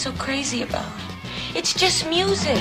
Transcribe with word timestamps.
So 0.00 0.12
crazy 0.12 0.62
about? 0.62 0.90
It's 1.54 1.74
just 1.74 2.08
music. 2.08 2.56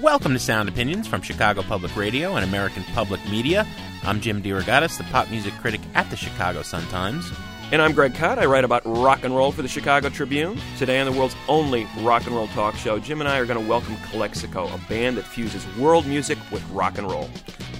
Welcome 0.00 0.32
to 0.34 0.38
Sound 0.38 0.68
Opinions 0.68 1.08
from 1.08 1.22
Chicago 1.22 1.62
Public 1.62 1.96
Radio 1.96 2.36
and 2.36 2.44
American 2.44 2.84
Public 2.94 3.20
Media. 3.28 3.66
I'm 4.04 4.20
Jim 4.20 4.40
DeRogatis, 4.40 4.96
the 4.96 5.02
pop 5.04 5.28
music 5.28 5.52
critic 5.54 5.80
at 5.96 6.08
the 6.08 6.16
Chicago 6.16 6.62
Sun-Times. 6.62 7.32
And 7.72 7.80
I'm 7.82 7.92
Greg 7.92 8.14
Kot. 8.14 8.38
I 8.38 8.44
write 8.44 8.62
about 8.62 8.82
rock 8.84 9.24
and 9.24 9.34
roll 9.34 9.50
for 9.50 9.62
the 9.62 9.68
Chicago 9.68 10.08
Tribune. 10.08 10.60
Today 10.78 11.00
on 11.00 11.10
the 11.10 11.18
world's 11.18 11.34
only 11.48 11.88
rock 12.00 12.26
and 12.26 12.36
roll 12.36 12.46
talk 12.48 12.76
show, 12.76 12.98
Jim 12.98 13.20
and 13.20 13.28
I 13.28 13.38
are 13.38 13.46
going 13.46 13.60
to 13.60 13.68
welcome 13.68 13.96
Calexico, 14.10 14.72
a 14.72 14.78
band 14.88 15.16
that 15.16 15.24
fuses 15.24 15.66
world 15.76 16.06
music 16.06 16.38
with 16.52 16.62
rock 16.70 16.98
and 16.98 17.10
roll. 17.10 17.28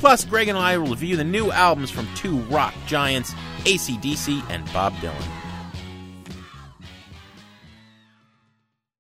Plus, 0.01 0.25
Greg 0.25 0.49
and 0.49 0.59
I 0.59 0.77
will 0.79 0.89
review 0.89 1.17
the 1.17 1.25
new 1.25 1.53
albums 1.53 1.91
from 1.91 2.09
two 2.17 2.39
rock 2.45 2.75
giants, 2.87 3.35
ACDC 3.65 4.43
and 4.51 4.65
Bob 4.73 4.95
Dylan. 4.95 5.29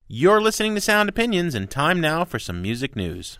You're 0.06 0.40
listening 0.40 0.74
to 0.76 0.80
Sound 0.80 1.08
Opinions, 1.08 1.54
and 1.54 1.68
time 1.68 2.00
now 2.00 2.24
for 2.24 2.38
some 2.38 2.62
music 2.62 2.94
news. 2.94 3.38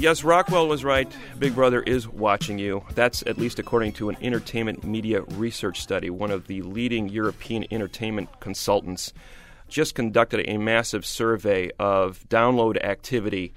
Yes, 0.00 0.22
Rockwell 0.22 0.68
was 0.68 0.84
right. 0.84 1.10
Big 1.40 1.56
Brother 1.56 1.82
is 1.82 2.06
watching 2.06 2.56
you. 2.56 2.84
That's 2.94 3.22
at 3.22 3.36
least 3.36 3.58
according 3.58 3.94
to 3.94 4.08
an 4.08 4.16
entertainment 4.22 4.84
media 4.84 5.22
research 5.22 5.80
study. 5.80 6.08
One 6.08 6.30
of 6.30 6.46
the 6.46 6.62
leading 6.62 7.08
European 7.08 7.66
entertainment 7.72 8.38
consultants 8.38 9.12
just 9.66 9.96
conducted 9.96 10.48
a 10.48 10.56
massive 10.56 11.04
survey 11.04 11.72
of 11.80 12.24
download 12.28 12.80
activity 12.80 13.52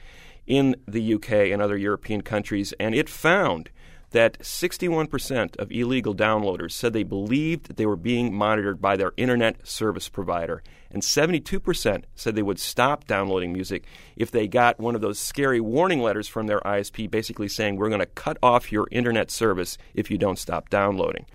in 0.48 0.76
the 0.88 1.14
UK 1.14 1.32
and 1.52 1.62
other 1.62 1.78
European 1.78 2.22
countries, 2.22 2.74
and 2.80 2.96
it 2.96 3.08
found 3.08 3.70
that 4.12 4.40
61% 4.40 5.58
of 5.58 5.72
illegal 5.72 6.14
downloaders 6.14 6.72
said 6.72 6.94
they 6.94 7.04
believed 7.04 7.76
they 7.76 7.86
were 7.86 7.96
being 7.96 8.34
monitored 8.34 8.82
by 8.82 8.96
their 8.96 9.14
internet 9.18 9.66
service 9.68 10.10
provider, 10.10 10.62
and 10.92 11.02
72% 11.02 12.04
said 12.16 12.36
they 12.36 12.42
would 12.42 12.60
stop 12.60 13.08
downloading 13.08 13.54
music 13.54 13.86
if 14.16 14.30
they 14.30 14.48
got 14.48 14.80
one 14.80 14.96
of 14.96 15.02
those 15.02 15.18
scary 15.18 15.62
warning 15.62 16.02
letters 16.02 16.28
from 16.28 16.48
their 16.48 16.60
ISP 16.62 17.10
basically 17.10 17.48
saying, 17.48 17.78
We're 17.78 17.90
going 17.90 18.00
to 18.00 18.06
cut 18.06 18.38
off 18.44 18.72
your 18.72 18.88
internet 18.92 19.32
service 19.32 19.78
if 19.94 20.12
you 20.12 20.18
don't 20.18 20.40
stop 20.40 20.70
downloading. 20.70 21.26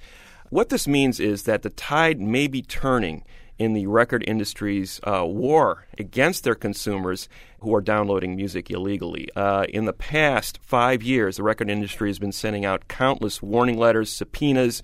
What 0.50 0.68
this 0.68 0.86
means 0.86 1.18
is 1.18 1.44
that 1.44 1.62
the 1.62 1.70
tide 1.70 2.20
may 2.20 2.46
be 2.46 2.62
turning 2.62 3.24
in 3.58 3.72
the 3.72 3.86
record 3.86 4.22
industry's 4.26 5.00
uh, 5.04 5.24
war 5.24 5.86
against 5.98 6.44
their 6.44 6.54
consumers 6.54 7.28
who 7.60 7.74
are 7.74 7.80
downloading 7.80 8.36
music 8.36 8.70
illegally. 8.70 9.28
Uh, 9.34 9.64
in 9.68 9.84
the 9.86 9.92
past 9.92 10.58
five 10.62 11.02
years, 11.02 11.36
the 11.36 11.42
record 11.42 11.70
industry 11.70 12.08
has 12.08 12.18
been 12.18 12.32
sending 12.32 12.64
out 12.64 12.88
countless 12.88 13.42
warning 13.42 13.78
letters, 13.78 14.12
subpoenas, 14.12 14.82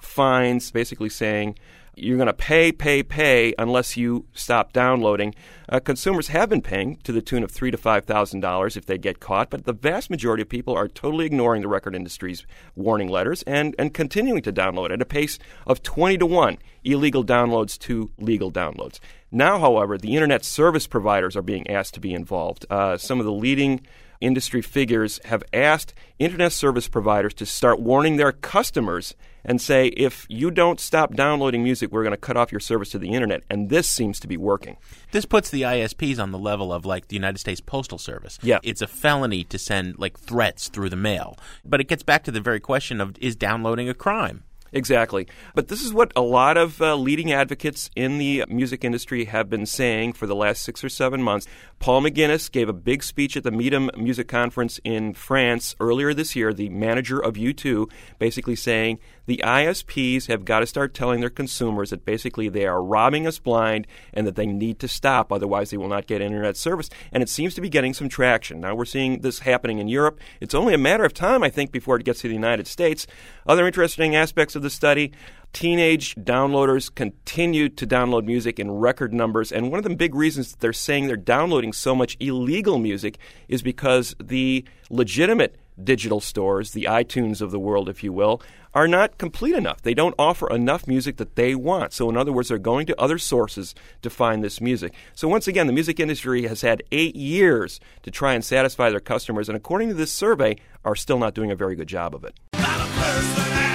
fines, 0.00 0.70
basically 0.70 1.08
saying 1.08 1.56
you're 1.96 2.18
going 2.18 2.26
to 2.26 2.34
pay, 2.34 2.70
pay, 2.72 3.02
pay 3.02 3.54
unless 3.58 3.96
you 3.96 4.26
stop 4.34 4.74
downloading. 4.74 5.34
Uh, 5.66 5.80
consumers 5.80 6.28
have 6.28 6.50
been 6.50 6.60
paying 6.60 6.96
to 6.98 7.10
the 7.10 7.22
tune 7.22 7.42
of 7.42 7.50
three 7.50 7.70
to 7.70 7.78
five 7.78 8.04
thousand 8.04 8.40
dollars 8.40 8.76
if 8.76 8.84
they 8.84 8.98
get 8.98 9.18
caught, 9.18 9.48
but 9.48 9.64
the 9.64 9.72
vast 9.72 10.10
majority 10.10 10.42
of 10.42 10.48
people 10.48 10.74
are 10.74 10.88
totally 10.88 11.24
ignoring 11.24 11.62
the 11.62 11.68
record 11.68 11.94
industry's 11.96 12.46
warning 12.74 13.08
letters 13.08 13.42
and, 13.44 13.74
and 13.78 13.94
continuing 13.94 14.42
to 14.42 14.52
download 14.52 14.92
at 14.92 15.00
a 15.00 15.06
pace 15.06 15.38
of 15.66 15.82
twenty 15.82 16.18
to 16.18 16.26
one 16.26 16.58
illegal 16.84 17.24
downloads 17.24 17.78
to 17.78 18.10
legal 18.18 18.52
downloads. 18.52 19.00
Now, 19.32 19.58
however, 19.58 19.98
the 19.98 20.14
internet 20.14 20.44
service 20.44 20.86
providers 20.86 21.34
are 21.34 21.42
being 21.42 21.68
asked 21.68 21.94
to 21.94 22.00
be 22.00 22.12
involved. 22.12 22.66
Uh, 22.70 22.96
some 22.98 23.20
of 23.20 23.26
the 23.26 23.32
leading 23.32 23.80
industry 24.20 24.62
figures 24.62 25.20
have 25.24 25.42
asked 25.52 25.94
internet 26.18 26.52
service 26.52 26.88
providers 26.88 27.34
to 27.34 27.46
start 27.46 27.80
warning 27.80 28.16
their 28.16 28.32
customers 28.32 29.14
and 29.44 29.62
say, 29.62 29.86
if 29.88 30.26
you 30.28 30.50
don't 30.50 30.80
stop 30.80 31.14
downloading 31.14 31.62
music, 31.62 31.92
we're 31.92 32.02
going 32.02 32.10
to 32.10 32.16
cut 32.16 32.36
off 32.36 32.50
your 32.50 32.60
service 32.60 32.90
to 32.90 32.98
the 32.98 33.12
internet. 33.12 33.44
And 33.48 33.70
this 33.70 33.88
seems 33.88 34.18
to 34.20 34.26
be 34.26 34.36
working. 34.36 34.76
This 35.12 35.24
puts 35.24 35.50
the 35.50 35.62
ISPs 35.62 36.18
on 36.18 36.32
the 36.32 36.38
level 36.38 36.72
of 36.72 36.84
like 36.84 37.08
the 37.08 37.16
United 37.16 37.38
States 37.38 37.60
Postal 37.60 37.98
Service. 37.98 38.38
Yeah. 38.42 38.58
It's 38.64 38.82
a 38.82 38.88
felony 38.88 39.44
to 39.44 39.58
send 39.58 39.98
like 39.98 40.18
threats 40.18 40.68
through 40.68 40.90
the 40.90 40.96
mail. 40.96 41.38
But 41.64 41.80
it 41.80 41.88
gets 41.88 42.02
back 42.02 42.24
to 42.24 42.32
the 42.32 42.40
very 42.40 42.60
question 42.60 43.00
of 43.00 43.16
is 43.18 43.36
downloading 43.36 43.88
a 43.88 43.94
crime? 43.94 44.42
Exactly. 44.72 45.26
But 45.54 45.68
this 45.68 45.82
is 45.82 45.92
what 45.92 46.12
a 46.16 46.20
lot 46.20 46.56
of 46.56 46.80
uh, 46.82 46.96
leading 46.96 47.32
advocates 47.32 47.90
in 47.96 48.18
the 48.18 48.44
music 48.48 48.84
industry 48.84 49.26
have 49.26 49.48
been 49.48 49.66
saying 49.66 50.14
for 50.14 50.26
the 50.26 50.34
last 50.34 50.62
six 50.62 50.82
or 50.82 50.88
seven 50.88 51.22
months. 51.22 51.46
Paul 51.78 52.02
McGuinness 52.02 52.50
gave 52.50 52.68
a 52.68 52.72
big 52.72 53.02
speech 53.02 53.36
at 53.36 53.44
the 53.44 53.50
MIDEM 53.50 53.90
Music 53.96 54.28
Conference 54.28 54.80
in 54.82 55.14
France 55.14 55.76
earlier 55.78 56.14
this 56.14 56.34
year, 56.34 56.52
the 56.52 56.68
manager 56.70 57.18
of 57.18 57.34
U2, 57.34 57.90
basically 58.18 58.56
saying 58.56 58.98
the 59.26 59.42
ISPs 59.44 60.26
have 60.26 60.44
got 60.44 60.60
to 60.60 60.66
start 60.66 60.94
telling 60.94 61.20
their 61.20 61.30
consumers 61.30 61.90
that 61.90 62.04
basically 62.04 62.48
they 62.48 62.64
are 62.64 62.82
robbing 62.82 63.26
us 63.26 63.38
blind 63.38 63.86
and 64.12 64.26
that 64.26 64.36
they 64.36 64.46
need 64.46 64.78
to 64.80 64.88
stop, 64.88 65.32
otherwise, 65.32 65.70
they 65.70 65.76
will 65.76 65.88
not 65.88 66.06
get 66.06 66.20
internet 66.20 66.56
service. 66.56 66.88
And 67.12 67.22
it 67.22 67.28
seems 67.28 67.54
to 67.54 67.60
be 67.60 67.68
getting 67.68 67.92
some 67.92 68.08
traction. 68.08 68.60
Now, 68.60 68.74
we're 68.74 68.84
seeing 68.84 69.20
this 69.20 69.40
happening 69.40 69.78
in 69.78 69.88
Europe. 69.88 70.18
It's 70.40 70.54
only 70.54 70.74
a 70.74 70.78
matter 70.78 71.04
of 71.04 71.12
time, 71.12 71.42
I 71.42 71.50
think, 71.50 71.72
before 71.72 71.96
it 71.96 72.04
gets 72.04 72.20
to 72.20 72.28
the 72.28 72.34
United 72.34 72.66
States. 72.66 73.06
Other 73.46 73.66
interesting 73.66 74.14
aspects 74.16 74.56
of 74.56 74.62
the 74.66 74.70
study 74.70 75.12
teenage 75.52 76.14
downloaders 76.16 76.92
continue 76.94 77.68
to 77.68 77.86
download 77.86 78.24
music 78.24 78.58
in 78.58 78.70
record 78.70 79.14
numbers. 79.14 79.52
And 79.52 79.70
one 79.70 79.78
of 79.78 79.84
the 79.84 79.94
big 79.94 80.14
reasons 80.14 80.50
that 80.50 80.60
they're 80.60 80.72
saying 80.72 81.06
they're 81.06 81.16
downloading 81.16 81.72
so 81.72 81.94
much 81.94 82.16
illegal 82.20 82.78
music 82.78 83.16
is 83.48 83.62
because 83.62 84.14
the 84.22 84.64
legitimate 84.90 85.56
digital 85.82 86.20
stores, 86.20 86.72
the 86.72 86.84
iTunes 86.84 87.40
of 87.40 87.52
the 87.52 87.58
world, 87.58 87.88
if 87.88 88.02
you 88.02 88.12
will, 88.12 88.42
are 88.74 88.88
not 88.88 89.18
complete 89.18 89.54
enough. 89.54 89.80
They 89.82 89.94
don't 89.94 90.14
offer 90.18 90.50
enough 90.52 90.86
music 90.86 91.16
that 91.16 91.36
they 91.36 91.54
want. 91.54 91.92
So, 91.92 92.10
in 92.10 92.16
other 92.16 92.32
words, 92.32 92.48
they're 92.48 92.58
going 92.58 92.86
to 92.86 93.00
other 93.00 93.18
sources 93.18 93.74
to 94.02 94.10
find 94.10 94.42
this 94.42 94.60
music. 94.60 94.92
So, 95.14 95.28
once 95.28 95.48
again, 95.48 95.66
the 95.66 95.72
music 95.72 96.00
industry 96.00 96.46
has 96.48 96.60
had 96.60 96.82
eight 96.92 97.16
years 97.16 97.80
to 98.02 98.10
try 98.10 98.34
and 98.34 98.44
satisfy 98.44 98.90
their 98.90 99.00
customers, 99.00 99.48
and 99.48 99.56
according 99.56 99.88
to 99.88 99.94
this 99.94 100.12
survey, 100.12 100.56
are 100.84 100.96
still 100.96 101.18
not 101.18 101.34
doing 101.34 101.50
a 101.50 101.56
very 101.56 101.76
good 101.76 101.88
job 101.88 102.14
of 102.14 102.24
it. 102.24 103.65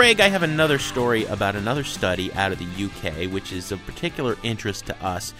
Greg, 0.00 0.18
I 0.18 0.28
have 0.28 0.42
another 0.42 0.78
story 0.78 1.26
about 1.26 1.56
another 1.56 1.84
study 1.84 2.32
out 2.32 2.52
of 2.52 2.58
the 2.58 2.84
UK, 2.86 3.30
which 3.30 3.52
is 3.52 3.70
of 3.70 3.84
particular 3.84 4.38
interest 4.42 4.86
to 4.86 4.96
us. 5.04 5.34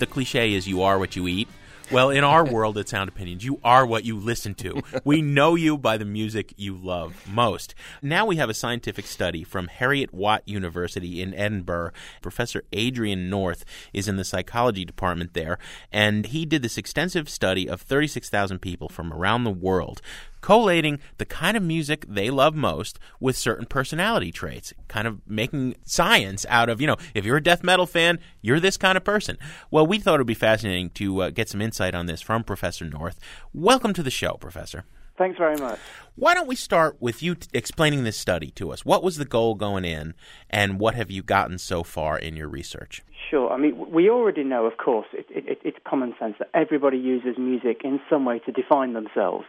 The 0.00 0.06
cliche 0.06 0.52
is 0.52 0.68
you 0.68 0.82
are 0.82 0.98
what 0.98 1.16
you 1.16 1.26
eat. 1.28 1.48
Well, 1.90 2.10
in 2.10 2.22
our 2.22 2.44
world 2.52 2.76
at 2.76 2.90
Sound 2.90 3.08
Opinions, 3.08 3.42
you 3.42 3.58
are 3.64 3.86
what 3.86 4.04
you 4.04 4.18
listen 4.18 4.54
to. 4.56 4.82
We 5.02 5.22
know 5.22 5.54
you 5.54 5.78
by 5.78 5.96
the 5.96 6.04
music 6.04 6.52
you 6.58 6.76
love 6.76 7.26
most. 7.26 7.74
Now 8.02 8.26
we 8.26 8.36
have 8.36 8.50
a 8.50 8.54
scientific 8.54 9.06
study 9.06 9.44
from 9.44 9.68
Heriot-Watt 9.68 10.42
University 10.46 11.22
in 11.22 11.32
Edinburgh. 11.32 11.92
Professor 12.20 12.64
Adrian 12.70 13.30
North 13.30 13.64
is 13.94 14.08
in 14.08 14.16
the 14.16 14.24
psychology 14.24 14.84
department 14.84 15.32
there, 15.32 15.56
and 15.90 16.26
he 16.26 16.44
did 16.44 16.60
this 16.60 16.76
extensive 16.76 17.30
study 17.30 17.66
of 17.66 17.80
36,000 17.80 18.58
people 18.58 18.90
from 18.90 19.10
around 19.10 19.44
the 19.44 19.50
world 19.50 20.02
collating 20.42 20.98
the 21.16 21.24
kind 21.24 21.56
of 21.56 21.62
music 21.62 22.04
they 22.06 22.28
love 22.28 22.54
most 22.54 22.98
with 23.18 23.36
certain 23.36 23.64
personality 23.64 24.30
traits, 24.30 24.74
kind 24.88 25.08
of 25.08 25.22
making 25.26 25.74
science 25.84 26.44
out 26.50 26.68
of, 26.68 26.80
you 26.80 26.86
know, 26.86 26.96
if 27.14 27.24
you're 27.24 27.38
a 27.38 27.42
death 27.42 27.64
metal 27.64 27.86
fan, 27.86 28.18
you're 28.42 28.60
this 28.60 28.76
kind 28.76 28.98
of 28.98 29.04
person. 29.04 29.38
Well, 29.70 29.86
we 29.86 29.98
thought 29.98 30.16
it 30.16 30.18
would 30.18 30.26
be 30.26 30.34
fascinating 30.34 30.90
to 30.90 31.22
uh, 31.22 31.30
get 31.30 31.48
some 31.48 31.62
insight 31.62 31.94
on 31.94 32.04
this 32.04 32.20
from 32.20 32.44
Professor 32.44 32.84
North. 32.84 33.18
Welcome 33.54 33.94
to 33.94 34.02
the 34.02 34.10
show, 34.10 34.34
Professor. 34.34 34.84
Thanks 35.18 35.38
very 35.38 35.56
much. 35.56 35.78
Why 36.16 36.34
don't 36.34 36.48
we 36.48 36.56
start 36.56 36.96
with 36.98 37.22
you 37.22 37.34
t- 37.36 37.48
explaining 37.52 38.04
this 38.04 38.16
study 38.16 38.50
to 38.52 38.72
us? 38.72 38.84
What 38.84 39.02
was 39.02 39.18
the 39.18 39.24
goal 39.24 39.54
going 39.54 39.84
in, 39.84 40.14
and 40.50 40.80
what 40.80 40.94
have 40.94 41.10
you 41.10 41.22
gotten 41.22 41.58
so 41.58 41.82
far 41.82 42.18
in 42.18 42.34
your 42.34 42.48
research? 42.48 43.02
Sure. 43.30 43.52
I 43.52 43.58
mean, 43.58 43.90
we 43.90 44.10
already 44.10 44.42
know, 44.42 44.66
of 44.66 44.78
course, 44.78 45.06
it, 45.12 45.26
it, 45.30 45.58
it's 45.62 45.76
common 45.86 46.14
sense 46.18 46.36
that 46.38 46.48
everybody 46.54 46.96
uses 46.96 47.36
music 47.38 47.82
in 47.84 48.00
some 48.10 48.24
way 48.24 48.40
to 48.40 48.52
define 48.52 48.94
themselves. 48.94 49.44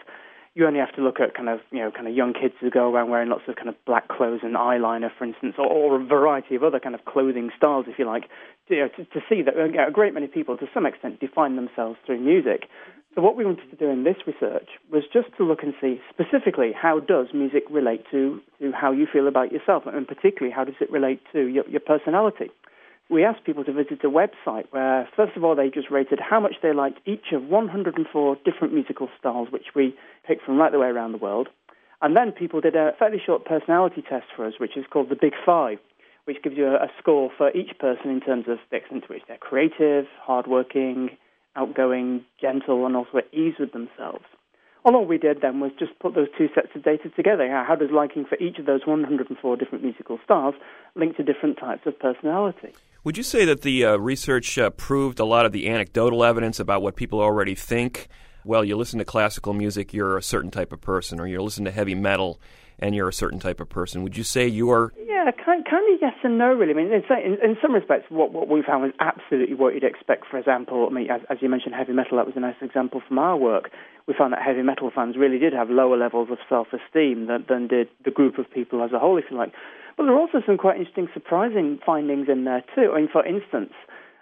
You 0.56 0.68
only 0.68 0.80
have 0.80 0.94
to 0.96 1.02
look 1.02 1.20
at 1.20 1.34
kind 1.34 1.50
of, 1.50 1.62
you 1.72 1.80
know, 1.80 1.90
kind 1.90 2.08
of 2.08 2.14
young 2.14 2.34
kids 2.34 2.54
who 2.60 2.70
go 2.70 2.92
around 2.92 3.10
wearing 3.10 3.30
lots 3.30 3.44
of 3.48 3.56
kind 3.56 3.70
of 3.70 3.76
black 3.86 4.08
clothes 4.08 4.42
and 4.44 4.56
eyeliner, 4.56 5.10
for 5.18 5.26
instance, 5.26 5.56
or, 5.58 5.66
or 5.66 6.00
a 6.00 6.06
variety 6.06 6.54
of 6.54 6.64
other 6.64 6.80
kind 6.80 6.94
of 6.94 7.06
clothing 7.06 7.50
styles, 7.58 7.86
if 7.88 7.98
you 7.98 8.06
like, 8.06 8.30
to, 8.68 8.76
you 8.76 8.82
know, 8.82 8.88
to, 8.90 9.06
to 9.06 9.20
see 9.28 9.42
that 9.42 9.56
uh, 9.58 9.88
a 9.88 9.92
great 9.92 10.14
many 10.14 10.28
people, 10.28 10.56
to 10.58 10.68
some 10.72 10.86
extent, 10.86 11.20
define 11.20 11.56
themselves 11.56 11.98
through 12.06 12.20
music. 12.20 12.70
So 13.16 13.22
what 13.22 13.36
we 13.36 13.46
wanted 13.46 13.70
to 13.70 13.76
do 13.76 13.90
in 13.90 14.04
this 14.04 14.18
research 14.28 14.70
was 14.92 15.04
just 15.12 15.28
to 15.38 15.44
look 15.44 15.64
and 15.64 15.74
see 15.82 16.00
specifically 16.10 16.72
how 16.72 17.00
does 17.00 17.28
music 17.34 17.64
relate 17.72 18.04
to, 18.12 18.40
to 18.60 18.72
how 18.72 18.92
you 18.92 19.08
feel 19.12 19.28
about 19.28 19.52
yourself, 19.52 19.84
and 19.88 20.08
particularly 20.08 20.54
how 20.54 20.64
does 20.64 20.76
it 20.80 20.92
relate 20.92 21.22
to 21.34 21.46
your, 21.48 21.68
your 21.68 21.80
personality. 21.80 22.50
We 23.10 23.26
asked 23.26 23.44
people 23.44 23.64
to 23.66 23.74
visit 23.74 24.04
a 24.04 24.10
website 24.10 24.66
where, 24.72 25.08
first 25.16 25.36
of 25.36 25.44
all, 25.44 25.56
they 25.56 25.70
just 25.70 25.92
rated 25.92 26.20
how 26.20 26.40
much 26.40 26.56
they 26.64 26.74
liked 26.74 27.00
each 27.06 27.32
of 27.34 27.44
104 27.44 28.38
different 28.46 28.74
musical 28.74 29.10
styles, 29.20 29.50
which 29.52 29.76
we 29.76 29.96
picked 30.26 30.44
from 30.44 30.58
right 30.58 30.72
the 30.72 30.80
way 30.80 30.88
around 30.88 31.12
the 31.12 31.18
world. 31.18 31.50
And 32.02 32.16
then 32.16 32.32
people 32.32 32.62
did 32.62 32.76
a 32.76 32.94
fairly 32.98 33.22
short 33.24 33.46
personality 33.46 34.02
test 34.02 34.26
for 34.36 34.46
us, 34.46 34.54
which 34.58 34.78
is 34.78 34.86
called 34.90 35.10
the 35.10 35.16
Big 35.16 35.34
Five, 35.46 35.80
which 36.26 36.42
gives 36.44 36.58
you 36.58 36.68
a, 36.68 36.88
score 37.00 37.30
for 37.38 37.52
each 37.52 37.78
person 37.78 38.10
in 38.10 38.22
terms 38.22 38.46
of 38.48 38.58
the 38.72 38.78
extent 38.78 39.04
to 39.04 39.14
which 39.14 39.24
they're 39.28 39.38
creative, 39.38 40.06
hardworking, 40.22 41.18
outgoing, 41.56 42.24
gentle, 42.42 42.86
and 42.86 42.96
also 42.96 43.18
at 43.18 43.34
ease 43.34 43.56
with 43.60 43.74
themselves. 43.74 44.26
All 44.86 45.06
we 45.06 45.18
did 45.18 45.42
then 45.42 45.60
was 45.60 45.72
just 45.78 45.98
put 46.00 46.16
those 46.16 46.28
two 46.38 46.50
sets 46.56 46.76
of 46.76 46.84
data 46.84 47.10
together. 47.10 47.48
How 47.50 47.76
does 47.76 47.92
liking 47.92 48.26
for 48.26 48.38
each 48.38 48.58
of 48.60 48.66
those 48.66 48.82
104 48.86 49.56
different 49.58 49.84
musical 49.84 50.20
styles 50.24 50.56
link 50.96 51.16
to 51.18 51.24
different 51.24 51.58
types 51.58 51.86
of 51.86 51.98
personality? 52.00 52.74
Would 53.06 53.18
you 53.18 53.24
say 53.24 53.44
that 53.44 53.64
the 53.64 53.84
uh, 53.84 53.98
research 53.98 54.58
uh, 54.58 54.70
proved 54.70 55.20
a 55.20 55.26
lot 55.26 55.46
of 55.46 55.52
the 55.52 55.68
anecdotal 55.68 56.24
evidence 56.24 56.58
about 56.58 56.82
what 56.82 56.96
people 56.96 57.20
already 57.20 57.54
think? 57.54 58.08
Well, 58.46 58.64
you 58.64 58.78
listen 58.78 58.98
to 59.00 59.04
classical 59.04 59.52
music, 59.52 59.94
you're 59.94 60.16
a 60.16 60.24
certain 60.24 60.52
type 60.52 60.72
of 60.72 60.80
person, 60.80 61.20
or 61.20 61.28
you 61.28 61.42
listen 61.42 61.66
to 61.66 61.72
heavy 61.72 61.96
metal, 61.96 62.40
and 62.80 62.96
you're 62.96 63.10
a 63.10 63.14
certain 63.14 63.40
type 63.40 63.60
of 63.60 63.68
person. 63.68 64.04
Would 64.04 64.16
you 64.16 64.24
say 64.24 64.48
you 64.48 64.72
are? 64.72 64.94
Yeah, 65.06 65.32
kind, 65.32 65.66
kind 65.70 65.94
of 65.94 66.00
yes 66.02 66.14
and 66.24 66.38
no, 66.38 66.54
really. 66.54 66.72
I 66.72 66.76
mean, 66.76 66.94
in, 66.94 67.04
in, 67.26 67.34
in 67.44 67.58
some 67.62 67.74
respects, 67.74 68.06
what, 68.08 68.32
what 68.32 68.48
we 68.48 68.62
found 68.62 68.84
was 68.84 68.94
absolutely 69.02 69.56
what 69.56 69.74
you'd 69.74 69.84
expect. 69.84 70.24
For 70.32 70.38
example, 70.38 70.88
I 70.90 70.94
mean, 70.94 71.12
as, 71.12 71.20
as 71.30 71.40
you 71.42 71.50
mentioned, 71.50 71.76
heavy 71.76 71.92
metal, 71.92 72.16
that 72.16 72.26
was 72.26 72.38
a 72.38 72.40
nice 72.40 72.56
example 72.62 73.02
from 73.06 73.20
our 73.20 73.36
work. 73.36 73.70
We 74.08 74.14
found 74.18 74.32
that 74.32 74.42
heavy 74.42 74.62
metal 74.62 74.92
fans 74.96 75.18
really 75.18 75.40
did 75.40 75.52
have 75.52 75.70
lower 75.70 75.98
levels 75.98 76.30
of 76.32 76.38
self-esteem 76.48 77.28
than, 77.28 77.46
than 77.50 77.68
did 77.68 77.90
the 78.06 78.12
group 78.12 78.38
of 78.38 78.50
people 78.50 78.82
as 78.82 78.94
a 78.94 79.00
whole, 79.00 79.18
if 79.18 79.26
you 79.30 79.36
like. 79.36 79.52
But 79.98 80.06
there 80.06 80.14
are 80.14 80.20
also 80.20 80.42
some 80.46 80.58
quite 80.58 80.78
interesting, 80.78 81.08
surprising 81.14 81.80
findings 81.86 82.28
in 82.30 82.46
there 82.46 82.64
too. 82.76 82.92
I 82.94 83.02
mean, 83.02 83.10
for 83.12 83.26
instance, 83.26 83.74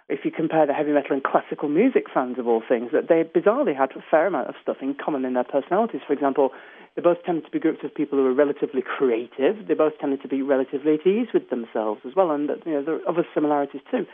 if 0.08 0.24
you 0.24 0.30
compare 0.30 0.66
the 0.66 0.74
heavy 0.74 0.92
metal 0.92 1.12
and 1.12 1.24
classical 1.24 1.68
music 1.68 2.04
fans 2.12 2.38
of 2.38 2.46
all 2.46 2.62
things, 2.66 2.90
that 2.92 3.08
they 3.08 3.24
bizarrely 3.24 3.76
had 3.76 3.92
a 3.92 4.04
fair 4.10 4.26
amount 4.26 4.48
of 4.48 4.54
stuff 4.60 4.76
in 4.82 4.94
common 4.94 5.24
in 5.24 5.34
their 5.34 5.44
personalities. 5.44 6.02
For 6.06 6.12
example, 6.12 6.50
they 6.94 7.02
both 7.02 7.22
tended 7.24 7.46
to 7.46 7.50
be 7.50 7.58
groups 7.58 7.80
of 7.82 7.94
people 7.94 8.18
who 8.18 8.24
were 8.24 8.34
relatively 8.34 8.82
creative. 8.82 9.66
They 9.66 9.74
both 9.74 9.98
tended 9.98 10.20
to 10.22 10.28
be 10.28 10.42
relatively 10.42 10.94
at 10.94 11.06
ease 11.06 11.28
with 11.32 11.48
themselves 11.48 12.02
as 12.06 12.14
well, 12.14 12.30
and 12.30 12.50
you 12.66 12.72
know, 12.72 12.82
there 12.82 12.96
are 12.96 13.08
other 13.08 13.26
similarities 13.32 13.80
too. 13.90 14.06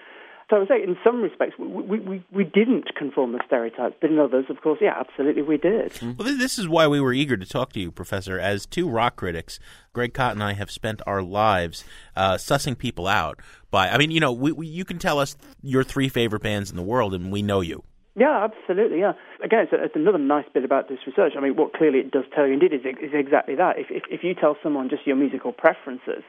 So 0.49 0.57
I 0.57 0.59
would 0.61 0.69
say, 0.69 0.83
in 0.83 0.97
some 1.05 1.21
respects, 1.21 1.59
we, 1.59 1.99
we, 2.01 2.25
we 2.33 2.45
didn't 2.45 2.95
conform 2.97 3.33
the 3.33 3.41
stereotypes, 3.47 3.97
but 4.01 4.11
in 4.11 4.19
others, 4.19 4.47
of 4.49 4.63
course, 4.63 4.79
yeah, 4.81 4.95
absolutely, 4.99 5.43
we 5.43 5.59
did. 5.59 5.93
Well, 6.01 6.37
this 6.39 6.59
is 6.59 6.67
why 6.67 6.87
we 6.87 7.01
were 7.01 7.13
eager 7.13 7.37
to 7.37 7.45
talk 7.45 7.75
to 7.75 7.81
you, 7.81 7.91
Professor. 7.91 8.39
As 8.39 8.65
two 8.65 8.89
rock 8.89 9.17
critics, 9.17 9.61
Greg 9.93 10.15
Kot 10.15 10.33
and 10.33 10.43
I 10.43 10.55
have 10.55 10.71
spent 10.71 11.03
our 11.07 11.21
lives 11.21 11.85
uh, 12.17 12.35
sussing 12.35 12.79
people 12.79 13.07
out. 13.07 13.41
By, 13.71 13.91
I 13.91 13.99
mean, 13.99 14.11
you 14.11 14.21
know, 14.21 14.33
we, 14.33 14.53
we, 14.53 14.67
you 14.67 14.87
can 14.87 14.99
tell 14.99 15.19
us 15.19 15.37
your 15.61 15.85
three 15.85 16.09
favorite 16.09 16.43
bands 16.43 16.71
in 16.71 16.77
the 16.77 16.83
world, 16.83 17.13
and 17.13 17.31
we 17.31 17.43
know 17.43 17.61
you. 17.61 17.85
Yeah, 18.19 18.49
absolutely. 18.51 19.01
Yeah. 19.01 19.13
Again, 19.45 19.61
it's, 19.61 19.73
it's, 19.73 19.95
another 19.95 20.19
nice 20.19 20.47
bit 20.53 20.65
about 20.65 20.89
this 20.89 20.99
research. 21.07 21.35
I 21.37 21.41
mean, 21.41 21.55
what 21.55 21.73
clearly 21.73 21.99
it 21.99 22.11
does 22.11 22.25
tell 22.35 22.47
you, 22.47 22.55
indeed, 22.55 22.73
is, 22.73 22.81
is 22.85 23.13
exactly 23.13 23.55
that. 23.55 23.79
If, 23.79 23.87
if, 23.91 24.03
if 24.11 24.25
you 24.25 24.35
tell 24.35 24.57
someone 24.61 24.89
just 24.89 25.07
your 25.07 25.15
musical 25.15 25.53
preferences, 25.53 26.25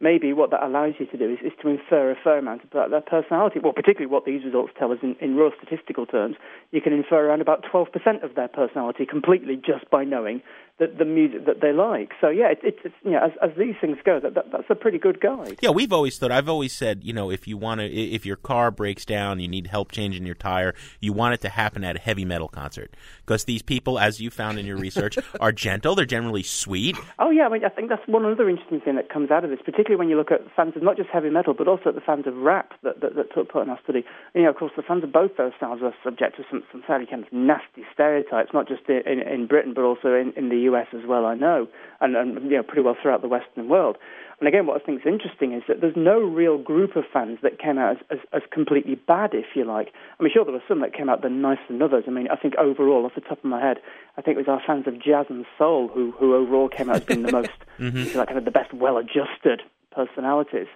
maybe 0.00 0.32
what 0.32 0.50
that 0.50 0.62
allows 0.62 0.94
you 0.98 1.06
to 1.06 1.16
do 1.16 1.30
is, 1.32 1.38
is 1.44 1.52
to 1.62 1.68
infer 1.68 2.10
a 2.10 2.16
fair 2.22 2.38
amount 2.38 2.64
about 2.64 2.90
their 2.90 3.00
personality. 3.00 3.60
Well, 3.62 3.72
particularly 3.72 4.10
what 4.12 4.24
these 4.24 4.44
results 4.44 4.72
tell 4.78 4.92
us 4.92 4.98
in, 5.02 5.16
in 5.20 5.36
raw 5.36 5.50
statistical 5.56 6.06
terms, 6.06 6.36
you 6.70 6.80
can 6.80 6.92
infer 6.92 7.26
around 7.26 7.40
about 7.40 7.64
12% 7.64 7.88
of 8.22 8.34
their 8.34 8.48
personality 8.48 9.06
completely 9.06 9.56
just 9.56 9.88
by 9.90 10.04
knowing 10.04 10.42
the, 10.78 10.86
the 10.86 11.04
music 11.04 11.46
that 11.46 11.60
they 11.60 11.72
like. 11.72 12.12
So 12.20 12.28
yeah, 12.28 12.50
it, 12.50 12.58
it, 12.64 12.76
it's 12.84 12.94
you 13.04 13.12
know, 13.12 13.20
as, 13.24 13.30
as 13.42 13.56
these 13.56 13.74
things 13.80 13.98
go, 14.04 14.18
that, 14.18 14.34
that, 14.34 14.46
that's 14.50 14.68
a 14.68 14.74
pretty 14.74 14.98
good 14.98 15.20
guide. 15.20 15.58
Yeah, 15.62 15.70
we've 15.70 15.92
always 15.92 16.18
thought. 16.18 16.32
I've 16.32 16.48
always 16.48 16.72
said, 16.72 17.04
you 17.04 17.12
know, 17.12 17.30
if 17.30 17.46
you 17.46 17.56
want 17.56 17.80
to, 17.80 17.86
if 17.86 18.26
your 18.26 18.36
car 18.36 18.70
breaks 18.70 19.04
down, 19.04 19.38
you 19.38 19.46
need 19.46 19.68
help 19.68 19.92
changing 19.92 20.26
your 20.26 20.34
tire, 20.34 20.74
you 21.00 21.12
want 21.12 21.34
it 21.34 21.40
to 21.42 21.48
happen 21.48 21.84
at 21.84 21.96
a 21.96 22.00
heavy 22.00 22.24
metal 22.24 22.48
concert 22.48 22.94
because 23.24 23.44
these 23.44 23.62
people, 23.62 23.98
as 23.98 24.20
you 24.20 24.30
found 24.30 24.58
in 24.58 24.66
your 24.66 24.76
research, 24.76 25.16
are 25.40 25.52
gentle. 25.52 25.94
They're 25.94 26.04
generally 26.04 26.42
sweet. 26.42 26.96
Oh 27.20 27.30
yeah, 27.30 27.46
I 27.46 27.48
mean, 27.50 27.64
I 27.64 27.68
think 27.68 27.88
that's 27.88 28.06
one 28.06 28.24
other 28.24 28.48
interesting 28.48 28.80
thing 28.80 28.96
that 28.96 29.08
comes 29.08 29.30
out 29.30 29.44
of 29.44 29.50
this, 29.50 29.60
particularly 29.64 29.96
when 29.96 30.08
you 30.08 30.16
look 30.16 30.32
at 30.32 30.40
fans 30.56 30.74
of 30.74 30.82
not 30.82 30.96
just 30.96 31.08
heavy 31.10 31.30
metal, 31.30 31.54
but 31.54 31.68
also 31.68 31.92
the 31.92 32.00
fans 32.00 32.26
of 32.26 32.34
rap 32.36 32.72
that 32.82 33.00
that, 33.00 33.14
that 33.14 33.32
took 33.32 33.48
part 33.48 33.66
in 33.66 33.70
our 33.70 33.78
study. 33.84 34.04
And, 34.34 34.42
you 34.42 34.42
know, 34.42 34.50
of 34.50 34.56
course, 34.56 34.72
the 34.76 34.82
fans 34.82 35.04
of 35.04 35.12
both 35.12 35.36
those 35.36 35.52
styles 35.56 35.80
are 35.82 35.94
subject 36.02 36.36
to 36.36 36.44
some, 36.50 36.64
some 36.72 36.82
fairly 36.86 37.06
kind 37.06 37.24
of 37.24 37.32
nasty 37.32 37.84
stereotypes, 37.92 38.50
not 38.52 38.66
just 38.66 38.82
in, 38.88 39.20
in 39.20 39.46
Britain, 39.46 39.72
but 39.74 39.82
also 39.82 40.14
in, 40.14 40.32
in 40.36 40.48
the 40.48 40.63
US 40.70 40.86
as 40.92 41.06
well. 41.06 41.26
I 41.26 41.34
know, 41.34 41.68
and, 42.00 42.16
and 42.16 42.50
you 42.50 42.56
know, 42.56 42.62
pretty 42.62 42.82
well 42.82 42.96
throughout 43.00 43.22
the 43.22 43.28
Western 43.28 43.68
world. 43.68 43.96
And 44.40 44.48
again, 44.48 44.66
what 44.66 44.80
I 44.80 44.84
think 44.84 45.00
is 45.00 45.06
interesting 45.06 45.52
is 45.52 45.62
that 45.68 45.80
there's 45.80 45.96
no 45.96 46.18
real 46.18 46.58
group 46.58 46.96
of 46.96 47.04
fans 47.12 47.38
that 47.42 47.58
came 47.58 47.78
out 47.78 47.96
as, 47.96 48.02
as, 48.10 48.18
as, 48.32 48.42
completely 48.50 48.96
bad, 48.96 49.30
if 49.32 49.46
you 49.54 49.64
like. 49.64 49.92
I 50.18 50.22
mean, 50.22 50.32
sure, 50.32 50.44
there 50.44 50.52
were 50.52 50.62
some 50.66 50.80
that 50.80 50.92
came 50.92 51.08
out 51.08 51.22
the 51.22 51.30
nicer 51.30 51.62
than 51.68 51.80
others. 51.80 52.04
I 52.06 52.10
mean, 52.10 52.28
I 52.28 52.36
think 52.36 52.54
overall, 52.56 53.06
off 53.06 53.14
the 53.14 53.20
top 53.20 53.38
of 53.38 53.44
my 53.44 53.60
head, 53.60 53.78
I 54.18 54.22
think 54.22 54.36
it 54.36 54.46
was 54.46 54.48
our 54.48 54.60
fans 54.66 54.86
of 54.88 55.00
jazz 55.00 55.26
and 55.28 55.46
soul 55.56 55.88
who, 55.88 56.10
who 56.12 56.34
overall 56.34 56.68
came 56.68 56.90
out 56.90 56.96
as 56.96 57.04
being 57.04 57.22
the 57.22 57.32
most, 57.40 57.50
mm-hmm. 57.78 57.96
if 57.96 58.12
you 58.12 58.18
like, 58.18 58.28
kind 58.28 58.38
of 58.38 58.44
the 58.44 58.50
best 58.50 58.74
well-adjusted 58.74 59.62
personalities. 59.92 60.66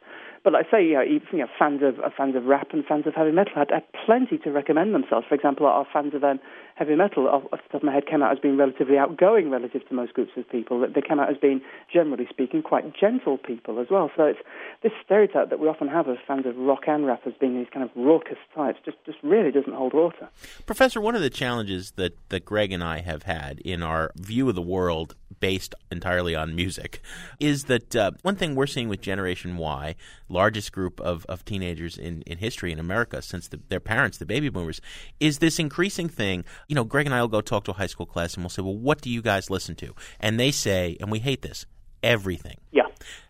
But 0.44 0.52
like 0.52 0.66
I 0.68 0.70
say, 0.70 0.86
you 0.86 0.94
know, 0.94 1.02
you 1.02 1.20
know, 1.32 1.48
fans 1.58 1.82
of 1.82 1.98
uh, 1.98 2.10
fans 2.16 2.36
of 2.36 2.46
rap 2.46 2.68
and 2.72 2.84
fans 2.84 3.06
of 3.06 3.14
heavy 3.14 3.32
metal 3.32 3.54
had, 3.56 3.70
had 3.70 3.84
plenty 4.06 4.38
to 4.38 4.50
recommend 4.50 4.94
themselves. 4.94 5.26
For 5.28 5.34
example, 5.34 5.66
our 5.66 5.86
fans 5.92 6.14
of 6.14 6.22
um, 6.22 6.38
heavy 6.78 6.94
metal, 6.94 7.26
off, 7.26 7.42
off 7.52 7.60
the 7.66 7.72
top 7.72 7.82
of 7.82 7.82
my 7.82 7.92
head, 7.92 8.06
came 8.06 8.22
out 8.22 8.32
as 8.32 8.38
being 8.38 8.56
relatively 8.56 8.96
outgoing 8.96 9.50
relative 9.50 9.86
to 9.88 9.94
most 9.94 10.14
groups 10.14 10.30
of 10.36 10.48
people. 10.48 10.80
They 10.80 11.02
came 11.02 11.18
out 11.18 11.28
as 11.28 11.36
being, 11.36 11.60
generally 11.92 12.26
speaking, 12.30 12.62
quite 12.62 12.94
gentle 12.94 13.36
people 13.36 13.80
as 13.80 13.88
well. 13.90 14.10
So 14.16 14.24
it's 14.24 14.38
this 14.82 14.92
stereotype 15.04 15.50
that 15.50 15.58
we 15.58 15.66
often 15.66 15.88
have 15.88 16.06
of 16.06 16.18
fans 16.26 16.46
of 16.46 16.56
rock 16.56 16.84
and 16.86 17.04
rap 17.04 17.22
as 17.26 17.32
being 17.40 17.56
these 17.56 17.66
kind 17.72 17.84
of 17.84 17.90
raucous 17.96 18.38
types 18.54 18.78
just, 18.84 18.96
just 19.04 19.18
really 19.24 19.50
doesn't 19.50 19.74
hold 19.74 19.92
water. 19.92 20.28
Professor, 20.66 21.00
one 21.00 21.16
of 21.16 21.22
the 21.22 21.30
challenges 21.30 21.92
that, 21.96 22.16
that 22.28 22.44
Greg 22.44 22.70
and 22.70 22.84
I 22.84 23.00
have 23.00 23.24
had 23.24 23.58
in 23.60 23.82
our 23.82 24.12
view 24.16 24.48
of 24.48 24.54
the 24.54 24.62
world 24.62 25.16
based 25.40 25.74
entirely 25.90 26.34
on 26.34 26.54
music 26.54 27.00
is 27.38 27.64
that 27.64 27.94
uh, 27.94 28.10
one 28.22 28.36
thing 28.36 28.54
we're 28.54 28.66
seeing 28.66 28.88
with 28.88 29.00
Generation 29.00 29.56
Y, 29.56 29.94
largest 30.28 30.72
group 30.72 31.00
of, 31.00 31.24
of 31.26 31.44
teenagers 31.44 31.96
in, 31.98 32.22
in 32.22 32.38
history 32.38 32.72
in 32.72 32.78
America 32.78 33.22
since 33.22 33.48
the, 33.48 33.60
their 33.68 33.80
parents, 33.80 34.18
the 34.18 34.26
baby 34.26 34.48
boomers, 34.48 34.80
is 35.20 35.38
this 35.38 35.58
increasing 35.58 36.08
thing. 36.08 36.44
You 36.68 36.74
know, 36.74 36.84
Greg 36.84 37.06
and 37.06 37.14
I 37.14 37.22
will 37.22 37.28
go 37.28 37.40
talk 37.40 37.64
to 37.64 37.70
a 37.70 37.74
high 37.74 37.86
school 37.86 38.04
class 38.04 38.34
and 38.34 38.44
we'll 38.44 38.50
say, 38.50 38.60
well, 38.60 38.76
what 38.76 39.00
do 39.00 39.08
you 39.08 39.22
guys 39.22 39.48
listen 39.48 39.74
to? 39.76 39.94
And 40.20 40.38
they 40.38 40.50
say, 40.50 40.98
and 41.00 41.10
we 41.10 41.18
hate 41.18 41.40
this, 41.40 41.64
everything. 42.02 42.58
Yeah. 42.72 42.82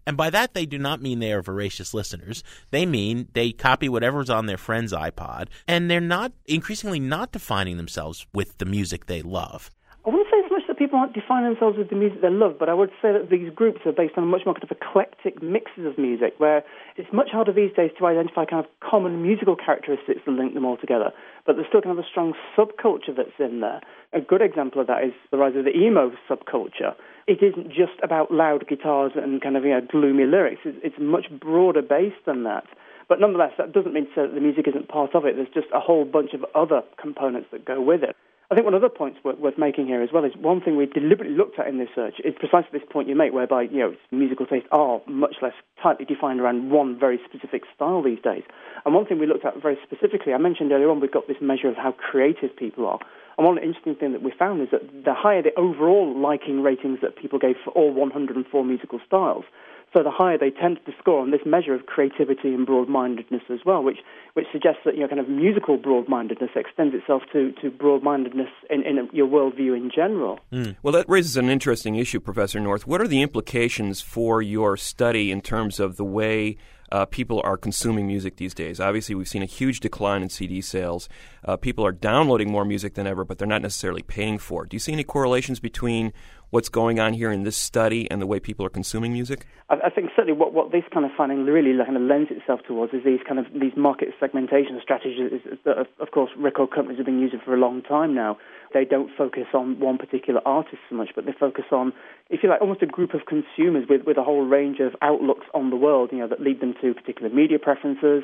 And 0.05 0.17
by 0.17 0.29
that, 0.31 0.55
they 0.55 0.67
do 0.67 0.77
not 0.77 1.01
mean 1.01 1.21
they 1.21 1.33
are 1.33 1.41
voracious 1.41 1.95
listeners. 1.95 2.43
They 2.73 2.85
mean 2.85 3.29
they 3.35 3.53
copy 3.53 3.89
whatever's 3.89 4.29
on 4.29 4.47
their 4.47 4.57
friend's 4.57 4.93
iPod, 4.93 5.47
and 5.69 5.89
they're 5.89 6.01
not 6.01 6.33
increasingly 6.47 6.99
not 6.99 7.31
defining 7.31 7.77
themselves 7.77 8.27
with 8.35 8.59
the 8.59 8.65
music 8.65 9.07
they 9.07 9.23
love. 9.23 9.71
I 10.05 10.11
wouldn't 10.11 10.27
say 10.33 10.49
so 10.49 10.57
much 10.57 10.68
people 10.79 10.99
aren't 10.99 11.13
defining 11.13 11.51
themselves 11.51 11.77
with 11.77 11.91
the 11.91 11.97
music 11.97 12.23
they 12.23 12.31
love, 12.31 12.55
but 12.59 12.69
I 12.69 12.75
would 12.75 12.91
say 13.03 13.13
that 13.13 13.29
these 13.31 13.51
groups 13.51 13.81
are 13.85 13.93
based 13.93 14.15
on 14.17 14.27
much 14.29 14.43
more 14.47 14.55
kind 14.55 14.63
of 14.63 14.71
eclectic 14.71 15.43
mixes 15.43 15.85
of 15.85 15.99
music, 15.99 16.35
where 16.39 16.63
it's 16.97 17.13
much 17.13 17.31
harder 17.33 17.53
these 17.53 17.75
days 17.75 17.91
to 17.99 18.07
identify 18.07 18.45
kind 18.45 18.65
of 18.65 18.71
common 18.79 19.21
musical 19.21 19.57
characteristics 19.57 20.21
that 20.25 20.33
link 20.33 20.55
them 20.55 20.65
all 20.65 20.77
together. 20.77 21.11
But 21.45 21.57
there's 21.57 21.67
still 21.67 21.83
kind 21.83 21.99
of 21.99 22.05
a 22.05 22.09
strong 22.09 22.33
subculture 22.57 23.15
that's 23.15 23.35
in 23.39 23.61
there. 23.61 23.81
A 24.13 24.21
good 24.21 24.41
example 24.41 24.81
of 24.81 24.87
that 24.87 25.03
is 25.03 25.13
the 25.31 25.37
rise 25.37 25.57
of 25.57 25.65
the 25.65 25.77
emo 25.77 26.13
subculture. 26.31 26.95
It 27.27 27.43
isn't 27.43 27.69
just 27.69 27.99
about 28.03 28.31
loud 28.31 28.67
guitars 28.69 29.13
and 29.17 29.43
kind 29.43 29.57
of 29.57 29.65
you 29.65 29.71
know, 29.71 29.83
gloomy 29.91 30.25
lyrics. 30.25 30.63
It's, 30.65 30.79
it's 30.83 30.97
much 30.99 31.27
broader 31.29 31.83
based 31.83 32.25
than 32.25 32.45
that. 32.45 32.65
But 33.09 33.21
nonetheless, 33.21 33.53
that 33.59 33.73
doesn't 33.73 33.93
mean 33.93 34.05
to 34.05 34.11
say 34.15 34.23
that 34.23 34.35
the 34.35 34.41
music 34.41 34.69
isn't 34.69 34.89
part 34.89 35.15
of 35.15 35.25
it. 35.25 35.35
There's 35.37 35.53
just 35.53 35.69
a 35.75 35.81
whole 35.81 36.05
bunch 36.05 36.35
of 36.35 36.45
other 36.55 36.83
components 37.01 37.49
that 37.53 37.65
go 37.65 37.81
with 37.81 38.03
it. 38.03 38.17
I 38.51 38.55
think 38.55 38.65
one 38.65 38.73
of 38.73 38.81
the 38.81 38.89
points 38.89 39.19
worth, 39.23 39.39
worth 39.39 39.59
making 39.59 39.89
here 39.89 40.03
as 40.03 40.09
well 40.11 40.25
is 40.25 40.33
one 40.35 40.63
thing 40.63 40.79
we 40.79 40.87
deliberately 40.87 41.37
looked 41.37 41.59
at 41.59 41.69
in 41.69 41.77
this 41.77 41.91
search 41.95 42.15
is 42.25 42.33
precisely 42.39 42.79
this 42.79 42.89
point 42.91 43.07
you 43.07 43.15
make, 43.15 43.35
whereby 43.35 43.63
you 43.63 43.79
know 43.79 43.95
musical 44.11 44.47
tastes 44.47 44.69
are 44.73 45.03
much 45.07 45.37
less 45.43 45.53
tightly 45.83 46.07
defined 46.07 46.41
around 46.41 46.71
one 46.71 46.99
very 46.99 47.21
specific 47.29 47.65
style 47.75 48.03
these 48.03 48.23
days. 48.25 48.45
And 48.87 48.95
one 48.95 49.05
thing 49.05 49.19
we 49.19 49.27
looked 49.27 49.45
at 49.45 49.61
very 49.61 49.77
specifically, 49.85 50.33
I 50.33 50.39
mentioned 50.39 50.73
earlier 50.73 50.89
on, 50.89 50.99
we've 50.99 51.13
got 51.13 51.29
this 51.29 51.37
measure 51.43 51.69
of 51.69 51.77
how 51.77 51.93
creative 51.93 52.57
people 52.57 52.87
are. 52.87 52.99
And 53.37 53.47
one 53.47 53.59
interesting 53.59 53.97
thing 53.97 54.13
that 54.13 54.23
we 54.23 54.33
found 54.33 54.63
is 54.63 54.69
that 54.73 55.05
the 55.05 55.13
higher 55.13 55.43
the 55.43 55.55
overall 55.59 56.19
liking 56.19 56.63
ratings 56.63 57.01
that 57.03 57.17
people 57.17 57.39
gave 57.39 57.57
for 57.63 57.71
all 57.73 57.93
104 57.93 58.65
musical 58.65 58.99
styles, 59.07 59.45
so 59.93 60.03
the 60.03 60.11
higher 60.11 60.37
they 60.37 60.51
tend 60.51 60.79
to 60.85 60.93
score 60.99 61.21
on 61.21 61.31
this 61.31 61.41
measure 61.47 61.75
of 61.75 61.87
creativity 61.87 62.53
and 62.55 62.67
broad-mindedness 62.67 63.43
as 63.51 63.61
well, 63.65 63.83
which 63.83 63.99
which 64.35 64.47
suggests 64.53 64.81
that 64.85 64.95
you 64.95 65.01
know 65.01 65.09
kind 65.09 65.21
of 65.21 65.29
musical 65.29 65.77
broad-mindedness 65.79 66.51
extends 66.55 66.95
itself 66.95 67.23
to, 67.33 67.53
to 67.63 67.71
broad-mindedness 67.71 68.51
in, 68.71 68.83
in 68.83 69.09
your 69.13 69.27
worldview 69.27 69.77
in 69.77 69.91
general. 69.95 70.39
Well, 70.83 70.93
that 70.93 71.09
raises 71.09 71.37
an 71.37 71.49
interesting 71.49 71.97
issue, 71.97 72.21
Professor 72.21 72.61
North. 72.61 72.87
What 72.87 73.01
are 73.01 73.09
the 73.09 73.23
implications 73.23 74.01
for 74.01 74.43
your 74.43 74.77
study 74.77 75.31
in 75.31 75.41
terms 75.41 75.81
of 75.81 75.97
the 75.97 76.05
way 76.05 76.57
uh, 76.91 77.05
people 77.07 77.41
are 77.45 77.57
consuming 77.57 78.07
music 78.07 78.37
these 78.37 78.55
days? 78.55 78.81
Obviously, 78.81 79.15
we've 79.15 79.29
seen 79.29 79.43
a 79.43 79.47
huge 79.47 79.81
decline 79.81 80.23
in 80.23 80.29
CD 80.29 80.61
sales. 80.61 81.09
Uh, 81.45 81.57
people 81.57 81.85
are 81.85 81.93
downloading 81.93 82.51
more 82.51 82.65
music 82.65 82.95
than 82.95 83.07
ever, 83.07 83.25
but 83.25 83.39
they're 83.39 83.49
not 83.49 83.63
necessarily 83.63 84.03
paying 84.03 84.39
for 84.39 84.65
it. 84.65 84.71
Do 84.71 84.75
you 84.77 84.81
see 84.81 84.93
any 84.93 85.05
correlations 85.05 85.61
between 85.61 86.13
what's 86.51 86.69
going 86.69 86.99
on 86.99 87.13
here 87.13 87.31
in 87.31 87.43
this 87.43 87.57
study 87.57 88.11
and 88.11 88.21
the 88.21 88.27
way 88.27 88.41
people 88.41 88.65
are 88.65 88.71
consuming 88.71 89.13
music? 89.13 89.47
I, 89.69 89.75
I 89.87 89.91
think 89.91 90.11
certainly 90.17 90.39
what, 90.39 90.53
what 90.53 90.73
this 90.73 90.85
kind 90.93 91.05
of 91.05 91.13
finding 91.17 91.45
really 91.45 91.77
kind 91.85 91.97
of 91.97 92.03
lends 92.03 92.31
itself 92.31 92.61
towards 92.67 92.95
is 92.95 93.05
these 93.05 93.21
kind 93.27 93.39
of 93.39 93.47
these 93.53 93.77
market 93.77 94.09
segmentation 94.19 94.81
strategies 94.83 95.41
that, 95.65 95.87
of, 96.01 96.11
course, 96.11 96.31
record 96.39 96.71
companies 96.71 96.99
have 96.99 97.07
been 97.07 97.21
using 97.21 97.41
for 97.45 97.55
a 97.55 97.59
long 97.59 97.83
time 97.83 98.15
now. 98.15 98.39
They 98.75 98.85
don't 98.85 99.11
focus 99.17 99.47
on 99.55 99.81
one 99.81 99.99
particular 99.99 100.41
artist 100.47 100.79
so 100.89 100.97
much, 100.97 101.11
but 101.15 101.25
they 101.25 101.33
focus 101.33 101.65
on, 101.73 101.93
if 102.29 102.43
you 102.43 102.49
like, 102.49 102.61
almost 102.61 102.83
a 102.83 102.87
group 102.87 103.15
of 103.15 103.23
consumers 103.27 103.87
with, 103.89 104.03
with 104.07 104.19
a 104.19 104.23
whole 104.23 104.45
range 104.45 104.79
of 104.81 104.95
outlooks 105.01 105.47
on 105.55 105.71
the 105.71 105.77
world, 105.77 106.11
you 106.13 106.19
know, 106.19 106.29
that 106.29 106.41
lead 106.41 106.61
them 106.61 106.75
to 106.83 106.93
particular 106.95 107.31
media 107.31 107.59
preferences, 107.59 108.23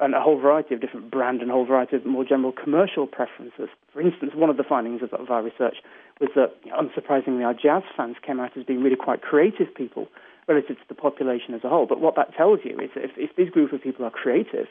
and 0.00 0.14
a 0.14 0.20
whole 0.20 0.40
variety 0.40 0.74
of 0.74 0.80
different 0.80 1.10
brand 1.10 1.42
and 1.42 1.50
a 1.50 1.54
whole 1.54 1.66
variety 1.66 1.96
of 1.96 2.06
more 2.06 2.24
general 2.24 2.52
commercial 2.52 3.06
preferences. 3.06 3.68
For 3.92 4.00
instance, 4.00 4.32
one 4.34 4.50
of 4.50 4.56
the 4.56 4.64
findings 4.64 5.02
of, 5.02 5.12
of 5.12 5.30
our 5.30 5.42
research 5.42 5.76
was 6.20 6.30
that, 6.34 6.56
you 6.64 6.70
know, 6.70 6.78
unsurprisingly, 6.78 7.44
our 7.44 7.54
jazz 7.54 7.82
fans 7.96 8.16
came 8.26 8.40
out 8.40 8.56
as 8.56 8.64
being 8.64 8.82
really 8.82 8.96
quite 8.96 9.22
creative 9.22 9.74
people 9.74 10.08
relative 10.48 10.76
to 10.76 10.84
the 10.88 10.94
population 10.94 11.54
as 11.54 11.62
a 11.64 11.68
whole. 11.68 11.86
But 11.86 12.00
what 12.00 12.16
that 12.16 12.34
tells 12.34 12.60
you 12.64 12.78
is 12.80 12.90
if, 12.96 13.12
if 13.16 13.36
this 13.36 13.50
group 13.50 13.72
of 13.72 13.82
people 13.82 14.04
are 14.04 14.10
creative, 14.10 14.66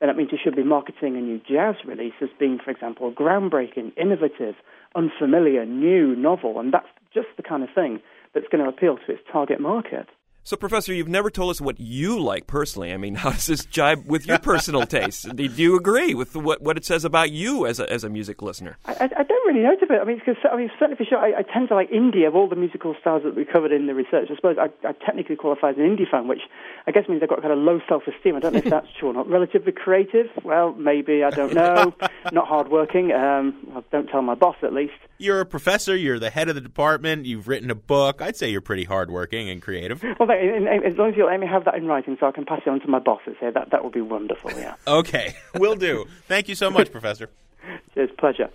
then 0.00 0.08
that 0.08 0.16
means 0.16 0.30
you 0.30 0.38
should 0.42 0.54
be 0.54 0.62
marketing 0.62 1.16
a 1.16 1.20
new 1.20 1.40
jazz 1.48 1.76
release 1.86 2.14
as 2.20 2.28
being, 2.38 2.58
for 2.62 2.70
example, 2.70 3.10
groundbreaking, 3.10 3.92
innovative, 3.96 4.54
unfamiliar, 4.94 5.64
new, 5.64 6.14
novel, 6.14 6.60
and 6.60 6.72
that's 6.72 6.88
just 7.14 7.28
the 7.36 7.42
kind 7.42 7.62
of 7.62 7.70
thing 7.74 8.00
that's 8.34 8.46
going 8.52 8.62
to 8.62 8.68
appeal 8.68 8.98
to 8.98 9.12
its 9.12 9.22
target 9.32 9.58
market. 9.58 10.06
So, 10.46 10.56
Professor, 10.56 10.94
you've 10.94 11.08
never 11.08 11.28
told 11.28 11.50
us 11.50 11.60
what 11.60 11.80
you 11.80 12.20
like 12.20 12.46
personally. 12.46 12.92
I 12.92 12.98
mean, 12.98 13.14
how 13.22 13.32
does 13.32 13.46
this 13.46 13.64
jibe 13.64 14.06
with 14.06 14.28
your 14.28 14.38
personal 14.38 14.86
tastes? 14.86 15.24
Do 15.24 15.42
you 15.42 15.76
agree 15.76 16.14
with 16.14 16.36
what, 16.36 16.62
what 16.62 16.76
it 16.76 16.84
says 16.84 17.04
about 17.04 17.32
you 17.32 17.66
as 17.66 17.80
a, 17.80 17.92
as 17.92 18.04
a 18.04 18.08
music 18.08 18.42
listener? 18.42 18.78
I, 18.84 18.92
I, 18.92 19.04
I 19.06 19.22
don't 19.24 19.46
really 19.48 19.64
know 19.64 19.74
to 19.74 19.92
it. 19.92 20.00
I 20.00 20.04
mean, 20.04 20.18
because 20.18 20.36
I 20.48 20.56
mean, 20.56 20.70
certainly 20.78 20.96
for 20.98 21.04
sure, 21.04 21.18
I, 21.18 21.40
I 21.40 21.42
tend 21.42 21.66
to 21.70 21.74
like 21.74 21.90
indie 21.90 22.28
of 22.28 22.36
all 22.36 22.48
the 22.48 22.54
musical 22.54 22.94
styles 23.00 23.24
that 23.24 23.34
we 23.34 23.44
covered 23.44 23.72
in 23.72 23.88
the 23.88 23.94
research. 23.94 24.28
I 24.30 24.36
suppose 24.36 24.56
I, 24.56 24.68
I 24.86 24.92
technically 24.92 25.34
qualify 25.34 25.70
as 25.70 25.78
an 25.78 25.82
indie 25.82 26.08
fan, 26.08 26.28
which 26.28 26.42
I 26.86 26.92
guess 26.92 27.08
means 27.08 27.24
I've 27.24 27.28
got 27.28 27.40
kind 27.40 27.52
of 27.52 27.58
low 27.58 27.80
self-esteem. 27.88 28.36
I 28.36 28.38
don't 28.38 28.52
know 28.52 28.60
if 28.60 28.66
that's 28.66 28.86
true 29.00 29.08
or 29.08 29.14
not. 29.14 29.28
Relatively 29.28 29.72
creative? 29.72 30.26
Well, 30.44 30.74
maybe. 30.74 31.24
I 31.24 31.30
don't 31.30 31.54
know. 31.54 31.92
not 32.30 32.46
hardworking. 32.46 33.10
Um, 33.10 33.66
well, 33.66 33.84
don't 33.90 34.06
tell 34.06 34.22
my 34.22 34.36
boss, 34.36 34.56
at 34.62 34.72
least. 34.72 34.94
You're 35.18 35.40
a 35.40 35.46
professor. 35.46 35.96
You're 35.96 36.20
the 36.20 36.30
head 36.30 36.48
of 36.48 36.54
the 36.54 36.60
department. 36.60 37.26
You've 37.26 37.48
written 37.48 37.68
a 37.68 37.74
book. 37.74 38.22
I'd 38.22 38.36
say 38.36 38.50
you're 38.50 38.60
pretty 38.60 38.84
hardworking 38.84 39.50
and 39.50 39.60
creative. 39.60 40.04
Well, 40.20 40.28
thank- 40.28 40.35
and- 40.36 40.68
and 40.68 40.84
as 40.84 40.96
long 40.96 41.10
as 41.10 41.16
you'll 41.16 41.26
let 41.28 41.40
me 41.40 41.46
have 41.46 41.64
that 41.64 41.74
in 41.74 41.86
writing, 41.86 42.16
so 42.20 42.26
I 42.26 42.32
can 42.32 42.44
pass 42.44 42.60
it 42.66 42.68
on 42.70 42.80
to 42.80 42.88
my 42.88 42.98
bosses 42.98 43.36
here, 43.40 43.50
that 43.52 43.70
that 43.70 43.82
would 43.84 43.92
be 43.92 44.00
wonderful. 44.00 44.50
Yeah. 44.52 44.74
Okay, 44.86 45.34
will 45.54 45.74
do. 45.76 46.06
Thank 46.28 46.48
you 46.48 46.54
so 46.54 46.70
much, 46.70 46.90
Professor. 46.92 47.28
Cheers. 47.94 48.10
Pleasure. 48.18 48.50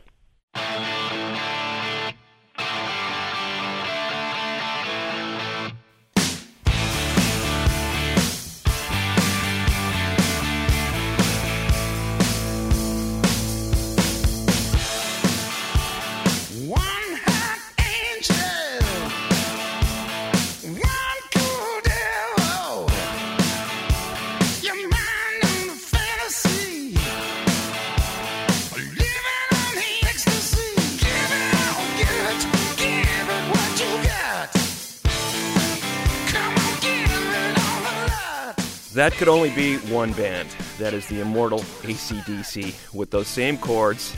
That 38.94 39.14
could 39.14 39.30
only 39.30 39.50
be 39.52 39.78
one 39.78 40.12
band. 40.14 40.50
That 40.78 40.94
is 40.94 41.08
the 41.08 41.22
immortal 41.22 41.60
ACDC 41.60 42.94
with 42.94 43.12
those 43.12 43.28
same 43.28 43.58
chords, 43.58 44.14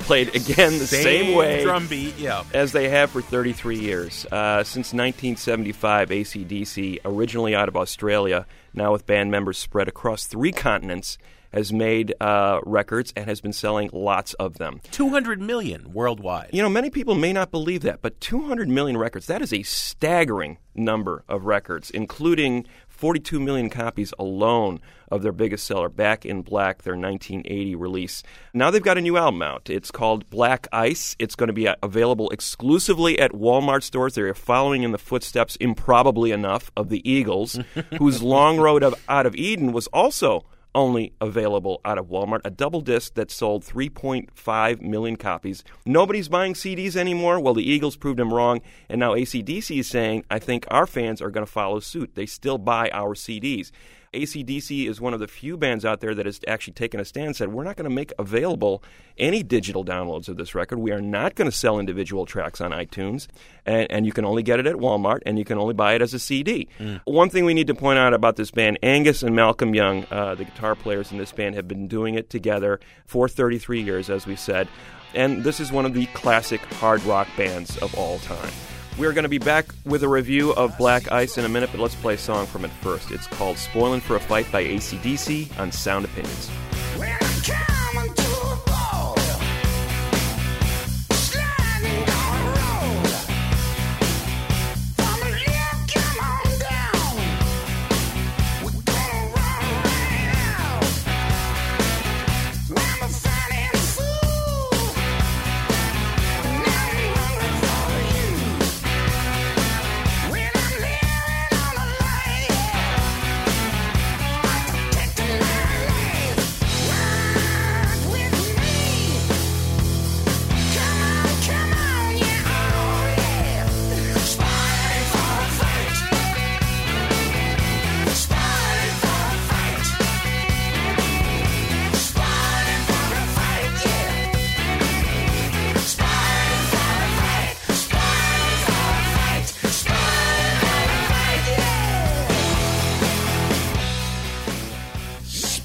played 0.00 0.34
again 0.34 0.78
the 0.78 0.86
same, 0.86 1.36
way 1.36 1.62
drum 1.62 1.86
beat. 1.86 2.16
Yeah. 2.18 2.42
as 2.52 2.72
they 2.72 2.88
have 2.88 3.10
for 3.10 3.22
33 3.22 3.78
years. 3.78 4.26
Uh, 4.26 4.64
since 4.64 4.92
1975, 4.92 6.08
ACDC, 6.08 6.98
originally 7.04 7.54
out 7.54 7.68
of 7.68 7.76
Australia, 7.76 8.46
now 8.74 8.92
with 8.92 9.06
band 9.06 9.30
members 9.30 9.58
spread 9.58 9.86
across 9.86 10.26
three 10.26 10.52
continents, 10.52 11.18
has 11.52 11.72
made 11.72 12.14
uh, 12.20 12.60
records 12.64 13.12
and 13.16 13.28
has 13.28 13.40
been 13.40 13.52
selling 13.52 13.88
lots 13.92 14.34
of 14.34 14.58
them. 14.58 14.80
200 14.90 15.40
million 15.40 15.92
worldwide. 15.92 16.50
You 16.52 16.62
know, 16.62 16.68
many 16.68 16.90
people 16.90 17.14
may 17.14 17.32
not 17.32 17.50
believe 17.50 17.82
that, 17.82 18.02
but 18.02 18.20
200 18.20 18.68
million 18.68 18.96
records, 18.98 19.26
that 19.26 19.40
is 19.40 19.52
a 19.52 19.62
staggering 19.62 20.58
number 20.74 21.24
of 21.28 21.46
records, 21.46 21.90
including 21.90 22.66
42 22.96 23.38
million 23.38 23.70
copies 23.70 24.12
alone 24.18 24.80
of 25.10 25.22
their 25.22 25.32
biggest 25.32 25.66
seller, 25.66 25.88
Back 25.88 26.26
in 26.26 26.42
Black, 26.42 26.82
their 26.82 26.96
1980 26.96 27.74
release. 27.76 28.22
Now 28.52 28.70
they've 28.70 28.82
got 28.82 28.98
a 28.98 29.00
new 29.00 29.16
album 29.16 29.42
out. 29.42 29.70
It's 29.70 29.90
called 29.90 30.28
Black 30.30 30.66
Ice. 30.72 31.14
It's 31.18 31.36
going 31.36 31.48
to 31.48 31.52
be 31.52 31.68
uh, 31.68 31.76
available 31.82 32.30
exclusively 32.30 33.18
at 33.20 33.32
Walmart 33.32 33.82
stores. 33.82 34.14
They 34.14 34.22
are 34.22 34.34
following 34.34 34.82
in 34.82 34.92
the 34.92 34.98
footsteps, 34.98 35.56
improbably 35.56 36.32
enough, 36.32 36.70
of 36.76 36.88
the 36.88 37.08
Eagles, 37.08 37.58
whose 37.98 38.22
Long 38.22 38.58
Road 38.58 38.82
of, 38.82 38.94
Out 39.08 39.26
of 39.26 39.36
Eden 39.36 39.72
was 39.72 39.86
also 39.88 40.44
only 40.76 41.12
available 41.20 41.80
out 41.84 41.98
of 41.98 42.06
Walmart. 42.06 42.42
A 42.44 42.50
double 42.50 42.82
disc 42.82 43.14
that 43.14 43.32
sold 43.32 43.64
3.5 43.64 44.82
million 44.82 45.16
copies. 45.16 45.64
Nobody's 45.84 46.28
buying 46.28 46.54
CDs 46.54 46.94
anymore. 46.94 47.40
Well, 47.40 47.54
the 47.54 47.68
Eagles 47.68 47.96
proved 47.96 48.18
them 48.18 48.32
wrong, 48.32 48.60
and 48.88 49.00
now 49.00 49.14
ACDC 49.14 49.80
is 49.80 49.88
saying, 49.88 50.24
I 50.30 50.38
think 50.38 50.66
our 50.70 50.86
fans 50.86 51.20
are 51.22 51.30
going 51.30 51.46
to 51.46 51.50
follow 51.50 51.80
suit. 51.80 52.14
They 52.14 52.26
still 52.26 52.58
buy 52.58 52.90
our 52.92 53.14
CDs. 53.14 53.72
ACDC 54.16 54.88
is 54.88 55.00
one 55.00 55.14
of 55.14 55.20
the 55.20 55.28
few 55.28 55.56
bands 55.56 55.84
out 55.84 56.00
there 56.00 56.14
that 56.14 56.26
has 56.26 56.40
actually 56.48 56.72
taken 56.72 57.00
a 57.00 57.04
stand 57.04 57.28
and 57.28 57.36
said, 57.36 57.52
We're 57.52 57.64
not 57.64 57.76
going 57.76 57.88
to 57.88 57.94
make 57.94 58.12
available 58.18 58.82
any 59.18 59.42
digital 59.42 59.84
downloads 59.84 60.28
of 60.28 60.36
this 60.36 60.54
record. 60.54 60.78
We 60.78 60.92
are 60.92 61.00
not 61.00 61.34
going 61.34 61.50
to 61.50 61.56
sell 61.56 61.78
individual 61.78 62.26
tracks 62.26 62.60
on 62.60 62.70
iTunes, 62.70 63.28
and, 63.64 63.86
and 63.90 64.06
you 64.06 64.12
can 64.12 64.24
only 64.24 64.42
get 64.42 64.58
it 64.58 64.66
at 64.66 64.76
Walmart, 64.76 65.20
and 65.26 65.38
you 65.38 65.44
can 65.44 65.58
only 65.58 65.74
buy 65.74 65.94
it 65.94 66.02
as 66.02 66.14
a 66.14 66.18
CD. 66.18 66.68
One 67.04 67.30
thing 67.30 67.44
we 67.44 67.54
need 67.54 67.66
to 67.66 67.74
point 67.74 67.98
out 67.98 68.14
about 68.14 68.36
this 68.36 68.50
band 68.50 68.78
Angus 68.82 69.22
and 69.22 69.36
Malcolm 69.36 69.74
Young, 69.74 70.06
uh, 70.10 70.34
the 70.34 70.44
guitar 70.44 70.74
players 70.74 71.12
in 71.12 71.18
this 71.18 71.32
band, 71.32 71.54
have 71.54 71.68
been 71.68 71.88
doing 71.88 72.14
it 72.14 72.30
together 72.30 72.80
for 73.06 73.28
33 73.28 73.82
years, 73.82 74.10
as 74.10 74.26
we 74.26 74.36
said, 74.36 74.68
and 75.14 75.44
this 75.44 75.60
is 75.60 75.72
one 75.72 75.86
of 75.86 75.94
the 75.94 76.06
classic 76.06 76.60
hard 76.74 77.02
rock 77.04 77.28
bands 77.36 77.76
of 77.78 77.94
all 77.96 78.18
time. 78.20 78.52
We're 78.98 79.12
going 79.12 79.24
to 79.24 79.28
be 79.28 79.38
back 79.38 79.66
with 79.84 80.02
a 80.02 80.08
review 80.08 80.54
of 80.54 80.76
Black 80.78 81.12
Ice 81.12 81.36
in 81.36 81.44
a 81.44 81.48
minute, 81.50 81.68
but 81.70 81.80
let's 81.80 81.94
play 81.96 82.14
a 82.14 82.18
song 82.18 82.46
from 82.46 82.64
it 82.64 82.70
first. 82.80 83.10
It's 83.10 83.26
called 83.26 83.58
Spoilin' 83.58 84.00
for 84.00 84.16
a 84.16 84.20
Fight 84.20 84.50
by 84.50 84.64
ACDC 84.64 85.58
on 85.58 85.70
Sound 85.70 86.06
Opinions. 86.06 86.50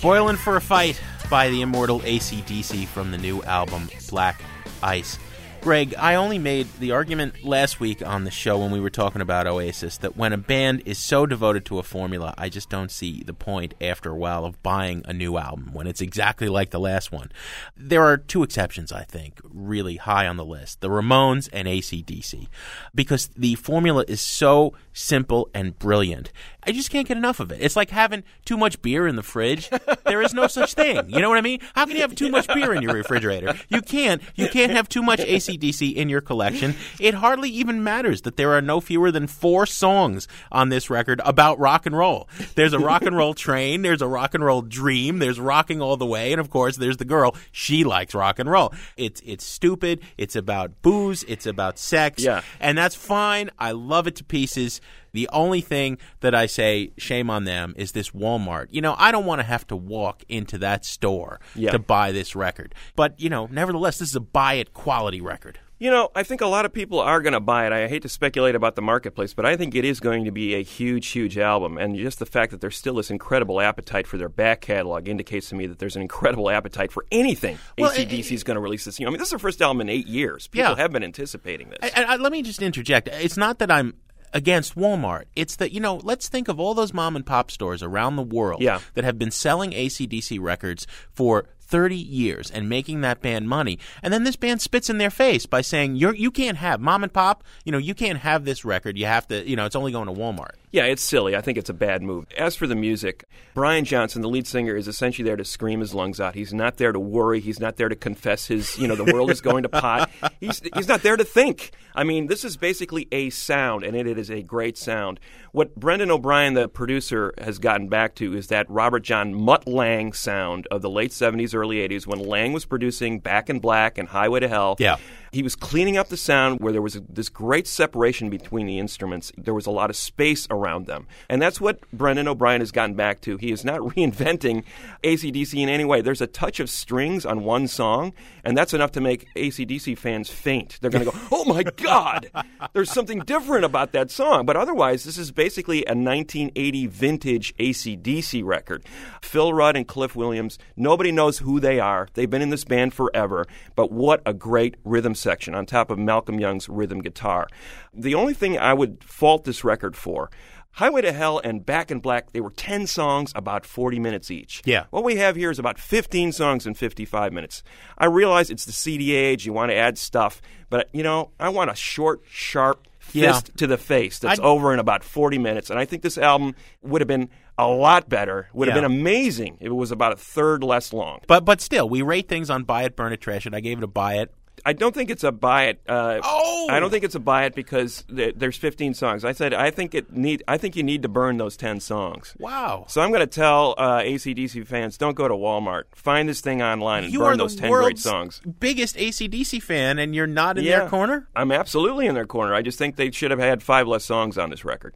Spoiling 0.01 0.35
for 0.35 0.55
a 0.55 0.61
Fight 0.61 0.99
by 1.29 1.49
the 1.49 1.61
immortal 1.61 1.99
ACDC 1.99 2.87
from 2.87 3.11
the 3.11 3.19
new 3.19 3.43
album 3.43 3.87
Black 4.09 4.41
Ice. 4.81 5.19
Greg, 5.61 5.93
I 5.95 6.15
only 6.15 6.39
made 6.39 6.67
the 6.79 6.93
argument 6.93 7.43
last 7.43 7.79
week 7.79 8.03
on 8.03 8.23
the 8.23 8.31
show 8.31 8.57
when 8.57 8.71
we 8.71 8.79
were 8.79 8.89
talking 8.89 9.21
about 9.21 9.45
Oasis 9.45 9.99
that 9.99 10.17
when 10.17 10.33
a 10.33 10.37
band 10.39 10.81
is 10.87 10.97
so 10.97 11.27
devoted 11.27 11.65
to 11.65 11.77
a 11.77 11.83
formula, 11.83 12.33
I 12.35 12.49
just 12.49 12.67
don't 12.67 12.89
see 12.89 13.21
the 13.21 13.35
point 13.35 13.75
after 13.79 14.09
a 14.09 14.15
while 14.15 14.43
of 14.43 14.63
buying 14.63 15.03
a 15.05 15.13
new 15.13 15.37
album 15.37 15.69
when 15.71 15.85
it's 15.85 16.01
exactly 16.01 16.49
like 16.49 16.71
the 16.71 16.79
last 16.79 17.11
one. 17.11 17.31
There 17.77 18.03
are 18.03 18.17
two 18.17 18.41
exceptions, 18.41 18.91
I 18.91 19.03
think, 19.03 19.39
really 19.43 19.97
high 19.97 20.25
on 20.25 20.37
the 20.37 20.43
list 20.43 20.81
the 20.81 20.89
Ramones 20.89 21.47
and 21.53 21.67
ACDC, 21.67 22.47
because 22.95 23.27
the 23.37 23.53
formula 23.53 24.03
is 24.07 24.19
so 24.19 24.73
simple 24.93 25.51
and 25.53 25.77
brilliant. 25.77 26.31
I 26.63 26.71
just 26.71 26.89
can't 26.91 27.07
get 27.07 27.17
enough 27.17 27.39
of 27.39 27.51
it. 27.51 27.59
It's 27.61 27.75
like 27.75 27.89
having 27.89 28.23
too 28.45 28.57
much 28.57 28.81
beer 28.81 29.07
in 29.07 29.15
the 29.15 29.23
fridge. 29.23 29.69
There 30.05 30.21
is 30.21 30.33
no 30.33 30.47
such 30.47 30.73
thing. 30.73 31.09
You 31.09 31.21
know 31.21 31.29
what 31.29 31.37
I 31.37 31.41
mean? 31.41 31.59
How 31.73 31.85
can 31.85 31.95
you 31.95 32.01
have 32.01 32.15
too 32.15 32.29
much 32.29 32.47
beer 32.47 32.73
in 32.73 32.81
your 32.81 32.93
refrigerator? 32.93 33.53
You 33.69 33.81
can't. 33.81 34.21
You 34.35 34.47
can't 34.49 34.71
have 34.71 34.89
too 34.89 35.01
much 35.01 35.19
ACDC 35.19 35.93
in 35.95 36.09
your 36.09 36.21
collection. 36.21 36.75
It 36.99 37.13
hardly 37.15 37.49
even 37.49 37.83
matters 37.83 38.21
that 38.23 38.35
there 38.37 38.51
are 38.53 38.61
no 38.61 38.79
fewer 38.81 39.11
than 39.11 39.27
four 39.27 39.65
songs 39.65 40.27
on 40.51 40.69
this 40.69 40.89
record 40.89 41.21
about 41.25 41.59
rock 41.59 41.85
and 41.85 41.97
roll. 41.97 42.27
There's 42.55 42.73
a 42.73 42.79
rock 42.79 43.03
and 43.03 43.15
roll 43.15 43.33
train. 43.33 43.81
There's 43.81 44.01
a 44.01 44.07
rock 44.07 44.33
and 44.33 44.43
roll 44.43 44.61
dream. 44.61 45.19
There's 45.19 45.39
rocking 45.39 45.81
all 45.81 45.97
the 45.97 46.05
way, 46.05 46.31
and 46.31 46.41
of 46.41 46.49
course, 46.49 46.77
there's 46.77 46.97
the 46.97 47.05
girl. 47.05 47.35
She 47.51 47.83
likes 47.83 48.13
rock 48.13 48.37
and 48.39 48.49
roll. 48.49 48.73
It's 48.97 49.21
it's 49.25 49.45
stupid. 49.45 50.01
It's 50.17 50.35
about 50.35 50.81
booze. 50.81 51.23
It's 51.27 51.45
about 51.45 51.79
sex. 51.79 52.23
Yeah. 52.23 52.41
and 52.59 52.77
that's 52.77 52.95
fine. 52.95 53.49
I 53.57 53.71
love 53.71 54.07
it 54.07 54.15
to 54.17 54.23
pieces. 54.23 54.81
The 55.13 55.29
only 55.33 55.61
thing 55.61 55.97
that 56.21 56.33
I 56.35 56.45
say, 56.45 56.91
shame 56.97 57.29
on 57.29 57.43
them, 57.43 57.73
is 57.77 57.91
this 57.91 58.11
Walmart. 58.11 58.67
You 58.71 58.81
know, 58.81 58.95
I 58.97 59.11
don't 59.11 59.25
want 59.25 59.39
to 59.39 59.43
have 59.45 59.67
to 59.67 59.75
walk 59.75 60.23
into 60.29 60.57
that 60.59 60.85
store 60.85 61.39
Yeah. 61.55 61.71
to 61.71 61.79
buy 61.79 62.11
this 62.11 62.35
record. 62.35 62.73
But, 62.95 63.19
you 63.19 63.29
know, 63.29 63.47
nevertheless, 63.51 63.99
this 63.99 64.09
is 64.09 64.15
a 64.15 64.19
buy 64.21 64.53
it 64.55 64.73
quality 64.73 65.21
record. 65.21 65.59
You 65.79 65.89
know, 65.89 66.09
I 66.15 66.21
think 66.21 66.41
a 66.41 66.45
lot 66.45 66.63
of 66.65 66.71
people 66.71 66.99
are 66.99 67.21
going 67.21 67.33
to 67.33 67.39
buy 67.39 67.65
it. 67.65 67.73
I 67.73 67.87
hate 67.87 68.03
to 68.03 68.09
speculate 68.09 68.53
about 68.53 68.75
the 68.75 68.83
marketplace, 68.83 69.33
but 69.33 69.47
I 69.47 69.57
think 69.57 69.73
it 69.73 69.83
is 69.83 69.99
going 69.99 70.25
to 70.25 70.31
be 70.31 70.53
a 70.53 70.61
huge, 70.61 71.07
huge 71.07 71.39
album. 71.39 71.75
And 71.79 71.97
just 71.97 72.19
the 72.19 72.27
fact 72.27 72.51
that 72.51 72.61
there's 72.61 72.77
still 72.77 72.93
this 72.93 73.09
incredible 73.09 73.59
appetite 73.59 74.05
for 74.05 74.17
their 74.17 74.29
back 74.29 74.61
catalog 74.61 75.07
indicates 75.07 75.49
to 75.49 75.55
me 75.55 75.65
that 75.65 75.79
there's 75.79 75.95
an 75.95 76.03
incredible 76.03 76.51
appetite 76.51 76.91
for 76.91 77.03
anything 77.11 77.57
Well, 77.79 77.89
ACDC 77.91 78.31
is 78.31 78.43
going 78.43 78.55
to 78.57 78.61
release 78.61 78.85
this 78.85 78.99
year. 78.99 79.09
I 79.09 79.11
mean, 79.11 79.17
this 79.17 79.29
is 79.29 79.31
their 79.31 79.39
first 79.39 79.59
album 79.59 79.81
in 79.81 79.89
eight 79.89 80.05
years. 80.05 80.47
People 80.47 80.69
Yeah. 80.69 80.75
have 80.77 80.91
been 80.91 81.03
anticipating 81.03 81.69
this. 81.71 81.79
I, 81.81 82.03
I, 82.03 82.13
uh, 82.13 82.17
let 82.19 82.31
me 82.31 82.43
just 82.43 82.61
interject. 82.61 83.07
It's 83.07 83.35
not 83.37 83.57
that 83.57 83.71
I'm 83.71 83.95
against 84.33 84.75
Walmart. 84.75 85.23
It's 85.35 85.55
that, 85.57 85.71
you 85.71 85.79
know, 85.79 85.99
let's 86.03 86.29
think 86.29 86.47
of 86.47 86.59
all 86.59 86.73
those 86.73 86.93
mom 86.93 87.15
and 87.15 87.25
pop 87.25 87.51
stores 87.51 87.83
around 87.83 88.15
the 88.15 88.23
world 88.23 88.61
Yeah. 88.61 88.79
that 88.93 89.03
have 89.03 89.17
been 89.19 89.31
selling 89.31 89.71
ACDC 89.71 90.39
records 90.39 90.87
for 91.11 91.45
30 91.59 91.95
years 91.95 92.51
and 92.51 92.67
making 92.67 93.01
that 93.01 93.21
band 93.21 93.47
money. 93.47 93.79
And 94.03 94.13
then 94.13 94.23
this 94.25 94.35
band 94.35 94.61
spits 94.61 94.89
in 94.89 94.97
their 94.97 95.09
face 95.09 95.45
by 95.45 95.61
saying, 95.61 95.95
You're, 95.95 96.15
you 96.15 96.29
can't 96.31 96.57
have 96.57 96.81
mom 96.81 97.03
and 97.03 97.11
pop, 97.13 97.43
you 97.63 97.71
know, 97.71 97.77
you 97.77 97.93
can't 97.93 98.19
have 98.19 98.43
this 98.45 98.65
record. 98.65 98.97
You 98.97 99.05
have 99.05 99.27
to, 99.29 99.47
you 99.47 99.55
know, 99.55 99.65
it's 99.65 99.75
only 99.75 99.91
going 99.91 100.07
to 100.07 100.13
Walmart. 100.13 100.55
Yeah, 100.71 100.85
it's 100.85 101.01
silly. 101.01 101.35
I 101.35 101.41
think 101.41 101.57
it's 101.57 101.69
a 101.69 101.73
bad 101.73 102.01
move. 102.01 102.27
As 102.37 102.55
for 102.55 102.65
the 102.65 102.75
music, 102.75 103.25
Brian 103.53 103.83
Johnson, 103.83 104.21
the 104.21 104.29
lead 104.29 104.47
singer, 104.47 104.75
is 104.75 104.87
essentially 104.87 105.25
there 105.25 105.35
to 105.35 105.43
scream 105.43 105.81
his 105.81 105.93
lungs 105.93 106.21
out. 106.21 106.33
He's 106.33 106.53
not 106.53 106.77
there 106.77 106.93
to 106.93 106.99
worry. 106.99 107.41
He's 107.41 107.59
not 107.59 107.75
there 107.75 107.89
to 107.89 107.95
confess 107.95 108.47
his, 108.47 108.77
you 108.77 108.87
know, 108.87 108.95
the 108.95 109.11
world 109.11 109.31
is 109.31 109.41
going 109.41 109.63
to 109.63 109.69
pot. 109.69 110.09
He's, 110.39 110.61
he's 110.75 110.87
not 110.87 111.03
there 111.03 111.17
to 111.17 111.23
think. 111.23 111.71
I 111.93 112.03
mean, 112.03 112.25
this 112.25 112.43
is 112.43 112.57
basically 112.57 113.07
a 113.11 113.29
sound, 113.29 113.83
and 113.83 113.95
it, 113.95 114.07
it 114.07 114.17
is 114.17 114.31
a 114.31 114.41
great 114.41 114.75
sound. 114.75 115.19
What 115.51 115.75
Brendan 115.75 116.09
O'Brien, 116.09 116.55
the 116.55 116.67
producer, 116.67 117.33
has 117.37 117.59
gotten 117.59 117.89
back 117.89 118.15
to 118.15 118.33
is 118.35 118.47
that 118.47 118.67
Robert 118.69 119.03
John 119.03 119.33
Mutt 119.33 119.67
Lang 119.67 120.13
sound 120.13 120.67
of 120.71 120.81
the 120.81 120.89
late 120.89 121.11
70s, 121.11 121.53
early 121.53 121.77
80s, 121.87 122.07
when 122.07 122.19
Lang 122.19 122.53
was 122.53 122.65
producing 122.65 123.19
Back 123.19 123.49
in 123.49 123.59
Black 123.59 123.97
and 123.97 124.07
Highway 124.07 124.39
to 124.39 124.47
Hell. 124.47 124.77
Yeah. 124.79 124.97
He 125.31 125.43
was 125.43 125.55
cleaning 125.55 125.95
up 125.95 126.09
the 126.09 126.17
sound 126.17 126.59
where 126.59 126.73
there 126.73 126.81
was 126.81 126.97
a, 126.97 126.99
this 127.07 127.29
great 127.29 127.65
separation 127.65 128.29
between 128.29 128.65
the 128.65 128.79
instruments. 128.79 129.31
There 129.37 129.53
was 129.53 129.65
a 129.65 129.71
lot 129.71 129.89
of 129.89 129.95
space 129.95 130.45
around 130.49 130.87
them. 130.87 131.07
And 131.29 131.41
that's 131.41 131.61
what 131.61 131.79
Brendan 131.91 132.27
O'Brien 132.27 132.59
has 132.59 132.71
gotten 132.71 132.95
back 132.95 133.21
to. 133.21 133.37
He 133.37 133.49
is 133.51 133.63
not 133.63 133.79
reinventing 133.79 134.65
ACDC 135.05 135.57
in 135.57 135.69
any 135.69 135.85
way. 135.85 136.01
There's 136.01 136.19
a 136.19 136.27
touch 136.27 136.59
of 136.59 136.69
strings 136.69 137.25
on 137.25 137.45
one 137.45 137.69
song, 137.69 138.11
and 138.43 138.57
that's 138.57 138.73
enough 138.73 138.91
to 138.93 139.01
make 139.01 139.33
ACDC 139.35 139.97
fans 139.97 140.29
faint. 140.29 140.77
They're 140.81 140.91
going 140.91 141.05
to 141.05 141.11
go, 141.11 141.17
oh 141.31 141.45
my 141.45 141.63
God, 141.63 142.29
there's 142.73 142.91
something 142.91 143.19
different 143.19 143.63
about 143.63 143.93
that 143.93 144.11
song. 144.11 144.45
But 144.45 144.57
otherwise, 144.57 145.05
this 145.05 145.17
is 145.17 145.31
basically 145.31 145.85
a 145.85 145.95
1980 145.95 146.87
vintage 146.87 147.55
ACDC 147.55 148.43
record. 148.43 148.83
Phil 149.21 149.53
Rudd 149.53 149.77
and 149.77 149.87
Cliff 149.87 150.13
Williams, 150.13 150.59
nobody 150.75 151.13
knows 151.13 151.37
who 151.37 151.61
they 151.61 151.79
are. 151.79 152.09
They've 152.15 152.29
been 152.29 152.41
in 152.41 152.49
this 152.49 152.65
band 152.65 152.93
forever, 152.93 153.45
but 153.75 153.93
what 153.93 154.21
a 154.25 154.33
great 154.33 154.75
rhythm 154.83 155.15
section 155.21 155.55
on 155.55 155.65
top 155.65 155.89
of 155.89 155.97
Malcolm 155.99 156.39
Young's 156.39 156.67
rhythm 156.67 157.01
guitar. 157.01 157.47
The 157.93 158.15
only 158.15 158.33
thing 158.33 158.57
I 158.57 158.73
would 158.73 159.03
fault 159.03 159.43
this 159.45 159.63
record 159.63 159.95
for 159.95 160.29
Highway 160.75 161.01
to 161.01 161.11
Hell 161.11 161.39
and 161.43 161.65
Back 161.65 161.91
in 161.91 161.99
Black, 161.99 162.31
they 162.31 162.39
were 162.39 162.49
10 162.51 162.87
songs, 162.87 163.33
about 163.35 163.65
40 163.65 163.99
minutes 163.99 164.31
each. 164.31 164.61
Yeah. 164.63 164.85
What 164.89 165.03
we 165.03 165.17
have 165.17 165.35
here 165.35 165.51
is 165.51 165.59
about 165.59 165.77
15 165.77 166.31
songs 166.31 166.65
in 166.65 166.75
55 166.75 167.33
minutes. 167.33 167.61
I 167.97 168.05
realize 168.05 168.49
it's 168.49 168.63
the 168.63 168.71
CD 168.71 169.11
age, 169.13 169.45
you 169.45 169.51
want 169.51 169.71
to 169.71 169.75
add 169.75 169.97
stuff, 169.97 170.41
but, 170.69 170.87
you 170.93 171.03
know, 171.03 171.31
I 171.39 171.49
want 171.49 171.71
a 171.71 171.75
short, 171.75 172.21
sharp 172.29 172.87
Yeah. 173.11 173.33
fist 173.33 173.51
to 173.57 173.67
the 173.67 173.77
face 173.77 174.19
that's 174.19 174.39
I'd- 174.39 174.47
over 174.47 174.73
in 174.73 174.79
about 174.79 175.03
40 175.03 175.37
minutes. 175.37 175.69
And 175.69 175.77
I 175.77 175.83
think 175.83 176.03
this 176.03 176.17
album 176.17 176.55
would 176.81 177.01
have 177.01 177.07
been 177.09 177.27
a 177.57 177.67
lot 177.67 178.07
better, 178.07 178.47
would 178.53 178.69
have 178.69 178.75
been 178.75 178.85
amazing 178.85 179.57
if 179.59 179.67
it 179.67 179.73
was 179.75 179.91
about 179.91 180.13
a 180.13 180.15
third 180.15 180.63
less 180.63 180.93
long. 180.93 181.19
But 181.27 181.43
but 181.43 181.59
still, 181.59 181.89
we 181.89 182.01
rate 182.01 182.29
things 182.29 182.49
on 182.49 182.63
buy 182.63 182.83
it, 182.83 182.95
burn 182.95 183.11
it, 183.11 183.19
trash 183.19 183.45
it. 183.45 183.53
I 183.53 183.59
gave 183.59 183.77
it 183.79 183.83
a 183.83 183.87
buy 183.87 184.15
it. 184.19 184.33
I 184.63 184.73
don't 184.73 184.93
think 184.93 185.09
it's 185.09 185.23
a 185.23 185.31
buy 185.31 185.65
it. 185.69 185.81
Uh, 185.89 186.19
Oh! 186.23 186.67
I 186.69 186.79
don't 186.79 186.91
think 186.91 187.03
it's 187.03 187.15
a 187.15 187.19
buy 187.19 187.45
it 187.45 187.55
because 187.55 188.03
th- 188.15 188.35
there's 188.37 188.55
15 188.57 188.93
songs. 188.93 189.25
I 189.25 189.31
said 189.31 189.53
I 189.55 189.71
think 189.71 189.95
it 189.95 190.13
need. 190.15 190.43
I 190.47 190.57
think 190.57 190.75
you 190.75 190.83
need 190.83 191.01
to 191.01 191.09
burn 191.09 191.37
those 191.37 191.57
10 191.57 191.79
songs. 191.79 192.35
Wow. 192.37 192.85
So 192.87 193.01
I'm 193.01 193.09
going 193.09 193.21
to 193.21 193.27
tell 193.27 193.73
uh, 193.79 194.01
ACDC 194.01 194.67
fans: 194.67 194.97
don't 194.97 195.15
go 195.15 195.27
to 195.27 195.33
Walmart. 195.33 195.83
Find 195.95 196.29
this 196.29 196.41
thing 196.41 196.61
online 196.61 197.05
and 197.05 197.13
You 197.13 197.19
burn 197.19 197.39
those 197.39 197.55
10 197.55 197.71
great 197.71 197.97
songs. 197.97 198.39
biggest 198.59 198.97
ACDC 198.97 199.63
fan, 199.63 199.97
and 199.97 200.13
you're 200.13 200.27
not 200.27 200.59
in 200.59 200.63
Yeah. 200.63 200.81
their 200.81 200.89
corner? 200.89 201.27
I'm 201.35 201.51
absolutely 201.51 202.05
in 202.05 202.13
their 202.13 202.27
corner. 202.27 202.53
I 202.53 202.61
just 202.61 202.77
think 202.77 202.97
they 202.97 203.09
should 203.09 203.31
have 203.31 203.39
had 203.39 203.63
five 203.63 203.87
less 203.87 204.03
songs 204.05 204.37
on 204.37 204.51
this 204.51 204.63
record. 204.63 204.93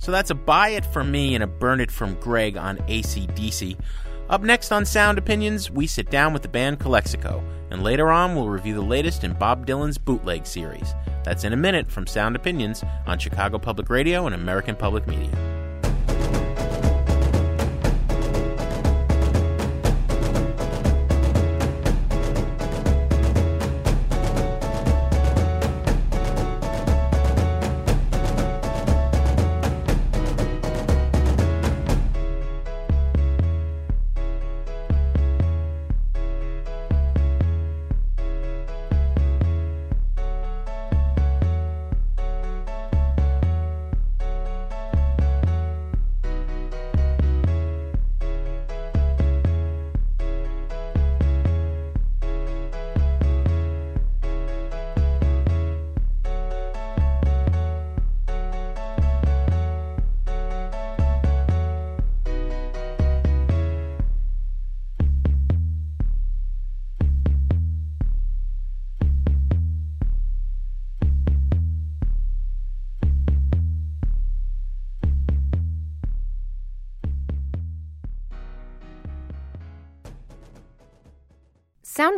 So 0.00 0.12
that's 0.12 0.30
a 0.30 0.34
buy 0.34 0.70
it 0.70 0.84
from 0.86 1.10
me 1.10 1.34
and 1.34 1.42
a 1.42 1.46
burn 1.46 1.80
it 1.80 1.90
from 1.90 2.14
Greg 2.20 2.56
on 2.56 2.78
ACDC. 2.88 3.76
Up 4.28 4.42
next 4.42 4.72
on 4.72 4.84
Sound 4.84 5.16
Opinions, 5.16 5.70
we 5.70 5.86
sit 5.86 6.10
down 6.10 6.34
with 6.34 6.42
the 6.42 6.48
band 6.48 6.78
Calexico, 6.78 7.42
and 7.70 7.82
later 7.82 8.10
on 8.10 8.34
we'll 8.34 8.50
review 8.50 8.74
the 8.74 8.82
latest 8.82 9.24
in 9.24 9.32
Bob 9.32 9.66
Dylan's 9.66 9.96
bootleg 9.96 10.46
series. 10.46 10.94
That's 11.24 11.44
in 11.44 11.54
a 11.54 11.56
minute 11.56 11.90
from 11.90 12.06
Sound 12.06 12.36
Opinions 12.36 12.84
on 13.06 13.18
Chicago 13.18 13.58
Public 13.58 13.88
Radio 13.88 14.26
and 14.26 14.34
American 14.34 14.76
Public 14.76 15.06
Media. 15.06 15.57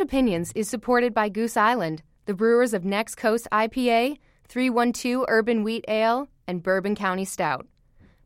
Sound 0.01 0.09
Opinions 0.09 0.51
is 0.55 0.67
supported 0.67 1.13
by 1.13 1.29
Goose 1.29 1.55
Island, 1.55 2.01
the 2.25 2.33
brewers 2.33 2.73
of 2.73 2.83
Next 2.83 3.17
Coast 3.17 3.47
IPA, 3.51 4.17
312 4.47 5.25
Urban 5.27 5.63
Wheat 5.63 5.85
Ale, 5.87 6.27
and 6.47 6.63
Bourbon 6.63 6.95
County 6.95 7.23
Stout. 7.23 7.67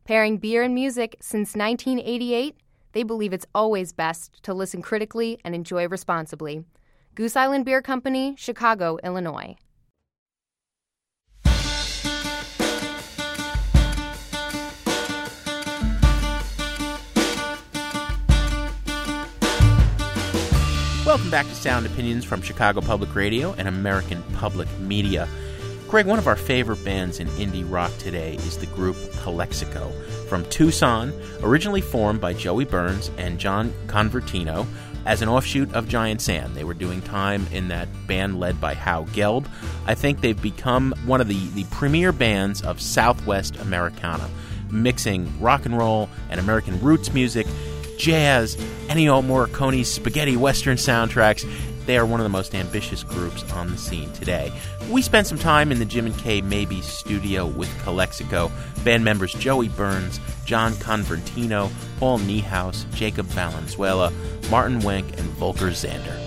Pairing 0.06 0.38
beer 0.38 0.62
and 0.62 0.74
music 0.74 1.16
since 1.20 1.54
1988, 1.54 2.56
they 2.92 3.02
believe 3.02 3.34
it's 3.34 3.44
always 3.54 3.92
best 3.92 4.42
to 4.44 4.54
listen 4.54 4.80
critically 4.80 5.38
and 5.44 5.54
enjoy 5.54 5.86
responsibly. 5.86 6.64
Goose 7.14 7.36
Island 7.36 7.66
Beer 7.66 7.82
Company, 7.82 8.34
Chicago, 8.38 8.96
Illinois. 9.04 9.54
Welcome 21.16 21.30
back 21.30 21.46
to 21.46 21.54
Sound 21.54 21.86
Opinions 21.86 22.26
from 22.26 22.42
Chicago 22.42 22.82
Public 22.82 23.14
Radio 23.14 23.54
and 23.54 23.66
American 23.66 24.22
Public 24.34 24.68
Media. 24.80 25.26
Greg, 25.88 26.04
one 26.04 26.18
of 26.18 26.26
our 26.26 26.36
favorite 26.36 26.84
bands 26.84 27.20
in 27.20 27.28
indie 27.28 27.64
rock 27.66 27.90
today 27.96 28.34
is 28.34 28.58
the 28.58 28.66
group 28.66 28.98
Calexico 29.22 29.90
from 30.28 30.44
Tucson, 30.50 31.14
originally 31.40 31.80
formed 31.80 32.20
by 32.20 32.34
Joey 32.34 32.66
Burns 32.66 33.10
and 33.16 33.38
John 33.38 33.72
Convertino 33.86 34.66
as 35.06 35.22
an 35.22 35.30
offshoot 35.30 35.72
of 35.72 35.88
Giant 35.88 36.20
Sand. 36.20 36.54
They 36.54 36.64
were 36.64 36.74
doing 36.74 37.00
time 37.00 37.46
in 37.50 37.68
that 37.68 37.88
band 38.06 38.38
led 38.38 38.60
by 38.60 38.74
Howe 38.74 39.04
Gelb. 39.06 39.48
I 39.86 39.94
think 39.94 40.20
they've 40.20 40.40
become 40.40 40.94
one 41.06 41.22
of 41.22 41.28
the, 41.28 41.48
the 41.54 41.64
premier 41.70 42.12
bands 42.12 42.60
of 42.60 42.78
Southwest 42.78 43.56
Americana, 43.56 44.28
mixing 44.70 45.40
rock 45.40 45.64
and 45.64 45.78
roll 45.78 46.10
and 46.28 46.38
American 46.38 46.78
roots 46.82 47.14
music 47.14 47.46
jazz, 47.96 48.56
Ennio 48.88 49.24
Morricone's 49.24 49.88
spaghetti 49.88 50.36
western 50.36 50.76
soundtracks. 50.76 51.48
They 51.86 51.96
are 51.96 52.06
one 52.06 52.18
of 52.18 52.24
the 52.24 52.30
most 52.30 52.54
ambitious 52.54 53.04
groups 53.04 53.50
on 53.52 53.70
the 53.70 53.78
scene 53.78 54.12
today. 54.12 54.52
We 54.90 55.02
spent 55.02 55.28
some 55.28 55.38
time 55.38 55.70
in 55.70 55.78
the 55.78 55.84
Jim 55.84 56.06
and 56.06 56.18
Kay 56.18 56.42
Mabie 56.42 56.82
studio 56.82 57.46
with 57.46 57.72
Calexico, 57.82 58.50
band 58.84 59.04
members 59.04 59.32
Joey 59.34 59.68
Burns, 59.68 60.18
John 60.44 60.72
Convertino, 60.74 61.70
Paul 61.98 62.18
Niehaus, 62.18 62.92
Jacob 62.92 63.26
Valenzuela, 63.26 64.12
Martin 64.50 64.80
Wenk, 64.80 65.06
and 65.18 65.28
Volker 65.30 65.70
Zander. 65.70 66.22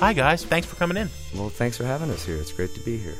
Hi, 0.00 0.12
guys. 0.14 0.44
Thanks 0.44 0.66
for 0.66 0.76
coming 0.76 0.96
in. 0.96 1.08
Well, 1.34 1.48
thanks 1.48 1.76
for 1.76 1.84
having 1.84 2.10
us 2.10 2.24
here. 2.24 2.36
It's 2.36 2.52
great 2.52 2.74
to 2.74 2.80
be 2.80 2.96
here. 2.96 3.14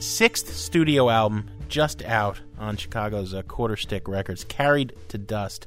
Sixth 0.00 0.52
studio 0.54 1.10
album 1.10 1.48
just 1.68 2.02
out 2.04 2.40
on 2.58 2.76
Chicago's 2.76 3.34
uh, 3.34 3.42
Quarter 3.42 3.76
Stick 3.76 4.08
Records, 4.08 4.44
Carried 4.44 4.92
to 5.08 5.18
Dust. 5.18 5.66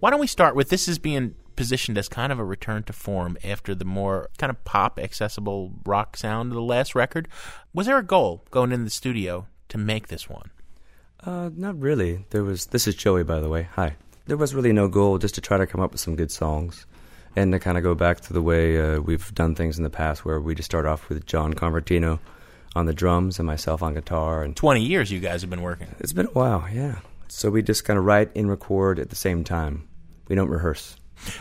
Why 0.00 0.10
don't 0.10 0.20
we 0.20 0.26
start 0.26 0.54
with 0.54 0.68
this 0.68 0.88
is 0.88 0.98
being 0.98 1.34
positioned 1.58 1.98
as 1.98 2.08
kind 2.08 2.30
of 2.30 2.38
a 2.38 2.44
return 2.44 2.84
to 2.84 2.92
form 2.92 3.36
after 3.42 3.74
the 3.74 3.84
more 3.84 4.30
kind 4.38 4.48
of 4.48 4.64
pop 4.64 4.96
accessible 4.96 5.72
rock 5.84 6.16
sound 6.16 6.52
of 6.52 6.54
the 6.54 6.62
last 6.62 6.94
record. 6.94 7.26
Was 7.74 7.86
there 7.86 7.98
a 7.98 8.02
goal 8.02 8.44
going 8.52 8.70
into 8.70 8.84
the 8.84 8.90
studio 8.90 9.48
to 9.68 9.76
make 9.76 10.06
this 10.06 10.30
one? 10.30 10.50
Uh, 11.24 11.50
not 11.52 11.76
really. 11.80 12.24
There 12.30 12.44
was. 12.44 12.66
This 12.66 12.86
is 12.86 12.94
Joey, 12.94 13.24
by 13.24 13.40
the 13.40 13.48
way. 13.48 13.68
Hi. 13.72 13.96
There 14.26 14.36
was 14.36 14.54
really 14.54 14.72
no 14.72 14.86
goal, 14.86 15.18
just 15.18 15.34
to 15.34 15.40
try 15.40 15.58
to 15.58 15.66
come 15.66 15.80
up 15.80 15.90
with 15.90 16.00
some 16.00 16.14
good 16.14 16.30
songs, 16.30 16.86
and 17.34 17.50
to 17.52 17.58
kind 17.58 17.76
of 17.76 17.82
go 17.82 17.96
back 17.96 18.20
to 18.20 18.32
the 18.32 18.42
way 18.42 18.80
uh, 18.80 19.00
we've 19.00 19.34
done 19.34 19.56
things 19.56 19.78
in 19.78 19.82
the 19.82 19.90
past, 19.90 20.24
where 20.24 20.40
we 20.40 20.54
just 20.54 20.70
start 20.70 20.86
off 20.86 21.08
with 21.08 21.26
John 21.26 21.54
Convertino 21.54 22.20
on 22.74 22.86
the 22.86 22.92
drums 22.92 23.38
and 23.38 23.46
myself 23.46 23.82
on 23.82 23.94
guitar, 23.94 24.42
and 24.42 24.56
20 24.56 24.82
years 24.82 25.10
you 25.10 25.20
guys 25.20 25.40
have 25.40 25.50
been 25.50 25.62
working. 25.62 25.88
it's 25.98 26.12
been 26.12 26.26
a 26.26 26.30
while. 26.30 26.66
Yeah. 26.72 26.96
So 27.28 27.50
we 27.50 27.62
just 27.62 27.84
kind 27.84 27.98
of 27.98 28.04
write 28.04 28.30
and 28.34 28.48
record 28.48 28.98
at 28.98 29.10
the 29.10 29.16
same 29.16 29.44
time. 29.44 29.88
We 30.28 30.36
don't 30.36 30.48
rehearse. 30.48 30.96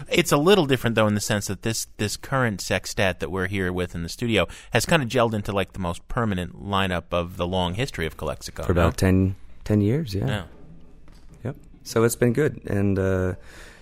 It's 0.10 0.32
a 0.32 0.38
little 0.38 0.66
different 0.66 0.96
though 0.96 1.08
in 1.08 1.14
the 1.14 1.22
sense 1.22 1.48
that 1.48 1.62
this 1.62 1.86
this 1.98 2.18
current 2.18 2.62
sextet 2.62 3.20
that 3.20 3.30
we're 3.32 3.48
here 3.48 3.72
with 3.72 3.94
in 3.94 4.04
the 4.04 4.10
studio 4.10 4.48
has 4.72 4.86
kind 4.86 5.04
of 5.04 5.10
gelled 5.10 5.34
into 5.34 5.52
like 5.52 5.74
the 5.74 5.80
most 5.80 6.08
permanent 6.08 6.62
lineup 6.62 7.04
of 7.12 7.38
the 7.38 7.46
long 7.48 7.76
history 7.76 8.06
of 8.06 8.18
Calexico. 8.18 8.64
for 8.64 8.72
about 8.72 8.98
10, 8.98 9.36
10 9.66 9.82
years. 9.82 10.16
Yeah. 10.16 10.28
Yeah. 10.28 10.44
Yep. 11.44 11.56
So 11.84 12.04
it's 12.04 12.16
been 12.16 12.34
good, 12.34 12.60
and 12.66 12.98
uh, 12.98 13.36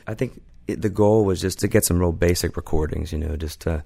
I 0.06 0.14
think 0.16 0.42
it, 0.68 0.82
the 0.82 0.90
goal 0.90 1.24
was 1.24 1.40
just 1.42 1.60
to 1.60 1.68
get 1.68 1.86
some 1.86 2.00
real 2.00 2.12
basic 2.12 2.58
recordings. 2.58 3.14
You 3.14 3.20
know, 3.20 3.36
just 3.38 3.62
to 3.62 3.84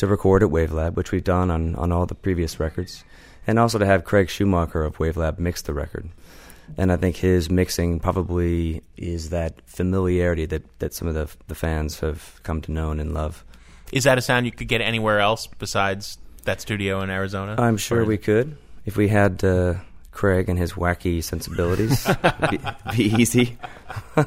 to 0.00 0.06
record 0.06 0.42
at 0.42 0.48
Wavelab, 0.48 0.94
which 0.94 1.12
we've 1.12 1.24
done 1.24 1.50
on 1.50 1.76
on 1.76 1.92
all 1.92 2.06
the 2.06 2.14
previous 2.14 2.58
records, 2.58 3.04
and 3.46 3.58
also 3.58 3.78
to 3.78 3.86
have 3.86 4.04
Craig 4.04 4.28
Schumacher 4.28 4.82
of 4.82 4.96
Wavelab 4.96 5.38
mix 5.38 5.62
the 5.62 5.74
record. 5.74 6.08
And 6.78 6.90
I 6.90 6.96
think 6.96 7.16
his 7.16 7.50
mixing 7.50 8.00
probably 8.00 8.82
is 8.96 9.30
that 9.30 9.60
familiarity 9.66 10.46
that, 10.46 10.62
that 10.78 10.94
some 10.94 11.08
of 11.08 11.14
the 11.14 11.28
the 11.48 11.54
fans 11.54 12.00
have 12.00 12.40
come 12.42 12.60
to 12.62 12.72
know 12.72 12.90
and 12.90 13.12
love. 13.12 13.44
Is 13.92 14.04
that 14.04 14.18
a 14.18 14.22
sound 14.22 14.46
you 14.46 14.52
could 14.52 14.68
get 14.68 14.80
anywhere 14.80 15.20
else 15.20 15.46
besides 15.46 16.16
that 16.44 16.60
studio 16.60 17.02
in 17.02 17.10
Arizona? 17.10 17.56
I'm 17.58 17.76
sure 17.76 18.04
we 18.04 18.18
could 18.18 18.56
if 18.86 18.96
we 18.96 19.08
had 19.08 19.44
uh, 19.44 19.74
Craig 20.12 20.48
and 20.48 20.58
his 20.58 20.72
wacky 20.74 21.22
sensibilities. 21.22 22.06
be, 22.50 22.58
be 22.96 23.04
easy. 23.22 23.58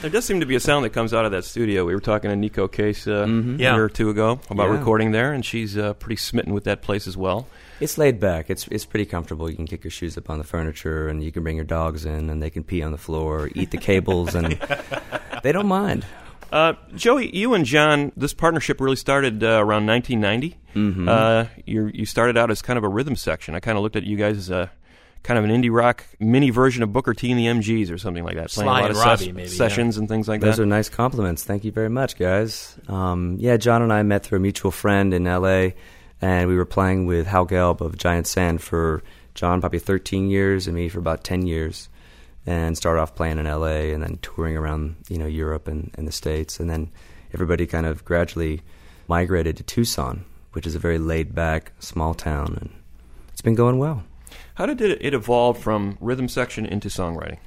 There 0.00 0.10
does 0.10 0.24
seem 0.24 0.40
to 0.40 0.46
be 0.46 0.54
a 0.54 0.60
sound 0.60 0.84
that 0.84 0.90
comes 0.90 1.12
out 1.12 1.24
of 1.24 1.32
that 1.32 1.44
studio. 1.44 1.84
We 1.84 1.94
were 1.94 2.00
talking 2.00 2.30
to 2.30 2.36
Neko 2.36 2.70
Case 2.70 3.06
uh, 3.06 3.24
Mhm. 3.26 3.56
a 3.56 3.58
year 3.62 3.84
or 3.84 3.88
two 3.88 4.08
ago 4.10 4.40
about 4.50 4.68
Yeah. 4.70 4.78
recording 4.78 5.12
there, 5.12 5.32
and 5.32 5.44
she's 5.44 5.76
uh, 5.76 5.94
pretty 5.94 6.16
smitten 6.16 6.52
with 6.54 6.64
that 6.64 6.80
place 6.82 7.06
as 7.06 7.16
well. 7.16 7.46
It's 7.80 7.98
laid 7.98 8.20
back. 8.20 8.50
It's 8.50 8.66
it's 8.68 8.84
pretty 8.86 9.04
comfortable. 9.04 9.50
You 9.50 9.56
can 9.56 9.66
kick 9.66 9.84
your 9.84 9.90
shoes 9.90 10.16
up 10.16 10.30
on 10.30 10.38
the 10.38 10.44
furniture, 10.44 11.08
and 11.08 11.22
you 11.22 11.32
can 11.32 11.42
bring 11.42 11.56
your 11.56 11.64
dogs 11.66 12.04
in, 12.06 12.30
and 12.30 12.42
they 12.42 12.50
can 12.50 12.64
pee 12.64 12.82
on 12.82 12.92
the 12.92 12.98
floor, 12.98 13.50
eat 13.54 13.70
the 13.72 13.78
cables, 13.78 14.34
and 14.34 14.58
they 15.42 15.52
don't 15.52 15.66
mind. 15.68 16.04
Uh, 16.52 16.74
Joey, 16.94 17.34
you 17.36 17.52
and 17.54 17.64
John, 17.64 18.12
this 18.16 18.32
partnership 18.32 18.80
really 18.80 18.96
started 18.96 19.42
uh, 19.42 19.58
around 19.60 19.86
1990. 19.86 20.56
Mhm. 20.74 21.08
Uh, 21.08 21.48
you 21.66 21.90
you 21.92 22.06
started 22.06 22.36
out 22.38 22.50
as 22.50 22.62
kind 22.62 22.78
of 22.78 22.84
a 22.84 22.88
rhythm 22.88 23.16
section. 23.16 23.54
I 23.54 23.60
kind 23.60 23.76
of 23.76 23.82
looked 23.82 23.96
at 23.96 24.04
you 24.04 24.16
guys 24.16 24.36
as 24.38 24.50
a 24.50 24.70
kind 25.24 25.38
of 25.38 25.44
an 25.44 25.50
indie 25.50 25.72
rock 25.72 26.04
mini 26.20 26.50
version 26.50 26.82
of 26.82 26.92
Booker 26.92 27.14
T 27.14 27.32
and 27.32 27.40
the 27.40 27.46
MGs 27.46 27.90
or 27.90 27.98
something 27.98 28.22
like 28.22 28.36
that, 28.36 28.50
playing 28.50 28.68
Sly 28.68 28.78
a 28.78 28.82
lot 28.82 28.90
and 28.90 28.98
of 28.98 29.04
Robbie, 29.04 29.32
maybe, 29.32 29.48
yeah. 29.48 29.56
sessions 29.56 29.96
and 29.96 30.06
things 30.08 30.28
like 30.28 30.40
Those 30.40 30.46
that. 30.46 30.50
Those 30.52 30.60
are 30.60 30.66
nice 30.66 30.88
compliments. 30.90 31.42
Thank 31.42 31.64
you 31.64 31.72
very 31.72 31.88
much, 31.88 32.16
guys. 32.16 32.78
Um, 32.88 33.36
yeah, 33.40 33.56
John 33.56 33.82
and 33.82 33.92
I 33.92 34.02
met 34.02 34.22
through 34.22 34.36
a 34.36 34.40
mutual 34.40 34.70
friend 34.70 35.12
in 35.12 35.26
L.A., 35.26 35.74
and 36.20 36.48
we 36.48 36.56
were 36.56 36.66
playing 36.66 37.06
with 37.06 37.26
Howe 37.26 37.46
Gelb 37.46 37.80
of 37.80 37.98
Giant 37.98 38.26
Sand 38.26 38.62
for 38.62 39.02
John 39.34 39.60
probably 39.60 39.78
13 39.78 40.30
years, 40.30 40.66
and 40.66 40.76
me 40.76 40.88
for 40.88 40.98
about 40.98 41.24
10 41.24 41.46
years. 41.46 41.88
And 42.46 42.76
started 42.76 43.00
off 43.00 43.14
playing 43.14 43.38
in 43.38 43.46
L.A. 43.46 43.94
and 43.94 44.02
then 44.02 44.18
touring 44.20 44.54
around, 44.54 44.96
you 45.08 45.16
know, 45.16 45.26
Europe 45.26 45.66
and, 45.66 45.90
and 45.94 46.06
the 46.06 46.12
States, 46.12 46.60
and 46.60 46.68
then 46.68 46.90
everybody 47.32 47.66
kind 47.66 47.86
of 47.86 48.04
gradually 48.04 48.60
migrated 49.08 49.56
to 49.56 49.62
Tucson, 49.62 50.26
which 50.52 50.66
is 50.66 50.74
a 50.74 50.78
very 50.78 50.98
laid-back 50.98 51.72
small 51.78 52.12
town, 52.12 52.58
and 52.60 52.70
it's 53.32 53.40
been 53.40 53.54
going 53.54 53.78
well. 53.78 54.04
How 54.54 54.66
did 54.66 54.80
it, 54.80 54.98
it 55.00 55.14
evolve 55.14 55.58
from 55.58 55.98
rhythm 56.00 56.28
section 56.28 56.64
into 56.64 56.88
songwriting? 56.88 57.38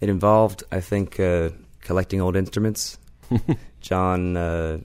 It 0.00 0.08
involved, 0.08 0.62
I 0.70 0.80
think, 0.80 1.18
uh, 1.18 1.50
collecting 1.80 2.20
old 2.20 2.36
instruments. 2.36 2.98
John 3.80 4.36
uh, 4.36 4.78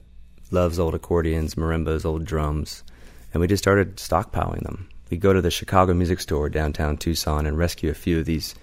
loves 0.50 0.78
old 0.78 0.94
accordions, 0.94 1.54
marimbas, 1.54 2.04
old 2.04 2.24
drums, 2.24 2.82
and 3.32 3.40
we 3.40 3.46
just 3.46 3.62
started 3.62 3.96
stockpiling 3.96 4.62
them. 4.62 4.88
We 5.10 5.18
go 5.18 5.32
to 5.32 5.42
the 5.42 5.50
Chicago 5.50 5.94
Music 5.94 6.20
Store 6.20 6.48
downtown 6.48 6.96
Tucson 6.96 7.46
and 7.46 7.58
rescue 7.58 7.90
a 7.90 7.94
few 7.94 8.18
of 8.18 8.24
these 8.24 8.54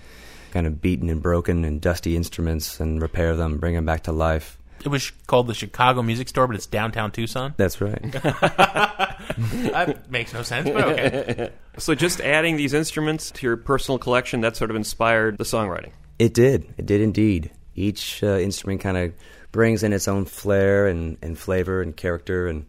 kind 0.52 0.67
of 0.67 0.82
beaten 0.82 1.10
and 1.10 1.21
broken 1.21 1.63
and 1.65 1.80
dusty 1.80 2.15
instruments 2.15 2.80
and 2.80 3.02
repair 3.02 3.36
them, 3.36 3.58
bring 3.58 3.76
them 3.76 3.86
back 3.86 4.04
to 4.04 4.12
life. 4.12 4.58
It 4.84 4.89
was 4.89 5.12
called 5.28 5.48
the 5.48 5.54
Chicago 5.54 6.02
Music 6.02 6.28
Store, 6.28 6.46
but 6.46 6.56
it's 6.58 6.65
downtown 6.65 7.12
Tucson. 7.12 7.54
That's 7.56 7.80
right. 7.80 8.02
that 8.12 10.10
makes 10.10 10.34
no 10.34 10.43
sense, 10.43 10.69
but 10.69 10.84
okay. 10.84 11.52
So 11.78 11.96
just 11.96 12.19
adding 12.19 12.58
these 12.58 12.74
instruments 12.74 13.32
to 13.32 13.48
your 13.48 13.56
personal 13.56 13.98
collection 13.98 14.41
that 14.41 14.58
sort 14.58 14.69
of 14.69 14.76
inspired 14.76 15.38
the 15.38 15.46
songwriting. 15.46 15.91
It 16.19 16.34
did. 16.34 16.74
It 16.78 16.86
did 16.86 17.00
indeed. 17.00 17.52
Each 17.76 18.22
uh, 18.24 18.38
instrument 18.38 18.82
kind 18.82 18.98
of 18.98 19.13
brings 19.54 19.84
in 19.84 19.93
its 19.93 20.10
own 20.10 20.26
flair 20.26 20.88
and, 20.88 21.17
and 21.22 21.39
flavor 21.39 21.82
and 21.82 21.96
character. 21.96 22.48
And, 22.48 22.65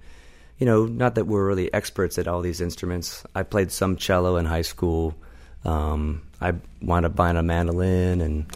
you 0.58 0.66
know, 0.66 0.86
not 0.86 1.16
that 1.16 1.26
we're 1.26 1.44
really 1.44 1.72
experts 1.74 2.16
at 2.18 2.28
all 2.28 2.42
these 2.42 2.60
instruments. 2.60 3.24
I 3.34 3.42
played 3.42 3.72
some 3.72 3.96
cello 3.96 4.36
in 4.36 4.46
high 4.46 4.62
school. 4.62 5.14
Um, 5.64 6.22
I 6.40 6.54
wound 6.80 7.06
up 7.06 7.16
buying 7.16 7.36
a 7.36 7.42
mandolin 7.42 8.20
and, 8.20 8.46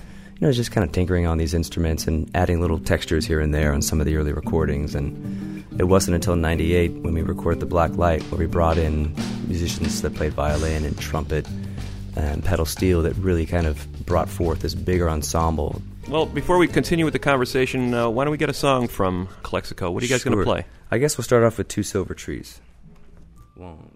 you 0.41 0.47
know, 0.47 0.53
just 0.53 0.71
kind 0.71 0.85
of 0.85 0.93
tinkering 0.93 1.27
on 1.27 1.37
these 1.37 1.53
instruments 1.53 2.07
and 2.07 2.31
adding 2.35 2.61
little 2.61 2.79
textures 2.79 3.27
here 3.27 3.41
and 3.41 3.53
there 3.53 3.73
on 3.73 3.83
some 3.83 3.99
of 3.99 4.07
the 4.07 4.17
early 4.17 4.33
recordings. 4.33 4.95
And 4.95 5.65
it 5.81 5.85
wasn't 5.85 6.15
until 6.15 6.37
98 6.37 6.93
when 7.03 7.13
we 7.15 7.23
recorded 7.23 7.59
The 7.59 7.67
Black 7.67 7.97
Light 7.97 8.23
where 8.25 8.39
we 8.39 8.47
brought 8.47 8.79
in 8.79 9.15
musicians 9.49 10.01
that 10.03 10.15
played 10.15 10.35
violin 10.35 10.85
and 10.85 10.97
trumpet 10.99 11.49
and 12.15 12.45
pedal 12.45 12.67
steel 12.67 13.03
that 13.03 13.15
really 13.17 13.47
kind 13.47 13.67
of 13.67 13.85
brought 14.07 14.29
forth 14.29 14.61
this 14.61 14.75
bigger 14.75 15.11
ensemble. 15.11 15.83
Well, 16.09 16.25
before 16.27 16.59
we 16.59 16.69
continue 16.69 17.05
with 17.05 17.13
the 17.13 17.19
conversation, 17.19 17.93
uh, 17.93 18.09
why 18.09 18.25
don't 18.25 18.31
we 18.31 18.39
get 18.39 18.49
a 18.49 18.55
song 18.55 18.87
from 18.87 19.29
Calexico? 19.43 19.91
What 19.91 20.03
are 20.03 20.07
you 20.07 20.11
guys 20.11 20.23
going 20.23 20.39
to 20.39 20.45
play? 20.45 20.67
I 20.91 20.99
guess 20.99 21.19
we'll 21.19 21.25
start 21.25 21.43
off 21.43 21.59
with 21.59 21.67
Two 21.67 21.83
Silver 21.83 22.15
Trees. 22.15 22.61
One, 23.57 23.88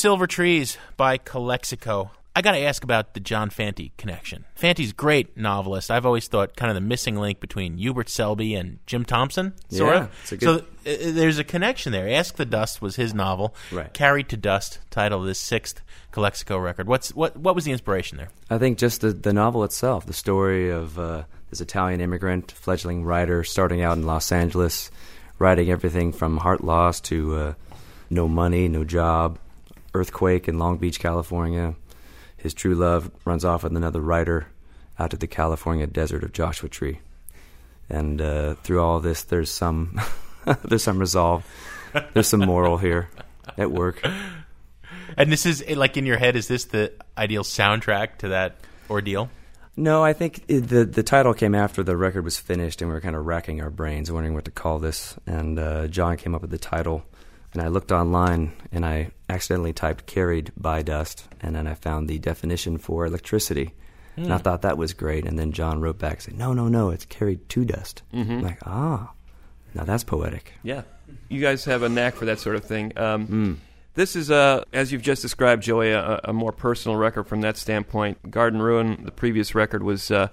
Silver 0.00 0.26
Trees 0.26 0.78
by 0.96 1.18
Calexico. 1.18 2.10
I 2.34 2.40
got 2.40 2.52
to 2.52 2.60
ask 2.60 2.82
about 2.84 3.12
the 3.12 3.20
John 3.20 3.50
Fante 3.50 3.90
connection. 3.98 4.46
Fante's 4.58 4.94
great 4.94 5.36
novelist. 5.36 5.90
I've 5.90 6.06
always 6.06 6.26
thought 6.26 6.56
kind 6.56 6.70
of 6.70 6.74
the 6.74 6.80
missing 6.80 7.16
link 7.16 7.38
between 7.38 7.76
Hubert 7.76 8.08
Selby 8.08 8.54
and 8.54 8.78
Jim 8.86 9.04
Thompson, 9.04 9.52
sort 9.68 9.94
Yeah, 9.94 10.02
of. 10.04 10.10
it's 10.22 10.32
a 10.32 10.36
good- 10.38 10.44
So 10.46 10.56
uh, 10.90 11.12
there's 11.12 11.38
a 11.38 11.44
connection 11.44 11.92
there. 11.92 12.08
Ask 12.08 12.36
the 12.36 12.46
Dust 12.46 12.80
was 12.80 12.96
his 12.96 13.12
novel. 13.12 13.54
Right. 13.70 13.92
Carried 13.92 14.30
to 14.30 14.38
Dust, 14.38 14.78
title 14.90 15.20
of 15.20 15.26
this 15.26 15.38
sixth 15.38 15.82
Calexico 16.12 16.56
record. 16.56 16.86
What's 16.86 17.10
what? 17.14 17.36
What 17.36 17.54
was 17.54 17.64
the 17.66 17.72
inspiration 17.72 18.16
there? 18.16 18.30
I 18.48 18.56
think 18.56 18.78
just 18.78 19.02
the, 19.02 19.12
the 19.12 19.34
novel 19.34 19.64
itself, 19.64 20.06
the 20.06 20.12
story 20.14 20.70
of 20.70 20.98
uh, 20.98 21.24
this 21.50 21.60
Italian 21.60 22.00
immigrant, 22.00 22.52
fledgling 22.52 23.04
writer, 23.04 23.44
starting 23.44 23.82
out 23.82 23.98
in 23.98 24.06
Los 24.06 24.32
Angeles, 24.32 24.90
writing 25.38 25.68
everything 25.70 26.12
from 26.12 26.38
Heart 26.38 26.64
Loss 26.64 27.00
to 27.02 27.34
uh, 27.36 27.54
No 28.08 28.28
Money, 28.28 28.66
No 28.68 28.82
Job, 28.84 29.38
Earthquake 29.94 30.48
in 30.48 30.58
Long 30.58 30.78
Beach, 30.78 31.00
California. 31.00 31.74
His 32.36 32.54
true 32.54 32.74
love 32.74 33.10
runs 33.24 33.44
off 33.44 33.64
with 33.64 33.76
another 33.76 34.00
writer 34.00 34.48
out 34.98 35.10
to 35.10 35.16
the 35.16 35.26
California 35.26 35.86
desert 35.86 36.24
of 36.24 36.32
Joshua 36.32 36.68
Tree. 36.68 37.00
And 37.88 38.20
uh, 38.20 38.54
through 38.54 38.80
all 38.80 39.00
this, 39.00 39.24
there's 39.24 39.50
some 39.50 40.00
there's 40.64 40.82
some 40.82 40.98
resolve, 40.98 41.44
there's 42.12 42.28
some 42.28 42.40
moral 42.40 42.78
here 42.78 43.08
at 43.58 43.70
work. 43.70 44.06
And 45.16 45.32
this 45.32 45.44
is 45.44 45.64
like 45.68 45.96
in 45.96 46.06
your 46.06 46.18
head. 46.18 46.36
Is 46.36 46.48
this 46.48 46.66
the 46.66 46.92
ideal 47.18 47.42
soundtrack 47.42 48.18
to 48.18 48.28
that 48.28 48.56
ordeal? 48.88 49.30
No, 49.76 50.04
I 50.04 50.12
think 50.12 50.46
the 50.46 50.84
the 50.84 51.02
title 51.02 51.34
came 51.34 51.54
after 51.54 51.82
the 51.82 51.96
record 51.96 52.24
was 52.24 52.38
finished, 52.38 52.82
and 52.82 52.90
we 52.90 52.94
were 52.94 53.00
kind 53.00 53.16
of 53.16 53.26
racking 53.26 53.60
our 53.60 53.70
brains, 53.70 54.10
wondering 54.10 54.34
what 54.34 54.44
to 54.44 54.50
call 54.50 54.78
this. 54.78 55.16
And 55.26 55.58
uh, 55.58 55.88
John 55.88 56.16
came 56.16 56.34
up 56.34 56.42
with 56.42 56.50
the 56.50 56.58
title, 56.58 57.04
and 57.52 57.62
I 57.62 57.68
looked 57.68 57.92
online, 57.92 58.52
and 58.72 58.84
I 58.84 59.10
accidentally 59.28 59.72
typed 59.72 60.06
"carried 60.06 60.52
by 60.56 60.82
dust," 60.82 61.28
and 61.40 61.54
then 61.54 61.66
I 61.66 61.74
found 61.74 62.08
the 62.08 62.18
definition 62.18 62.78
for 62.78 63.06
electricity, 63.06 63.74
and 64.16 64.32
I 64.32 64.38
thought 64.38 64.62
that 64.62 64.78
was 64.78 64.92
great. 64.92 65.24
And 65.26 65.38
then 65.38 65.52
John 65.52 65.80
wrote 65.80 65.98
back, 65.98 66.20
saying, 66.20 66.38
"No, 66.38 66.52
no, 66.52 66.68
no, 66.68 66.90
it's 66.90 67.04
carried 67.06 67.48
to 67.50 67.64
dust." 67.64 68.02
I'm 68.12 68.42
like, 68.42 68.58
ah, 68.66 69.12
now 69.74 69.84
that's 69.84 70.04
poetic. 70.04 70.52
Yeah, 70.62 70.82
you 71.28 71.40
guys 71.40 71.64
have 71.64 71.82
a 71.82 71.88
knack 71.88 72.14
for 72.14 72.24
that 72.26 72.38
sort 72.38 72.56
of 72.56 72.64
thing. 72.64 72.92
Um, 72.96 73.60
This 73.94 74.14
is, 74.14 74.30
uh, 74.30 74.62
as 74.72 74.92
you've 74.92 75.02
just 75.02 75.20
described, 75.20 75.64
Joey, 75.64 75.90
a, 75.90 76.20
a 76.24 76.32
more 76.32 76.52
personal 76.52 76.96
record 76.96 77.24
from 77.24 77.40
that 77.40 77.56
standpoint. 77.56 78.30
Garden 78.30 78.62
Ruin, 78.62 79.02
the 79.04 79.10
previous 79.10 79.52
record, 79.56 79.82
was 79.82 80.12
uh, 80.12 80.28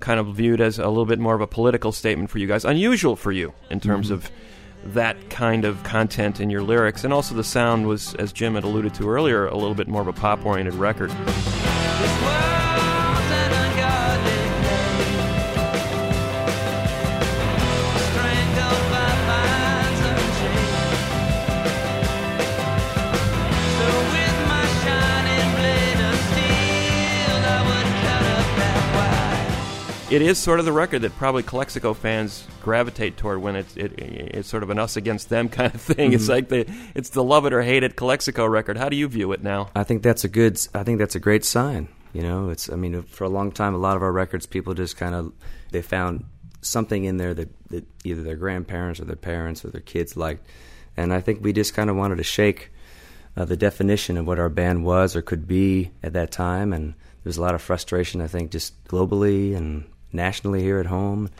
kind 0.00 0.18
of 0.18 0.34
viewed 0.34 0.60
as 0.60 0.80
a 0.80 0.88
little 0.88 1.06
bit 1.06 1.20
more 1.20 1.34
of 1.36 1.40
a 1.40 1.46
political 1.46 1.92
statement 1.92 2.28
for 2.28 2.38
you 2.38 2.48
guys, 2.48 2.64
unusual 2.64 3.14
for 3.14 3.30
you 3.30 3.54
in 3.70 3.78
terms 3.78 4.10
of 4.10 4.28
that 4.94 5.30
kind 5.30 5.64
of 5.64 5.82
content 5.82 6.40
in 6.40 6.50
your 6.50 6.62
lyrics, 6.62 7.04
and 7.04 7.12
also 7.12 7.34
the 7.34 7.44
sound 7.44 7.86
was, 7.86 8.14
as 8.14 8.32
Jim 8.32 8.54
had 8.54 8.64
alluded 8.64 8.94
to 8.94 9.08
earlier, 9.08 9.46
a 9.46 9.56
little 9.56 9.74
bit 9.74 9.88
more 9.88 10.02
of 10.02 10.08
a 10.08 10.12
pop-oriented 10.12 10.74
record. 10.74 11.10
It 30.10 30.22
is 30.22 30.38
sort 30.38 30.58
of 30.58 30.64
the 30.64 30.72
record 30.72 31.02
that 31.02 31.14
probably 31.18 31.42
Calexico 31.42 31.92
fans 31.92 32.46
gravitate 32.62 33.18
toward 33.18 33.42
when 33.42 33.56
it's 33.56 33.76
it, 33.76 33.92
it's 33.98 34.48
sort 34.48 34.62
of 34.62 34.70
an 34.70 34.78
us 34.78 34.96
against 34.96 35.28
them 35.28 35.48
kind 35.50 35.74
of 35.74 35.82
thing. 35.82 36.14
It's 36.14 36.30
like 36.30 36.48
the 36.48 36.66
it's 36.94 37.10
the 37.10 37.22
love 37.22 37.44
it 37.44 37.52
or 37.52 37.60
hate 37.60 37.82
it 37.82 37.94
Calexico 37.94 38.46
record. 38.46 38.78
How 38.78 38.88
do 38.88 38.96
you 38.96 39.06
view 39.06 39.32
it 39.32 39.42
now? 39.42 39.68
I 39.76 39.84
think 39.84 40.02
that's 40.02 40.24
a 40.24 40.28
good. 40.28 40.58
I 40.74 40.82
think 40.82 40.98
that's 40.98 41.14
a 41.14 41.20
great 41.20 41.44
sign. 41.44 41.88
You 42.14 42.22
know, 42.22 42.48
it's. 42.48 42.70
I 42.70 42.76
mean, 42.76 43.02
for 43.02 43.24
a 43.24 43.28
long 43.28 43.52
time, 43.52 43.74
a 43.74 43.78
lot 43.78 43.96
of 43.96 44.02
our 44.02 44.10
records, 44.10 44.46
people 44.46 44.72
just 44.72 44.96
kind 44.96 45.14
of 45.14 45.30
they 45.72 45.82
found 45.82 46.24
something 46.62 47.04
in 47.04 47.18
there 47.18 47.34
that, 47.34 47.68
that 47.68 47.86
either 48.02 48.22
their 48.22 48.36
grandparents 48.36 49.00
or 49.00 49.04
their 49.04 49.14
parents 49.14 49.62
or 49.62 49.68
their 49.68 49.82
kids 49.82 50.16
liked, 50.16 50.42
and 50.96 51.12
I 51.12 51.20
think 51.20 51.44
we 51.44 51.52
just 51.52 51.74
kind 51.74 51.90
of 51.90 51.96
wanted 51.96 52.16
to 52.16 52.24
shake 52.24 52.72
uh, 53.36 53.44
the 53.44 53.58
definition 53.58 54.16
of 54.16 54.26
what 54.26 54.38
our 54.38 54.48
band 54.48 54.86
was 54.86 55.14
or 55.14 55.20
could 55.20 55.46
be 55.46 55.90
at 56.02 56.14
that 56.14 56.30
time, 56.30 56.72
and 56.72 56.94
there 56.94 57.26
was 57.26 57.36
a 57.36 57.42
lot 57.42 57.54
of 57.54 57.60
frustration. 57.60 58.22
I 58.22 58.26
think 58.26 58.50
just 58.50 58.82
globally 58.84 59.54
and 59.54 59.84
nationally 60.12 60.62
here 60.62 60.78
at 60.78 60.86
home, 60.86 61.30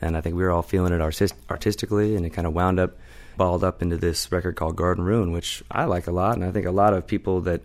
and 0.00 0.16
I 0.16 0.20
think 0.20 0.36
we 0.36 0.42
were 0.42 0.50
all 0.50 0.62
feeling 0.62 0.92
it 0.92 1.00
artis- 1.00 1.32
artistically, 1.50 2.16
and 2.16 2.24
it 2.26 2.30
kind 2.30 2.46
of 2.46 2.52
wound 2.52 2.78
up 2.78 2.98
balled 3.36 3.64
up 3.64 3.82
into 3.82 3.96
this 3.96 4.32
record 4.32 4.56
called 4.56 4.76
Garden 4.76 5.04
Ruin, 5.04 5.32
which 5.32 5.62
I 5.70 5.84
like 5.84 6.06
a 6.06 6.12
lot, 6.12 6.36
and 6.36 6.44
I 6.44 6.50
think 6.50 6.66
a 6.66 6.70
lot 6.70 6.94
of 6.94 7.06
people 7.06 7.42
that 7.42 7.62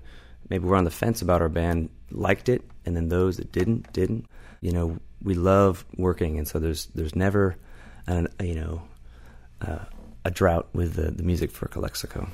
maybe 0.49 0.65
were 0.65 0.75
on 0.75 0.83
the 0.83 0.91
fence 0.91 1.21
about 1.21 1.41
our 1.41 1.49
band 1.49 1.89
liked 2.11 2.49
it, 2.49 2.61
and 2.85 2.95
then 2.95 3.09
those 3.09 3.37
that 3.37 3.51
didn't 3.51 3.91
didn't. 3.93 4.25
You 4.59 4.71
know, 4.73 4.99
we 5.23 5.33
love 5.33 5.85
working, 5.97 6.37
and 6.37 6.47
so 6.47 6.59
there's 6.59 6.87
there's 6.87 7.15
never, 7.15 7.55
an, 8.07 8.27
you 8.39 8.55
know, 8.55 8.81
uh, 9.61 9.85
a 10.25 10.31
drought 10.31 10.67
with 10.73 10.93
the, 10.95 11.11
the 11.11 11.23
music 11.23 11.51
for 11.51 11.67
Calexico. 11.67 12.27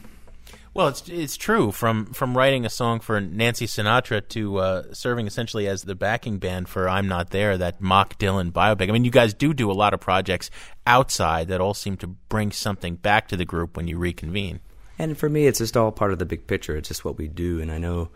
Well, 0.77 0.89
it's 0.89 1.09
it's 1.09 1.37
true. 1.37 1.71
From 1.71 2.13
from 2.13 2.37
writing 2.37 2.63
a 2.63 2.69
song 2.69 2.99
for 2.99 3.19
Nancy 3.19 3.65
Sinatra 3.65 4.27
to 4.29 4.57
uh, 4.57 4.83
serving 4.93 5.25
essentially 5.25 5.67
as 5.67 5.81
the 5.81 5.95
backing 5.95 6.37
band 6.37 6.69
for 6.69 6.87
"I'm 6.87 7.07
Not 7.07 7.31
There," 7.31 7.57
that 7.57 7.81
mock 7.81 8.19
Dylan 8.19 8.51
biopic. 8.51 8.87
I 8.87 8.91
mean, 8.91 9.03
you 9.03 9.09
guys 9.09 9.33
do 9.33 9.55
do 9.55 9.71
a 9.71 9.73
lot 9.73 9.95
of 9.95 9.99
projects 9.99 10.51
outside 10.85 11.47
that 11.47 11.61
all 11.61 11.73
seem 11.73 11.97
to 11.97 12.05
bring 12.05 12.51
something 12.51 12.95
back 12.95 13.27
to 13.29 13.35
the 13.35 13.43
group 13.43 13.75
when 13.75 13.87
you 13.87 13.97
reconvene. 13.97 14.59
And 14.99 15.17
for 15.17 15.27
me, 15.27 15.47
it's 15.47 15.57
just 15.57 15.75
all 15.75 15.91
part 15.91 16.13
of 16.13 16.19
the 16.19 16.27
big 16.27 16.45
picture. 16.45 16.77
It's 16.77 16.89
just 16.89 17.03
what 17.03 17.17
we 17.17 17.27
do. 17.27 17.59
And 17.59 17.71
I 17.71 17.79
know, 17.79 18.09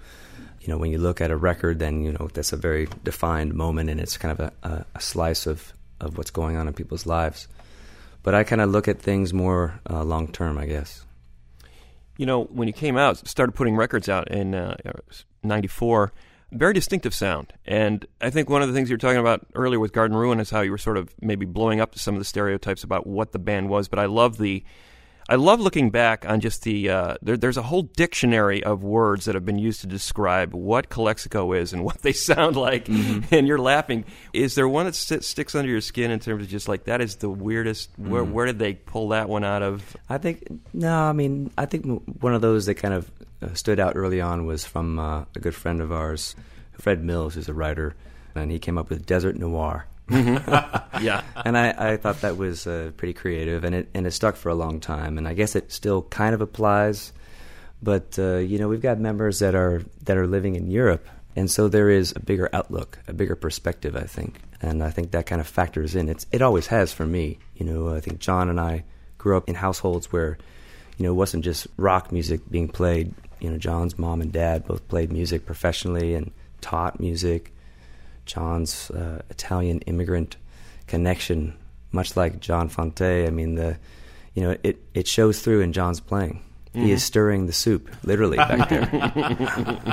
you 0.60 0.68
know, 0.68 0.78
when 0.78 0.92
you 0.92 1.00
look 1.00 1.20
at 1.20 1.32
a 1.32 1.38
record, 1.38 1.80
then, 1.80 2.04
you 2.04 2.12
know, 2.12 2.30
that's 2.32 2.54
a 2.54 2.58
very 2.58 2.88
defined 3.04 3.56
moment 3.56 3.90
and 3.90 4.00
it's 4.00 4.18
kind 4.18 4.40
of 4.40 4.52
a, 4.62 4.86
a, 4.94 5.02
slice 5.02 5.48
of, 5.48 5.74
of 6.00 6.16
what's 6.16 6.32
going 6.32 6.58
on 6.58 6.68
in 6.68 6.76
people's 6.76 7.08
lives. 7.08 7.48
But 8.22 8.36
I 8.36 8.44
kind 8.44 8.62
of 8.62 8.70
look 8.70 8.88
at 8.88 9.00
things 9.00 9.34
more 9.34 9.80
uh, 9.90 10.04
long 10.04 10.28
term, 10.28 10.60
I 10.60 10.68
guess. 10.68 11.06
You 12.22 12.28
know, 12.28 12.44
when 12.44 12.68
you 12.68 12.74
came 12.74 12.98
out, 12.98 13.28
started 13.28 13.54
putting 13.54 13.76
records 13.76 14.08
out 14.08 14.30
in 14.30 14.54
uh, 14.54 14.78
'94, 15.42 16.14
very 16.52 16.72
distinctive 16.72 17.16
sound. 17.16 17.52
And 17.66 18.06
I 18.22 18.30
think 18.30 18.48
one 18.48 18.62
of 18.62 18.68
the 18.68 18.76
things 18.76 18.92
you 18.92 18.94
were 18.94 19.00
talking 19.00 19.18
about 19.18 19.48
earlier 19.56 19.80
with 19.80 19.92
Garden 19.92 20.16
Ruin 20.16 20.40
is 20.40 20.52
how 20.52 20.62
you 20.62 20.70
were 20.70 20.78
sort 20.78 20.98
of 20.98 21.16
maybe 21.20 21.48
blowing 21.48 21.82
up 21.82 21.98
some 21.98 22.14
of 22.14 22.22
the 22.22 22.26
stereotypes 22.26 22.84
about 22.84 23.08
what 23.08 23.32
the 23.32 23.40
band 23.40 23.70
was. 23.70 23.88
But 23.88 23.98
I 23.98 24.06
love 24.06 24.38
the, 24.38 24.64
I 25.32 25.36
love 25.36 25.62
looking 25.62 25.92
back 25.92 26.26
on 26.28 26.42
just 26.42 26.64
the. 26.64 26.90
Uh, 26.90 27.16
there, 27.22 27.38
there's 27.38 27.56
a 27.56 27.62
whole 27.62 27.84
dictionary 27.84 28.62
of 28.66 28.84
words 28.84 29.24
that 29.26 29.36
have 29.36 29.46
been 29.46 29.60
used 29.60 29.80
to 29.80 29.88
describe 29.88 30.54
what 30.54 30.90
Calexico 30.90 31.54
is 31.54 31.72
and 31.72 31.86
what 31.86 32.02
they 32.02 32.12
sound 32.12 32.58
like. 32.58 32.90
And 32.90 33.48
you're 33.48 33.58
laughing. 33.58 34.04
Is 34.34 34.56
there 34.56 34.68
one 34.68 34.88
that 34.88 34.96
st- 34.96 35.24
sticks 35.24 35.56
under 35.56 35.72
your 35.72 35.80
skin 35.80 36.12
in 36.12 36.20
terms 36.20 36.44
of 36.44 36.50
just 36.50 36.68
like 36.68 36.84
that 36.84 37.00
is 37.00 37.16
the 37.16 37.30
weirdest? 37.30 37.92
Where, 37.96 38.26
where 38.26 38.46
did 38.46 38.60
they 38.60 38.74
pull 38.74 39.10
that 39.10 39.30
one 39.30 39.46
out 39.46 39.62
of? 39.62 39.96
I 40.10 40.18
think 40.18 40.46
no. 40.74 40.94
I 40.94 41.14
mean, 41.14 41.50
I 41.58 41.66
think 41.66 41.86
one 42.20 42.34
of 42.34 42.42
those 42.42 42.66
that 42.66 42.76
kind 42.76 42.94
of 42.94 43.10
uh, 43.42 43.54
stood 43.54 43.80
out 43.80 43.94
early 43.96 44.20
on 44.20 44.46
was 44.46 44.66
from 44.66 45.00
uh, 45.00 45.24
a 45.34 45.40
good 45.40 45.56
friend 45.56 45.80
of 45.80 45.94
ours, 45.94 46.36
Fred 46.74 47.06
Mills, 47.06 47.36
who's 47.36 47.48
a 47.48 47.54
writer, 47.54 47.96
and 48.36 48.52
he 48.52 48.60
came 48.60 48.78
up 48.78 48.90
with 48.90 49.06
Desert 49.06 49.38
Noir. 49.38 49.86
Yeah. 50.12 51.24
and 51.46 51.58
I, 51.58 51.94
I 51.94 51.98
thought 51.98 52.22
that 52.22 52.38
was 52.38 52.68
uh, 52.68 52.92
pretty 52.98 53.14
creative, 53.14 53.64
and 53.64 53.76
it 53.76 53.90
and 53.94 54.06
it 54.06 54.12
stuck 54.12 54.36
for 54.36 54.50
a 54.50 54.56
long 54.56 54.80
time. 54.80 55.18
And 55.18 55.28
I 55.28 55.34
guess 55.34 55.56
it 55.56 55.72
still 55.72 56.04
kind 56.04 56.34
of 56.34 56.42
applies, 56.42 57.14
but 57.82 58.18
uh, 58.20 58.38
you 58.38 58.60
know, 58.60 58.68
we've 58.68 58.82
got 58.82 59.00
members 59.00 59.40
that 59.40 59.56
are 59.56 59.84
that 60.04 60.18
are 60.18 60.28
living 60.28 60.56
in 60.56 60.70
Europe, 60.70 61.08
and 61.36 61.50
so 61.50 61.68
there 61.68 61.90
is 61.90 62.14
a 62.16 62.20
bigger 62.20 62.50
outlook, 62.54 63.00
a 63.08 63.14
bigger 63.14 63.36
perspective, 63.36 63.96
I 63.96 64.04
think, 64.04 64.42
and 64.62 64.84
I 64.84 64.90
think 64.90 65.12
that 65.12 65.26
kind 65.26 65.42
of 65.42 65.48
factors 65.48 65.96
in. 65.96 66.10
It's 66.10 66.26
it 66.32 66.42
always 66.42 66.68
has 66.68 66.94
for 66.94 67.06
me. 67.06 67.40
You 67.56 67.66
know, 67.66 67.94
I 67.94 68.00
think 68.00 68.20
John 68.20 68.50
and 68.50 68.60
I 68.60 68.84
grew 69.18 69.38
up 69.38 69.48
in 69.48 69.56
households 69.56 70.12
where, 70.12 70.38
you 70.98 71.06
know, 71.06 71.12
it 71.12 71.16
wasn't 71.16 71.44
just 71.44 71.68
rock 71.78 72.12
music 72.12 72.42
being 72.50 72.68
played. 72.68 73.14
You 73.40 73.50
know, 73.50 73.58
John's 73.58 73.98
mom 73.98 74.22
and 74.22 74.32
dad 74.32 74.66
both 74.66 74.88
played 74.88 75.12
music 75.12 75.46
professionally 75.46 76.16
and 76.16 76.32
taught 76.60 77.00
music. 77.00 77.54
John's 78.26 78.92
uh, 78.92 79.22
Italian 79.30 79.82
immigrant 79.82 80.38
connection, 80.88 81.58
much 81.92 82.16
like 82.16 82.40
John 82.40 82.70
Fonte. 82.70 83.28
I 83.28 83.30
mean, 83.30 83.56
the 83.56 83.78
you 84.34 84.44
know 84.44 84.58
it 84.64 84.80
it 84.94 85.08
shows 85.08 85.42
through 85.42 85.62
in 85.62 85.74
John's 85.74 86.00
playing. 86.00 86.42
He 86.74 86.92
is 86.92 87.04
stirring 87.04 87.48
the 87.48 87.54
soup, 87.54 87.90
literally 88.06 88.38
back 88.38 88.70
there. 88.70 88.88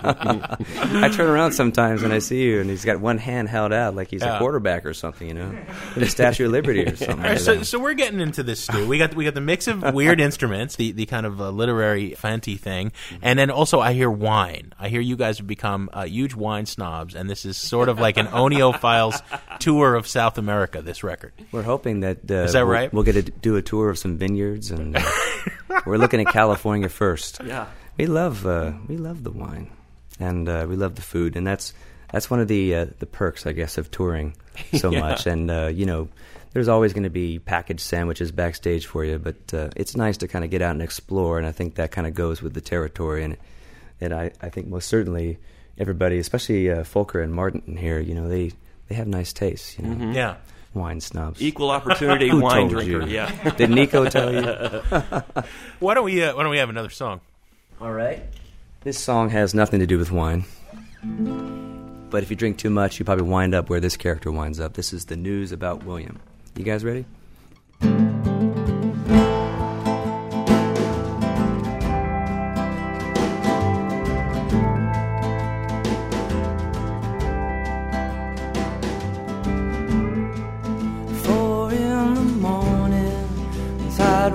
I 0.00 1.10
turn 1.12 1.28
around 1.28 1.52
sometimes 1.52 2.02
and 2.04 2.12
I 2.12 2.20
see 2.20 2.42
you, 2.44 2.60
and 2.60 2.70
he's 2.70 2.84
got 2.84 3.00
one 3.00 3.18
hand 3.18 3.48
held 3.48 3.72
out 3.72 3.96
like 3.96 4.08
he's 4.10 4.22
Yeah. 4.22 4.36
a 4.36 4.38
quarterback 4.38 4.86
or 4.86 4.94
something, 4.94 5.26
you 5.26 5.34
know, 5.34 5.58
the 5.96 6.06
Statue 6.06 6.46
of 6.46 6.52
Liberty 6.52 6.84
or 6.84 6.94
something. 6.96 7.18
Right, 7.18 7.30
like 7.32 7.38
so, 7.40 7.62
so 7.64 7.78
we're 7.80 7.94
getting 7.94 8.20
into 8.20 8.42
this, 8.44 8.60
Stu. 8.60 8.86
We 8.86 8.96
got 8.98 9.14
we 9.14 9.24
got 9.24 9.34
the 9.34 9.40
mix 9.40 9.66
of 9.66 9.82
weird 9.92 10.20
instruments, 10.28 10.76
the 10.76 10.92
the 10.92 11.06
kind 11.06 11.26
of 11.26 11.40
uh, 11.40 11.50
literary 11.50 12.14
fancy 12.14 12.56
thing, 12.56 12.92
and 13.22 13.38
then 13.38 13.50
also 13.50 13.80
I 13.80 13.92
hear 13.92 14.10
wine. 14.10 14.72
I 14.78 14.88
hear 14.88 15.00
you 15.00 15.16
guys 15.16 15.38
have 15.38 15.46
become 15.48 15.90
uh, 15.92 16.04
huge 16.04 16.34
wine 16.34 16.66
snobs, 16.66 17.14
and 17.16 17.28
this 17.28 17.44
is 17.44 17.56
sort 17.56 17.88
of 17.88 17.98
like 17.98 18.16
an 18.18 18.26
oenophiles 18.28 19.20
tour 19.58 19.94
of 19.96 20.06
South 20.06 20.38
America. 20.38 20.80
This 20.82 21.02
record. 21.02 21.32
We're 21.50 21.62
hoping 21.62 22.00
that 22.00 22.18
uh, 22.30 22.34
Is 22.44 22.52
that 22.52 22.64
we'll, 22.66 22.72
right? 22.72 22.92
We'll 22.92 23.02
get 23.04 23.14
to 23.14 23.22
do 23.22 23.56
a 23.56 23.62
tour 23.62 23.90
of 23.90 23.98
some 23.98 24.16
vineyards, 24.16 24.70
and 24.70 24.96
uh, 24.96 25.02
we're 25.84 25.96
looking 25.98 26.20
at 26.20 26.26
California 26.32 26.67
first. 26.88 27.40
Yeah. 27.44 27.66
we 27.96 28.06
love 28.06 28.46
uh, 28.46 28.72
we 28.88 28.96
love 28.96 29.22
the 29.24 29.30
wine, 29.30 29.70
and 30.20 30.48
uh, 30.48 30.66
we 30.68 30.76
love 30.76 30.94
the 30.94 31.02
food, 31.02 31.36
and 31.36 31.46
that's 31.46 31.72
that's 32.12 32.30
one 32.30 32.40
of 32.40 32.48
the 32.48 32.74
uh, 32.74 32.86
the 32.98 33.06
perks, 33.06 33.46
I 33.46 33.52
guess, 33.52 33.78
of 33.78 33.90
touring 33.90 34.34
so 34.76 34.90
Yeah. 34.92 35.00
much. 35.00 35.26
And 35.26 35.50
uh, 35.50 35.66
you 35.74 35.86
know, 35.86 36.08
there's 36.52 36.68
always 36.68 36.92
going 36.92 37.04
to 37.04 37.10
be 37.10 37.38
packaged 37.38 37.80
sandwiches 37.80 38.30
backstage 38.32 38.86
for 38.86 39.04
you, 39.04 39.18
but 39.18 39.36
uh, 39.54 39.70
it's 39.76 39.96
nice 39.96 40.16
to 40.18 40.28
kind 40.28 40.44
of 40.44 40.50
get 40.50 40.62
out 40.62 40.72
and 40.72 40.82
explore, 40.82 41.38
and 41.38 41.46
I 41.46 41.52
think 41.52 41.74
that 41.76 41.90
kind 41.90 42.06
of 42.06 42.14
goes 42.14 42.40
with 42.42 42.54
the 42.54 42.60
territory, 42.62 43.24
and 43.24 43.36
and 44.00 44.12
I, 44.14 44.30
I 44.40 44.48
think 44.50 44.68
most 44.68 44.88
certainly 44.88 45.38
everybody, 45.78 46.18
especially 46.18 46.70
uh, 46.70 46.84
Volker 46.84 47.20
and 47.20 47.32
Martin 47.34 47.76
here, 47.76 47.98
you 48.00 48.14
know, 48.14 48.28
they 48.28 48.52
they 48.88 48.94
have 48.94 49.06
nice 49.08 49.32
tastes, 49.32 49.78
you 49.78 49.84
know, 49.86 50.12
Yeah. 50.12 50.36
Wine 50.78 51.00
snobs. 51.00 51.42
Equal 51.42 51.70
opportunity 51.78 52.28
Who 52.28 52.40
wine 52.40 52.68
told 52.70 52.70
drinker. 52.84 53.06
you? 53.06 53.12
Yeah. 53.12 53.30
Did 53.56 53.70
Neko 53.70 54.08
tell 54.10 54.32
you? 54.32 55.42
Why 55.80 55.94
don't 55.94 56.04
we 56.04 56.22
uh, 56.22 56.34
Why 56.36 56.42
don't 56.42 56.50
we 56.50 56.58
have 56.58 56.70
another 56.70 56.90
song? 56.90 57.20
All 57.80 57.92
right. 57.92 58.22
This 58.82 58.98
song 58.98 59.30
has 59.30 59.54
nothing 59.54 59.80
to 59.80 59.86
do 59.86 59.98
with 59.98 60.10
wine. 60.12 60.44
But 62.10 62.22
if 62.22 62.30
you 62.30 62.36
drink 62.36 62.58
too 62.58 62.70
much, 62.70 62.98
you 62.98 63.04
probably 63.04 63.28
wind 63.28 63.54
up 63.54 63.68
where 63.68 63.80
this 63.80 63.96
character 63.96 64.30
winds 64.32 64.58
up. 64.60 64.74
This 64.74 64.92
is 64.92 65.04
the 65.06 65.16
news 65.16 65.52
about 65.52 65.84
William. 65.84 66.18
You 66.56 66.64
guys 66.64 66.84
ready? 66.84 67.04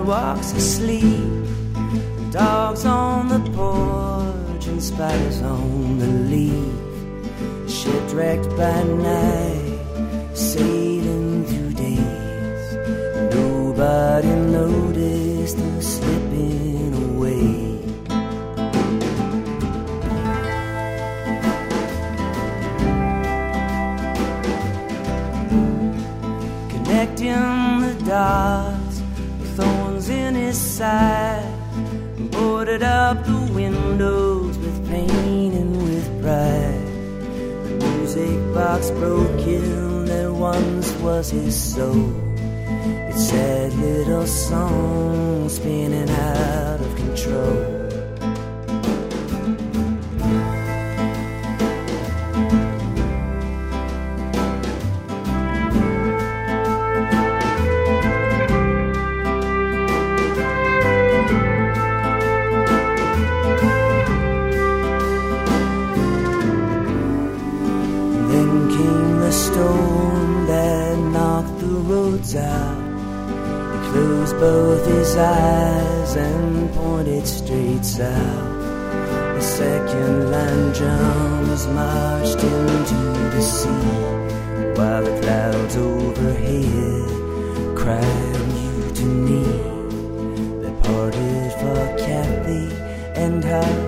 Sidewalks 0.04 0.51
asleep, 0.51 1.45
dogs 2.32 2.86
on 2.86 3.30
the 3.30 3.39
porch 3.51 4.68
and 4.68 4.84
spiders 4.84 5.41
on 5.41 5.97
the 5.97 6.08
leaf. 6.08 7.72
Shipwrecked 7.72 8.49
by 8.58 8.84
night, 8.84 9.80
sailing 10.34 11.45
through 11.45 11.74
days. 11.74 12.74
Nobody 13.34 14.28
noticed 14.28 14.92
his 30.84 32.29
boarded 32.31 32.84
up 32.84 33.23
the 33.25 33.51
windows 33.53 34.57
with 34.57 34.89
pain 34.89 35.53
and 35.53 35.71
with 35.81 36.05
pride. 36.21 36.86
The 37.63 37.88
music 37.88 38.53
box 38.53 38.91
broken 38.91 40.05
that 40.05 40.29
once 40.34 40.91
was 40.95 41.29
his 41.31 41.55
soul. 41.55 42.11
Its 43.09 43.29
sad 43.29 43.71
little 43.75 44.27
song 44.27 45.47
spinning 45.47 46.09
out 46.09 46.81
of 46.81 46.95
control. 46.97 47.82
Eyes 75.16 76.16
and 76.16 76.74
pointed 76.74 77.28
straight 77.28 77.86
south. 77.86 78.64
The 79.36 79.41
second 79.41 80.32
line 80.32 80.72
drums 80.72 81.68
marched 81.68 82.43
into 82.43 83.01
the 83.34 83.41
sea, 83.41 83.91
while 84.78 85.03
the 85.03 85.20
clouds 85.22 85.76
overhead 85.78 87.09
cried 87.78 88.39
mutiny. 88.53 89.43
They 90.61 90.74
parted 90.84 91.51
for 91.59 91.97
Kathy 91.97 92.66
and 93.16 93.43
her 93.43 93.82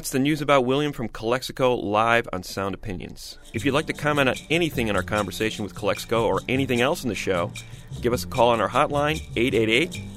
That's 0.00 0.08
the 0.08 0.18
news 0.18 0.40
about 0.40 0.64
William 0.64 0.94
from 0.94 1.10
Calexico 1.10 1.74
live 1.74 2.26
on 2.32 2.42
Sound 2.42 2.74
Opinions. 2.74 3.36
If 3.52 3.66
you'd 3.66 3.74
like 3.74 3.84
to 3.88 3.92
comment 3.92 4.30
on 4.30 4.36
anything 4.48 4.88
in 4.88 4.96
our 4.96 5.02
conversation 5.02 5.62
with 5.62 5.74
Calexico 5.74 6.24
or 6.24 6.40
anything 6.48 6.80
else 6.80 7.02
in 7.02 7.10
the 7.10 7.14
show, 7.14 7.52
give 8.00 8.14
us 8.14 8.24
a 8.24 8.26
call 8.26 8.48
on 8.48 8.62
our 8.62 8.70
hotline, 8.70 9.20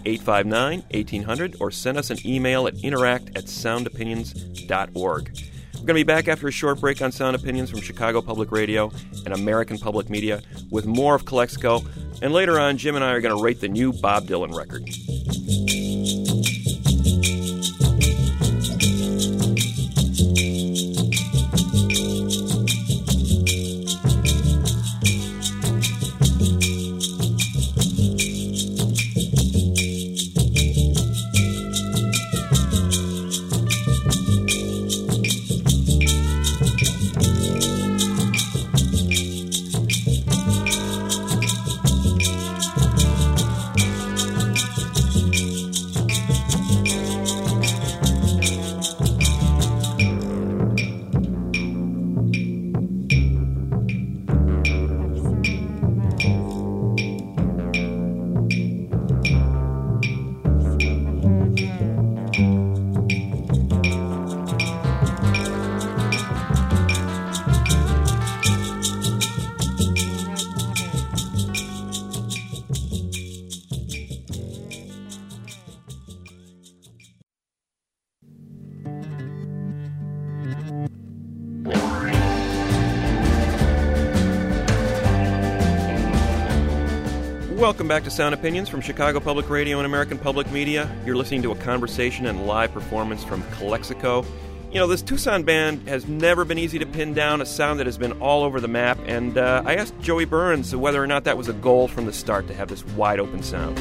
888-859-1800, 0.06 1.60
or 1.60 1.70
send 1.70 1.98
us 1.98 2.12
an 2.12 2.18
email 2.26 2.66
at 2.66 2.82
interact 2.82 3.36
at 3.36 3.48
soundopinions.org. 3.48 5.32
We're 5.74 5.80
going 5.80 5.88
to 5.88 5.94
be 5.96 6.04
back 6.04 6.30
after 6.30 6.48
a 6.48 6.52
short 6.52 6.80
break 6.80 7.02
on 7.02 7.12
Sound 7.12 7.36
Opinions 7.36 7.70
from 7.70 7.82
Chicago 7.82 8.22
Public 8.22 8.54
Radio 8.54 8.90
and 9.26 9.34
American 9.34 9.78
Public 9.80 10.10
Media 10.10 10.42
with 10.72 10.86
more 10.86 11.14
of 11.14 11.26
Calexico, 11.26 11.82
and 12.22 12.32
later 12.32 12.58
on, 12.58 12.78
Jim 12.78 12.96
and 12.96 13.04
I 13.04 13.12
are 13.12 13.20
going 13.20 13.36
to 13.36 13.44
rate 13.44 13.60
the 13.60 13.68
new 13.68 13.92
Bob 13.92 14.28
Dylan 14.28 14.56
record. 14.56 15.83
Back 87.94 88.04
to 88.06 88.10
Sound 88.10 88.34
Opinions 88.34 88.70
from 88.70 88.82
Chicago 88.82 89.20
Public 89.20 89.48
Radio 89.52 89.78
and 89.78 89.86
American 89.86 90.18
Public 90.18 90.52
Media. 90.52 90.90
You're 91.06 91.16
listening 91.16 91.44
to 91.44 91.52
a 91.52 91.56
conversation 91.58 92.26
and 92.26 92.48
live 92.48 92.74
performance 92.74 93.24
from 93.24 93.44
Calexico. 93.52 94.26
You 94.72 94.80
know, 94.80 94.88
this 94.88 95.04
Tucson 95.04 95.44
band 95.44 95.88
has 95.88 96.08
never 96.08 96.44
been 96.44 96.58
easy 96.58 96.80
to 96.80 96.88
pin 96.88 97.14
down, 97.14 97.40
a 97.40 97.46
sound 97.46 97.80
that 97.80 97.86
has 97.86 98.00
been 98.00 98.14
all 98.14 98.42
over 98.44 98.60
the 98.60 98.68
map, 98.68 98.98
and 99.06 99.38
uh, 99.38 99.62
I 99.64 99.76
asked 99.76 99.94
Joey 100.02 100.26
Burns 100.26 100.76
whether 100.76 101.04
or 101.04 101.06
not 101.06 101.26
that 101.26 101.38
was 101.38 101.50
a 101.50 101.54
goal 101.54 101.88
from 101.88 102.08
the 102.08 102.14
start 102.14 102.48
to 102.48 102.56
have 102.56 102.68
this 102.68 102.84
wide 102.84 103.20
open 103.20 103.44
sound. 103.44 103.76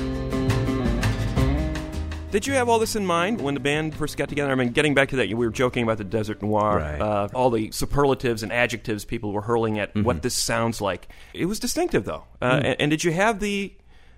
Did 2.33 2.47
you 2.47 2.53
have 2.53 2.69
all 2.69 2.79
this 2.79 2.95
in 2.97 3.07
mind 3.07 3.41
when 3.41 3.55
the 3.55 3.61
band 3.61 3.95
first 3.95 4.19
got 4.19 4.29
together? 4.29 4.53
I 4.53 4.55
mean, 4.57 4.73
getting 4.73 4.93
back 4.93 5.09
to 5.11 5.17
that, 5.17 5.29
we 5.29 5.35
were 5.47 5.51
joking 5.51 5.85
about 5.85 5.97
the 5.97 6.05
Desert 6.05 6.43
Noir, 6.43 6.77
Right. 6.77 7.01
uh, 7.01 7.29
all 7.35 7.49
the 7.49 7.71
superlatives 7.71 8.43
and 8.43 8.53
adjectives 8.53 9.07
people 9.07 9.33
were 9.33 9.41
hurling 9.43 9.79
at 9.79 9.91
Mm-hmm. 9.95 10.03
what 10.05 10.21
this 10.21 10.35
sounds 10.35 10.83
like. 10.83 11.09
It 11.33 11.47
was 11.47 11.59
distinctive, 11.59 12.05
though. 12.05 12.25
Uh, 12.43 12.53
Mm. 12.53 12.65
and, 12.65 12.77
and 12.81 12.91
did 12.91 13.05
you 13.05 13.13
have 13.13 13.41
the 13.41 13.73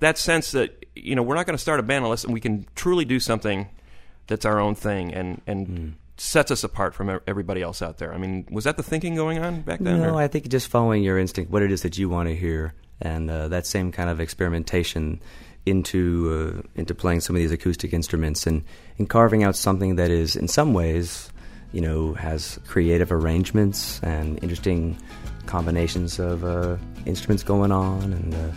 that 0.04 0.16
sense 0.18 0.52
that 0.52 0.68
you 0.94 1.14
know 1.16 1.22
we're 1.22 1.34
not 1.40 1.46
going 1.46 1.56
to 1.56 1.62
start 1.68 1.80
a 1.80 1.82
band 1.82 2.04
unless 2.04 2.26
we 2.26 2.40
can 2.40 2.66
truly 2.74 3.04
do 3.04 3.18
something 3.20 3.68
that's 4.28 4.44
our 4.44 4.58
own 4.60 4.74
thing 4.74 5.12
and 5.18 5.40
and 5.46 5.66
Mm. 5.66 5.92
sets 6.16 6.50
us 6.50 6.62
apart 6.64 6.94
from 6.94 7.06
everybody 7.26 7.60
else 7.62 7.82
out 7.82 7.98
there? 7.98 8.14
I 8.14 8.18
mean, 8.18 8.46
was 8.50 8.64
that 8.64 8.76
the 8.76 8.82
thinking 8.82 9.14
going 9.16 9.38
on 9.46 9.62
back 9.62 9.80
then? 9.80 10.00
No, 10.00 10.14
or- 10.14 10.22
I 10.24 10.28
think 10.28 10.48
just 10.48 10.68
following 10.68 11.02
your 11.02 11.18
instinct, 11.18 11.50
what 11.50 11.62
it 11.62 11.72
is 11.72 11.82
that 11.82 11.98
you 11.98 12.08
want 12.08 12.28
to 12.28 12.36
hear, 12.36 12.72
and 13.00 13.28
uh, 13.30 13.48
that 13.48 13.66
same 13.66 13.90
kind 13.92 14.08
of 14.08 14.20
experimentation 14.20 15.20
into 15.66 16.02
uh, 16.30 16.80
into 16.80 16.94
playing 16.94 17.20
some 17.20 17.34
of 17.36 17.40
these 17.42 17.50
acoustic 17.52 17.92
instruments 17.92 18.46
and, 18.46 18.62
and 18.98 19.08
carving 19.08 19.42
out 19.42 19.56
something 19.56 19.96
that 19.96 20.10
is, 20.10 20.36
in 20.36 20.46
some 20.48 20.72
ways, 20.74 21.30
you 21.72 21.80
know, 21.80 22.14
has 22.14 22.60
creative 22.68 23.10
arrangements 23.10 23.98
and 24.02 24.38
interesting 24.42 24.96
combinations 25.46 26.18
of 26.20 26.44
uh, 26.44 26.76
instruments 27.06 27.42
going 27.42 27.72
on, 27.72 28.12
and 28.12 28.34
uh, 28.34 28.50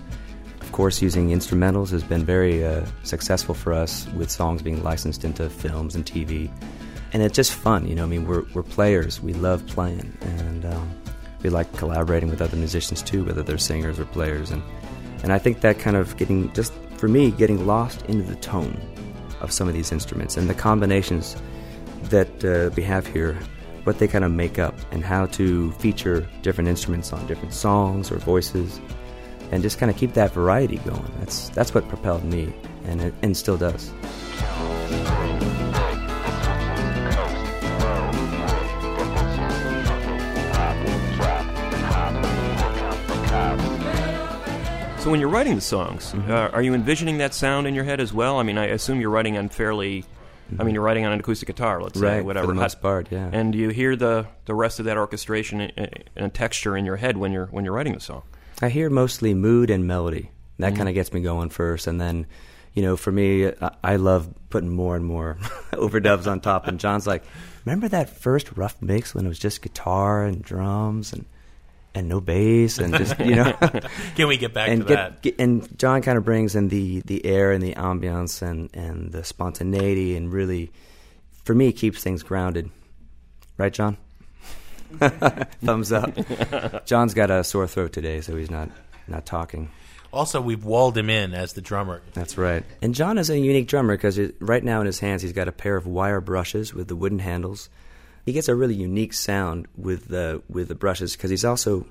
of 0.68 0.74
course, 0.74 1.02
using 1.02 1.30
instrumentals 1.30 1.92
has 1.92 2.04
been 2.04 2.26
very 2.26 2.66
uh, 2.66 2.86
successful 3.04 3.56
for 3.56 3.72
us 3.72 4.06
with 4.18 4.30
songs 4.30 4.62
being 4.62 4.84
licensed 4.84 5.24
into 5.24 5.50
films 5.50 5.96
and 5.96 6.06
TV. 6.06 6.52
And 7.14 7.24
it's 7.24 7.38
just 7.38 7.54
fun, 7.54 7.88
you 7.88 7.96
know. 7.96 8.04
I 8.04 8.08
mean, 8.08 8.28
we're, 8.28 8.44
we're 8.54 8.64
players. 8.64 9.22
We 9.22 9.32
love 9.32 9.66
playing. 9.66 10.18
And 10.20 10.66
um, 10.66 10.92
we 11.42 11.50
like 11.50 11.72
collaborating 11.78 12.30
with 12.30 12.42
other 12.42 12.58
musicians 12.58 13.02
too, 13.02 13.24
whether 13.24 13.44
they're 13.44 13.58
singers 13.58 13.98
or 13.98 14.04
players. 14.04 14.52
And, 14.52 14.62
and 15.24 15.32
I 15.32 15.38
think 15.38 15.62
that 15.62 15.80
kind 15.80 15.96
of 15.96 16.18
getting, 16.18 16.52
just 16.52 16.74
for 16.98 17.08
me, 17.08 17.32
getting 17.32 17.66
lost 17.66 18.02
into 18.08 18.30
the 18.30 18.36
tone 18.36 18.78
of 19.40 19.54
some 19.54 19.70
of 19.70 19.74
these 19.74 19.94
instruments 19.94 20.36
and 20.36 20.50
the 20.50 20.54
combinations 20.54 21.38
that 22.10 22.44
uh, 22.44 22.72
we 22.76 22.84
have 22.84 23.08
here, 23.08 23.40
what 23.86 24.00
they 24.00 24.08
kind 24.10 24.26
of 24.26 24.34
make 24.34 24.60
up, 24.60 24.76
and 24.92 25.06
how 25.06 25.28
to 25.28 25.72
feature 25.72 26.28
different 26.42 26.68
instruments 26.68 27.14
on 27.14 27.26
different 27.26 27.54
songs 27.54 28.12
or 28.12 28.18
voices 28.18 28.82
and 29.52 29.64
just 29.64 29.78
kind 29.80 29.90
of 29.90 29.98
keep 29.98 30.14
that 30.14 30.32
variety 30.34 30.78
going. 30.78 31.12
That's 31.20 31.50
that's 31.50 31.74
what 31.74 31.88
propelled 31.88 32.24
me, 32.24 32.54
and 32.86 33.02
it 33.02 33.14
and 33.22 33.36
still 33.36 33.58
does. 33.58 33.92
So 45.00 45.12
when 45.12 45.22
you're 45.22 45.30
writing 45.30 45.56
the 45.56 45.62
songs, 45.62 46.12
Mm-hmm. 46.12 46.30
uh, 46.32 46.50
are 46.50 46.62
you 46.62 46.74
envisioning 46.74 47.20
that 47.20 47.34
sound 47.34 47.66
in 47.66 47.74
your 47.76 47.86
head 47.86 48.02
as 48.02 48.12
well? 48.12 48.40
I 48.40 48.44
mean, 48.44 48.58
I 48.58 48.66
assume 48.66 49.00
you're 49.00 49.10
writing 49.12 49.38
on 49.38 49.48
fairly. 49.48 50.04
I 50.60 50.64
mean, 50.64 50.74
you're 50.74 50.84
writing 50.84 51.06
on 51.06 51.12
an 51.14 51.20
acoustic 51.20 51.48
guitar, 51.48 51.82
let's 51.82 51.98
say, 52.00 52.06
Right, 52.06 52.20
for 52.20 52.24
whatever. 52.26 52.48
the 52.48 52.54
most 52.56 52.82
part, 52.82 53.08
yeah. 53.12 53.30
And 53.32 53.54
you 53.56 53.70
hear 53.70 53.96
the 53.96 54.28
the 54.46 54.54
rest 54.56 54.80
of 54.80 54.86
that 54.86 54.98
orchestration 54.98 55.62
and, 55.62 56.04
and 56.16 56.34
texture 56.34 56.76
in 56.76 56.84
your 56.86 56.98
head 56.98 57.16
when 57.18 57.32
you're 57.32 57.46
when 57.48 57.64
you're 57.64 57.74
writing 57.74 57.94
the 57.94 58.00
song. 58.02 58.24
I 58.62 58.70
hear 58.70 58.90
mostly 58.90 59.34
mood 59.34 59.70
and 59.70 59.86
melody. 59.88 60.32
That 60.60 60.70
Mm-hmm. 60.70 60.78
kind 60.78 60.90
of 60.90 60.96
gets 60.96 61.14
me 61.14 61.22
going 61.22 61.50
first, 61.50 61.86
and 61.86 62.02
then, 62.02 62.26
you 62.74 62.82
know, 62.82 62.98
for 62.98 63.12
me, 63.12 63.48
I, 63.48 63.72
I 63.84 63.96
love 63.98 64.28
putting 64.50 64.70
more 64.72 64.96
and 64.96 65.06
more 65.06 65.38
overdubs 65.74 66.26
on 66.26 66.42
top. 66.42 66.66
And 66.68 66.80
John's 66.80 67.06
like, 67.06 67.24
"Remember 67.66 67.88
that 67.90 68.10
first 68.10 68.52
rough 68.58 68.76
mix 68.82 69.14
when 69.14 69.26
it 69.26 69.30
was 69.30 69.38
just 69.40 69.62
guitar 69.62 70.24
and 70.24 70.42
drums 70.44 71.14
and 71.14 71.26
and 71.94 72.10
no 72.10 72.20
bass 72.20 72.80
and 72.80 72.96
just 72.96 73.20
you 73.20 73.36
know." 73.36 73.54
Can 74.16 74.28
we 74.28 74.38
get 74.38 74.54
back 74.56 74.70
and 74.70 74.82
to 74.82 74.88
get, 74.88 74.96
that? 74.96 75.22
get- 75.22 75.36
and 75.40 75.78
John 75.78 76.02
kind 76.02 76.18
of 76.18 76.26
brings 76.26 76.56
in 76.56 76.70
the 76.70 77.02
the 77.02 77.24
air 77.24 77.52
and 77.52 77.62
the 77.62 77.76
ambiance 77.76 78.42
and 78.42 78.72
and 78.76 79.12
the 79.12 79.24
spontaneity 79.24 80.16
and 80.16 80.34
really, 80.34 80.72
for 81.44 81.54
me, 81.54 81.72
keeps 81.72 82.02
things 82.02 82.24
grounded. 82.24 82.72
Right, 83.60 83.72
John? 83.74 83.98
Thumbs 85.64 85.92
up. 85.92 86.86
John's 86.86 87.14
got 87.14 87.30
a 87.30 87.44
sore 87.44 87.68
throat 87.68 87.94
today, 87.94 88.22
so 88.22 88.36
he's 88.36 88.52
not 88.52 88.70
not 89.08 89.26
talking. 89.26 89.70
Also, 90.14 90.42
we've 90.42 90.64
walled 90.64 90.98
him 90.98 91.10
in 91.10 91.34
as 91.34 91.54
the 91.54 91.62
drummer. 91.62 92.02
That's 92.14 92.38
right. 92.38 92.64
And 92.82 92.96
John 92.96 93.18
is 93.18 93.30
a 93.30 93.38
unique 93.38 93.68
drummer 93.68 93.96
because 93.96 94.20
right 94.40 94.64
now 94.64 94.80
in 94.80 94.86
his 94.86 95.00
hands 95.00 95.22
he's 95.22 95.34
got 95.34 95.48
a 95.48 95.52
pair 95.52 95.76
of 95.76 95.86
wire 95.86 96.22
brushes 96.22 96.74
with 96.74 96.88
the 96.88 96.96
wooden 96.96 97.20
handles. 97.20 97.70
He 98.26 98.34
gets 98.34 98.48
a 98.48 98.56
really 98.56 98.76
unique 98.76 99.14
sound 99.14 99.68
with 99.76 100.08
the 100.08 100.42
with 100.50 100.70
the 100.70 100.76
brushes 100.76 101.16
because 101.16 101.30
he's 101.30 101.46
also, 101.46 101.86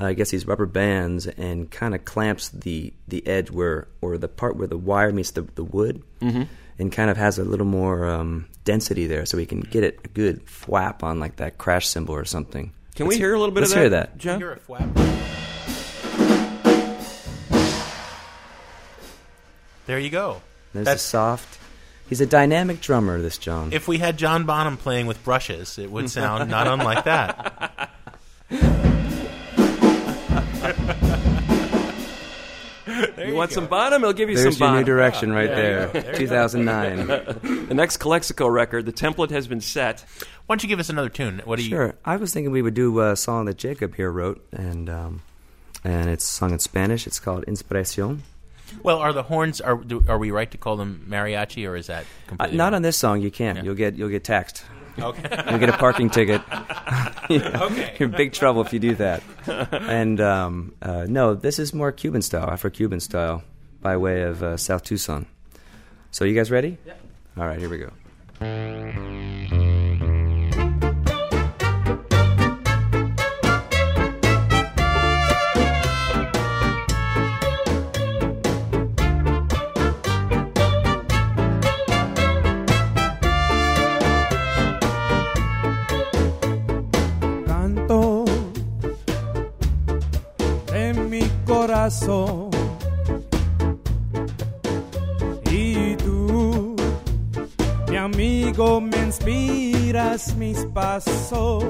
uh, 0.00 0.06
I 0.06 0.12
guess, 0.14 0.30
these 0.30 0.46
rubber 0.46 0.66
bands 0.66 1.26
and 1.26 1.70
kind 1.70 1.94
of 1.94 2.04
clamps 2.04 2.50
the 2.50 2.92
the 3.08 3.26
edge 3.26 3.50
where 3.50 3.88
or 4.00 4.18
the 4.18 4.28
part 4.28 4.56
where 4.56 4.68
the 4.68 4.78
wire 4.78 5.12
meets 5.12 5.32
the 5.32 5.42
the 5.42 5.64
wood, 5.64 6.02
mm-hmm. 6.20 6.42
And 6.78 6.90
kind 6.92 7.10
of 7.10 7.16
has 7.16 7.38
a 7.38 7.44
little 7.44 7.66
more 7.66 8.06
um, 8.06 8.48
density 8.64 9.06
there, 9.06 9.26
so 9.26 9.36
we 9.36 9.46
can 9.46 9.60
get 9.60 9.84
it 9.84 10.00
a 10.04 10.08
good 10.08 10.44
thwap 10.46 11.02
on 11.02 11.20
like 11.20 11.36
that 11.36 11.58
crash 11.58 11.86
cymbal 11.86 12.14
or 12.14 12.24
something. 12.24 12.72
Can 12.94 13.06
Let's 13.06 13.16
we 13.16 13.20
hear 13.22 13.34
a 13.34 13.38
little 13.38 13.54
bit 13.54 13.60
let's 13.60 13.72
of 13.72 13.76
that? 13.76 13.80
hear 13.80 13.90
that. 13.90 14.18
John? 14.18 14.40
You're 14.40 14.52
a 14.52 14.58
flap. 14.58 14.88
There 19.86 19.98
you 19.98 20.10
go. 20.10 20.40
There's 20.72 20.86
That's 20.86 21.04
a 21.04 21.06
soft. 21.06 21.58
He's 22.08 22.20
a 22.20 22.26
dynamic 22.26 22.80
drummer. 22.80 23.20
This 23.20 23.38
John. 23.38 23.72
if 23.72 23.88
we 23.88 23.98
had 23.98 24.16
John 24.18 24.44
Bonham 24.44 24.76
playing 24.76 25.06
with 25.06 25.22
brushes, 25.24 25.78
it 25.78 25.90
would 25.90 26.10
sound 26.10 26.50
not 26.50 26.66
unlike 26.66 27.04
that. 27.04 27.90
There 33.32 33.36
you 33.36 33.38
want 33.38 33.52
some 33.52 33.66
bottom? 33.66 34.04
I'll 34.04 34.12
give 34.12 34.28
you 34.28 34.36
There's 34.36 34.56
some 34.56 34.60
your 34.60 34.68
bottom. 34.68 34.80
new 34.80 34.84
direction 34.84 35.32
right 35.32 35.48
Yeah, 35.48 35.56
there. 35.56 35.86
there 35.88 36.14
2009. 36.14 37.06
the 37.68 37.74
next 37.74 37.96
Calexico 37.96 38.46
record, 38.46 38.84
the 38.86 38.92
template 38.92 39.30
has 39.30 39.46
been 39.48 39.60
set. 39.62 40.04
Why 40.46 40.54
don't 40.54 40.62
you 40.62 40.68
give 40.68 40.80
us 40.80 40.88
another 40.90 41.08
tune? 41.08 41.40
What 41.44 41.56
do 41.56 41.62
you? 41.62 41.70
Sure. 41.70 41.94
I 42.04 42.16
was 42.16 42.32
thinking 42.34 42.50
we 42.52 42.62
would 42.62 42.74
do 42.74 43.00
a 43.00 43.16
song 43.16 43.46
that 43.46 43.56
Jacob 43.56 43.94
here 43.94 44.10
wrote, 44.12 44.44
and 44.52 44.90
um, 44.90 45.22
and 45.84 46.10
it's 46.10 46.24
sung 46.24 46.50
in 46.52 46.58
Spanish. 46.58 47.06
It's 47.06 47.18
called 47.20 47.44
Inspiración. 47.46 48.18
Well, 48.82 48.98
are 48.98 49.12
the 49.12 49.22
horns? 49.22 49.60
Are 49.60 49.76
do, 49.76 50.04
are 50.08 50.18
we 50.18 50.30
right 50.30 50.50
to 50.50 50.58
call 50.58 50.76
them 50.76 51.06
mariachi, 51.08 51.66
or 51.68 51.76
is 51.76 51.86
that 51.86 52.04
Uh, 52.38 52.46
not 52.48 52.66
wrong? 52.66 52.74
on 52.74 52.82
this 52.82 52.96
song. 52.98 53.20
You 53.22 53.30
can't. 53.30 53.58
Yeah. 53.58 53.64
You'll 53.64 53.74
get 53.74 53.94
you'll 53.96 54.08
get 54.10 54.24
taxed. 54.24 54.64
Okay. 54.98 55.44
You'll 55.50 55.58
get 55.58 55.68
a 55.68 55.78
parking 55.78 56.10
ticket. 56.10 56.42
Yeah. 56.48 57.08
Okay. 57.62 57.94
You're 57.98 58.10
in 58.10 58.16
big 58.16 58.32
trouble 58.32 58.60
if 58.60 58.72
you 58.72 58.78
do 58.78 58.94
that. 58.96 59.22
And 59.46 60.20
um, 60.20 60.74
uh, 60.82 61.06
no, 61.08 61.34
this 61.34 61.58
is 61.58 61.72
more 61.72 61.92
Cuban 61.92 62.20
style, 62.20 62.50
Afro-Cuban 62.50 63.00
style, 63.00 63.42
by 63.80 63.96
way 63.96 64.22
of 64.22 64.42
uh, 64.42 64.56
South 64.56 64.82
Tucson. 64.82 65.26
So 66.10 66.24
you 66.24 66.34
guys 66.34 66.50
ready? 66.50 66.76
Yeah. 66.84 66.94
All 67.38 67.46
right, 67.46 67.58
here 67.58 67.70
we 67.70 67.78
go. 67.78 69.81
Y 95.50 95.96
tú, 95.96 96.76
mi 97.88 97.96
amigo, 97.96 98.80
me 98.80 98.98
inspiras 98.98 100.36
mis 100.36 100.64
pasos. 100.66 101.64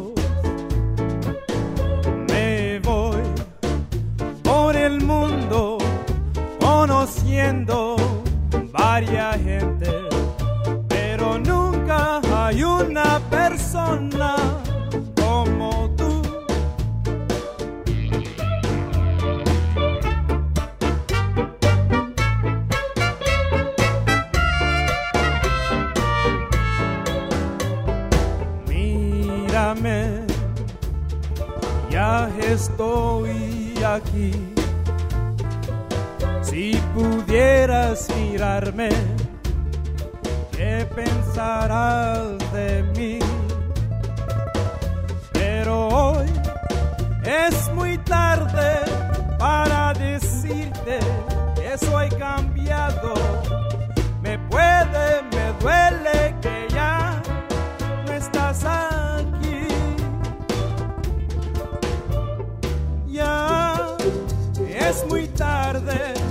Me 2.29 2.79
voy 2.81 3.23
por 4.43 4.77
el 4.77 5.01
mundo 5.01 5.79
conociendo 6.61 7.97
varias 8.71 9.37
gente, 9.41 9.89
pero 10.89 11.39
nunca 11.39 12.21
hay 12.35 12.63
una 12.63 13.19
persona 13.31 14.62
Ya 31.91 32.29
estoy 32.41 33.75
aquí. 33.83 34.33
Si 36.43 36.79
pudieras 36.95 38.07
mirarme, 38.15 38.91
¿qué 40.51 40.87
pensarás 40.95 42.39
de 42.53 42.83
mí? 42.97 43.19
Pero 45.33 45.89
hoy 45.89 46.27
es 47.25 47.73
muy 47.73 47.97
tarde 47.99 48.81
para 49.39 49.95
decirte 49.95 50.99
que 51.55 51.79
soy 51.79 52.11
cambiado. 52.11 53.15
Me 54.21 54.39
puede, 54.51 55.23
me 55.33 55.53
duele 55.61 56.35
que 56.43 56.69
ya 56.75 57.23
no 58.07 58.13
estás 58.13 58.65
aquí. 58.65 58.92
Es 64.93 65.07
muy 65.07 65.27
tarde 65.29 66.22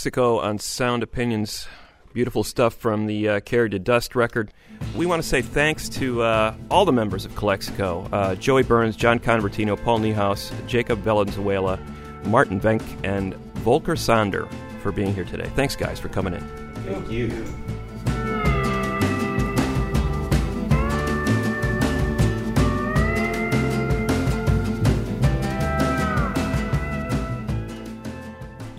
Calexico 0.00 0.38
on 0.38 0.58
Sound 0.58 1.02
Opinions. 1.02 1.68
Beautiful 2.14 2.42
stuff 2.42 2.72
from 2.72 3.04
the 3.04 3.28
uh, 3.28 3.40
Carried 3.40 3.72
to 3.72 3.78
Dust 3.78 4.16
record. 4.16 4.50
We 4.96 5.04
want 5.04 5.22
to 5.22 5.28
say 5.28 5.42
thanks 5.42 5.90
to 5.90 6.22
uh, 6.22 6.54
all 6.70 6.86
the 6.86 6.92
members 6.92 7.26
of 7.26 7.36
Calexico 7.36 8.08
uh, 8.10 8.34
Joey 8.34 8.62
Burns, 8.62 8.96
John 8.96 9.18
Convertino, 9.18 9.76
Paul 9.76 10.00
Niehaus, 10.00 10.52
Jacob 10.66 11.00
Valenzuela, 11.00 11.78
Martin 12.24 12.58
Wenk, 12.62 12.82
and 13.04 13.34
Volker 13.56 13.94
Zander 13.94 14.50
for 14.80 14.90
being 14.90 15.12
here 15.14 15.26
today. 15.26 15.50
Thanks, 15.54 15.76
guys, 15.76 16.00
for 16.00 16.08
coming 16.08 16.32
in. 16.32 16.74
Thank 16.86 17.10
you. 17.10 17.44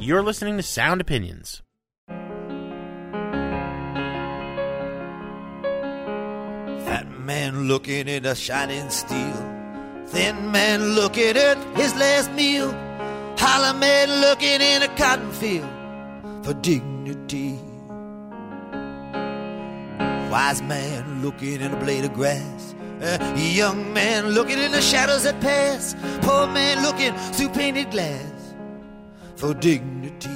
You're 0.01 0.23
listening 0.23 0.57
to 0.57 0.63
Sound 0.63 0.99
Opinions. 0.99 1.61
Fat 6.87 7.05
man 7.19 7.67
looking 7.67 8.09
at 8.09 8.25
a 8.25 8.33
shining 8.33 8.89
steel. 8.89 9.35
Thin 10.07 10.49
man 10.51 10.95
looking 10.95 11.37
at 11.37 11.59
his 11.77 11.93
last 11.93 12.31
meal. 12.31 12.71
Holler 13.37 13.77
man 13.77 14.21
looking 14.21 14.59
in 14.59 14.81
a 14.81 14.87
cotton 14.97 15.31
field 15.33 15.69
for 16.43 16.55
dignity. 16.55 17.59
Wise 20.31 20.63
man 20.63 21.21
looking 21.21 21.61
in 21.61 21.71
a 21.71 21.77
blade 21.77 22.05
of 22.05 22.13
grass. 22.13 22.73
A 23.01 23.37
young 23.37 23.93
man 23.93 24.29
looking 24.29 24.57
in 24.57 24.71
the 24.71 24.81
shadows 24.81 25.25
that 25.25 25.39
pass. 25.41 25.95
Poor 26.23 26.47
man 26.47 26.81
looking 26.81 27.13
through 27.33 27.49
painted 27.49 27.91
glass 27.91 28.30
for 29.41 29.55
dignity. 29.55 30.29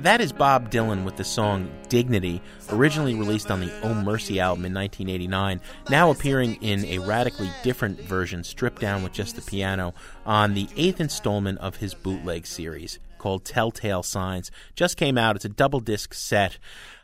That 0.00 0.20
is 0.20 0.30
Bob 0.30 0.70
Dylan 0.70 1.04
with 1.04 1.16
the 1.16 1.24
song 1.24 1.70
Dignity, 1.88 2.42
originally 2.68 3.14
released 3.14 3.50
on 3.50 3.60
the 3.60 3.72
Oh 3.82 3.94
Mercy 3.94 4.40
album 4.40 4.66
in 4.66 4.74
1989, 4.74 5.62
now 5.88 6.10
appearing 6.10 6.56
in 6.56 6.84
a 6.84 6.98
radically 6.98 7.50
different 7.62 7.98
version, 7.98 8.44
stripped 8.44 8.78
down 8.78 9.02
with 9.02 9.12
just 9.12 9.36
the 9.36 9.42
piano, 9.42 9.94
on 10.26 10.52
the 10.52 10.68
eighth 10.76 11.00
installment 11.00 11.58
of 11.60 11.76
his 11.76 11.94
bootleg 11.94 12.46
series 12.46 12.98
called 13.20 13.44
Telltale 13.44 14.02
Signs. 14.02 14.50
Just 14.74 14.96
came 14.96 15.16
out. 15.16 15.36
It's 15.36 15.44
a 15.44 15.50
double 15.50 15.80
disc 15.80 16.14
set. 16.14 16.58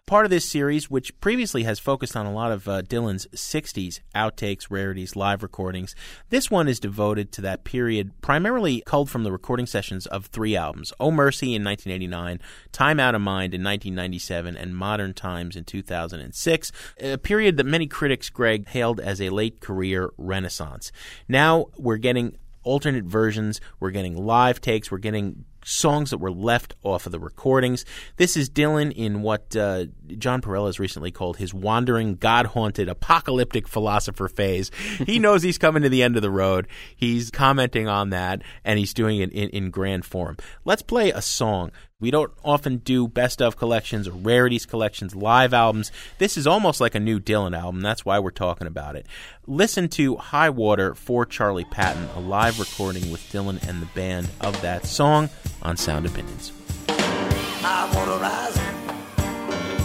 Part 0.06 0.24
of 0.24 0.30
this 0.30 0.44
series, 0.44 0.88
which 0.88 1.20
previously 1.20 1.64
has 1.64 1.80
focused 1.80 2.16
on 2.16 2.26
a 2.26 2.32
lot 2.32 2.52
of 2.52 2.68
uh, 2.68 2.82
Dylan's 2.82 3.26
60s 3.34 3.98
outtakes, 4.14 4.68
rarities, 4.70 5.16
live 5.16 5.42
recordings, 5.42 5.96
this 6.30 6.48
one 6.48 6.68
is 6.68 6.78
devoted 6.78 7.32
to 7.32 7.40
that 7.40 7.64
period, 7.64 8.12
primarily 8.20 8.84
culled 8.86 9.10
from 9.10 9.24
the 9.24 9.32
recording 9.32 9.66
sessions 9.66 10.06
of 10.06 10.26
three 10.26 10.54
albums 10.54 10.92
Oh 11.00 11.10
Mercy 11.10 11.56
in 11.56 11.64
1989, 11.64 12.38
Time 12.70 13.00
Out 13.00 13.16
of 13.16 13.20
Mind 13.20 13.52
in 13.52 13.64
1997, 13.64 14.56
and 14.56 14.76
Modern 14.76 15.12
Times 15.12 15.56
in 15.56 15.64
2006, 15.64 16.72
a 17.00 17.18
period 17.18 17.56
that 17.56 17.66
many 17.66 17.88
critics, 17.88 18.30
Greg, 18.30 18.68
hailed 18.68 19.00
as 19.00 19.20
a 19.20 19.30
late 19.30 19.60
career 19.60 20.12
renaissance. 20.16 20.92
Now 21.28 21.66
we're 21.76 21.96
getting 21.96 22.38
alternate 22.62 23.06
versions, 23.06 23.60
we're 23.80 23.90
getting 23.90 24.16
live 24.16 24.60
takes, 24.60 24.88
we're 24.90 24.98
getting 24.98 25.44
songs 25.66 26.10
that 26.10 26.18
were 26.18 26.30
left 26.30 26.74
off 26.82 27.06
of 27.06 27.12
the 27.12 27.18
recordings. 27.18 27.84
This 28.16 28.36
is 28.36 28.48
Dylan 28.48 28.92
in 28.92 29.20
what 29.20 29.54
uh, 29.56 29.86
Jon 30.16 30.40
Pareles 30.40 30.66
has 30.66 30.80
recently 30.80 31.10
called 31.10 31.36
his 31.36 31.52
wandering, 31.52 32.14
God 32.14 32.46
haunted, 32.46 32.88
apocalyptic 32.88 33.66
philosopher 33.66 34.28
phase. 34.28 34.70
He 35.04 35.18
knows 35.26 35.42
he's 35.42 35.58
coming 35.58 35.82
to 35.82 35.88
the 35.88 36.02
end 36.02 36.16
of 36.16 36.22
the 36.22 36.30
road. 36.30 36.68
He's 36.94 37.30
commenting 37.30 37.88
on 37.88 38.10
that, 38.10 38.42
and 38.64 38.78
he's 38.78 38.94
doing 38.94 39.20
it 39.20 39.32
in, 39.32 39.50
in 39.50 39.70
grand 39.70 40.04
form. 40.04 40.36
Let's 40.64 40.82
play 40.82 41.10
a 41.10 41.20
song. 41.20 41.72
We 41.98 42.10
don't 42.10 42.30
often 42.44 42.76
do 42.76 43.08
best 43.08 43.40
of 43.40 43.56
collections 43.56 44.06
or 44.06 44.12
rarities 44.12 44.66
collections, 44.66 45.16
live 45.16 45.54
albums. 45.54 45.90
This 46.18 46.36
is 46.36 46.46
almost 46.46 46.78
like 46.78 46.94
a 46.94 47.00
new 47.00 47.18
Dylan 47.18 47.56
album. 47.56 47.80
That's 47.80 48.04
why 48.04 48.18
we're 48.18 48.32
talking 48.32 48.66
about 48.66 48.96
it. 48.96 49.06
Listen 49.46 49.88
to 49.88 50.16
High 50.16 50.50
Water 50.50 50.94
for 50.94 51.24
Charlie 51.24 51.64
Patton, 51.64 52.06
a 52.14 52.20
live 52.20 52.60
recording 52.60 53.10
with 53.10 53.22
Dylan 53.32 53.66
and 53.66 53.80
the 53.80 53.86
band 53.86 54.28
of 54.42 54.60
that 54.60 54.84
song 54.84 55.30
on 55.62 55.78
Sound 55.78 56.04
Opinions. 56.04 56.52
I 56.90 57.90
wanna 57.94 58.18
rise, 58.20 58.58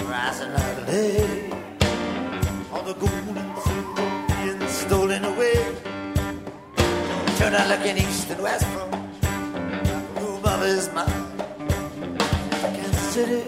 rising 0.04 0.52
out 0.52 0.80
of 0.80 0.88
day. 0.88 1.50
All 2.74 2.84
the 2.84 2.94
gold 2.94 3.24
being 4.28 4.68
stolen 4.68 5.24
away. 5.24 5.54
Turn 7.38 7.54
out 7.54 7.70
looking 7.70 8.00
east 8.00 8.30
and 8.30 8.42
west 8.44 8.66
from 8.66 8.92
mind. 10.94 11.21
City, 13.12 13.44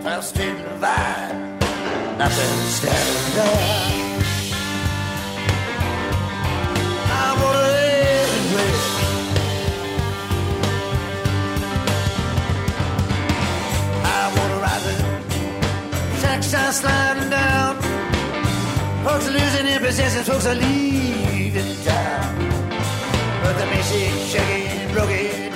twelve 0.00 0.24
street 0.24 0.48
and 0.48 0.80
vine, 0.80 1.58
nothing 2.16 2.54
standing 2.78 3.34
there. 3.36 4.24
I 7.04 7.28
wanna 7.42 7.68
anywhere. 8.24 8.76
I 14.04 14.22
wanna 14.36 14.58
ride 14.64 14.86
it. 14.92 15.00
Tax 16.22 16.40
are 16.54 16.72
sliding 16.72 17.28
down. 17.28 17.76
Folks 19.04 19.26
are 19.28 19.32
losing 19.32 19.66
their 19.66 19.80
possessions. 19.80 20.26
Folks 20.26 20.46
are 20.46 20.54
leaving 20.54 21.76
town. 21.84 22.34
But 23.42 23.54
the 23.58 23.66
music 23.66 24.12
shaking, 24.30 24.92
broken, 24.94 25.47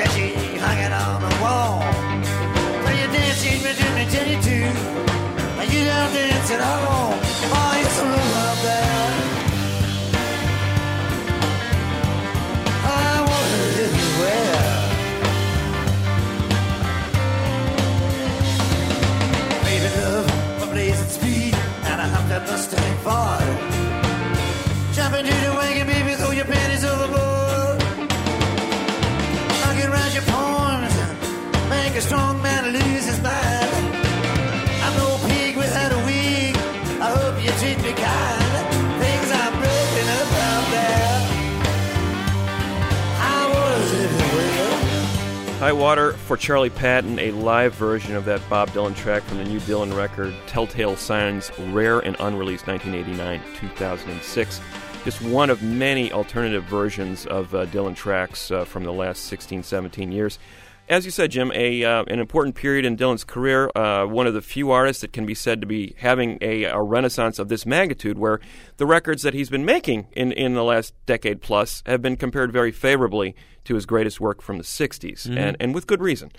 that 23.05 23.42
High 45.63 45.73
Water 45.73 46.15
for 46.15 46.37
Charlie 46.37 46.71
Patton, 46.71 47.21
a 47.21 47.31
live 47.31 47.73
version 47.77 48.17
of 48.17 48.25
that 48.25 48.43
Bob 48.51 48.71
Dylan 48.71 48.97
track 48.97 49.23
from 49.23 49.39
the 49.39 49.45
new 49.45 49.61
Dylan 49.61 49.97
record, 49.97 50.35
Telltale 50.49 50.97
Signs, 50.97 51.53
rare 51.57 52.01
and 52.01 52.17
unreleased 52.19 52.67
1989 52.67 53.41
2006. 53.55 54.61
Just 55.05 55.23
one 55.23 55.51
of 55.51 55.63
many 55.63 56.11
alternative 56.11 56.65
versions 56.65 57.27
of 57.27 57.55
uh, 57.55 57.67
Dylan 57.67 57.95
tracks 57.95 58.51
uh, 58.51 58.65
from 58.65 58.83
the 58.83 58.93
last 58.93 59.27
16, 59.27 59.63
17 59.63 60.11
years. 60.11 60.41
As 60.89 61.07
you 61.07 61.11
said, 61.11 61.31
Jim, 61.31 61.51
a 61.55 61.85
uh, 61.85 62.05
an 62.09 62.19
important 62.19 62.55
period 62.55 62.85
in 62.85 62.97
Dylan's 62.99 63.25
career. 63.25 63.71
Uh, 63.75 64.05
one 64.05 64.27
of 64.27 64.35
the 64.35 64.43
few 64.43 64.71
artists 64.73 65.01
that 65.01 65.13
can 65.13 65.25
be 65.25 65.35
said 65.35 65.61
to 65.63 65.67
be 65.67 65.95
having 65.99 66.37
a, 66.43 66.65
a 66.65 66.83
renaissance 66.83 67.39
of 67.39 67.49
this 67.49 67.65
magnitude, 67.65 68.19
where 68.19 68.41
the 68.77 68.85
records 68.85 69.23
that 69.23 69.33
he's 69.33 69.49
been 69.49 69.65
making 69.65 70.09
in, 70.13 70.33
in 70.33 70.53
the 70.55 70.65
last 70.65 70.93
decade 71.07 71.41
plus 71.41 71.83
have 71.87 72.03
been 72.03 72.17
compared 72.17 72.53
very 72.53 72.73
favorably 72.73 73.35
to 73.65 73.75
his 73.77 73.87
greatest 73.87 74.21
work 74.21 74.43
from 74.43 74.59
the 74.59 74.65
60s, 74.65 75.29
Mhm. 75.29 75.37
and, 75.39 75.57
and 75.61 75.75
with 75.75 75.87
good 75.87 76.03
reason. 76.03 76.31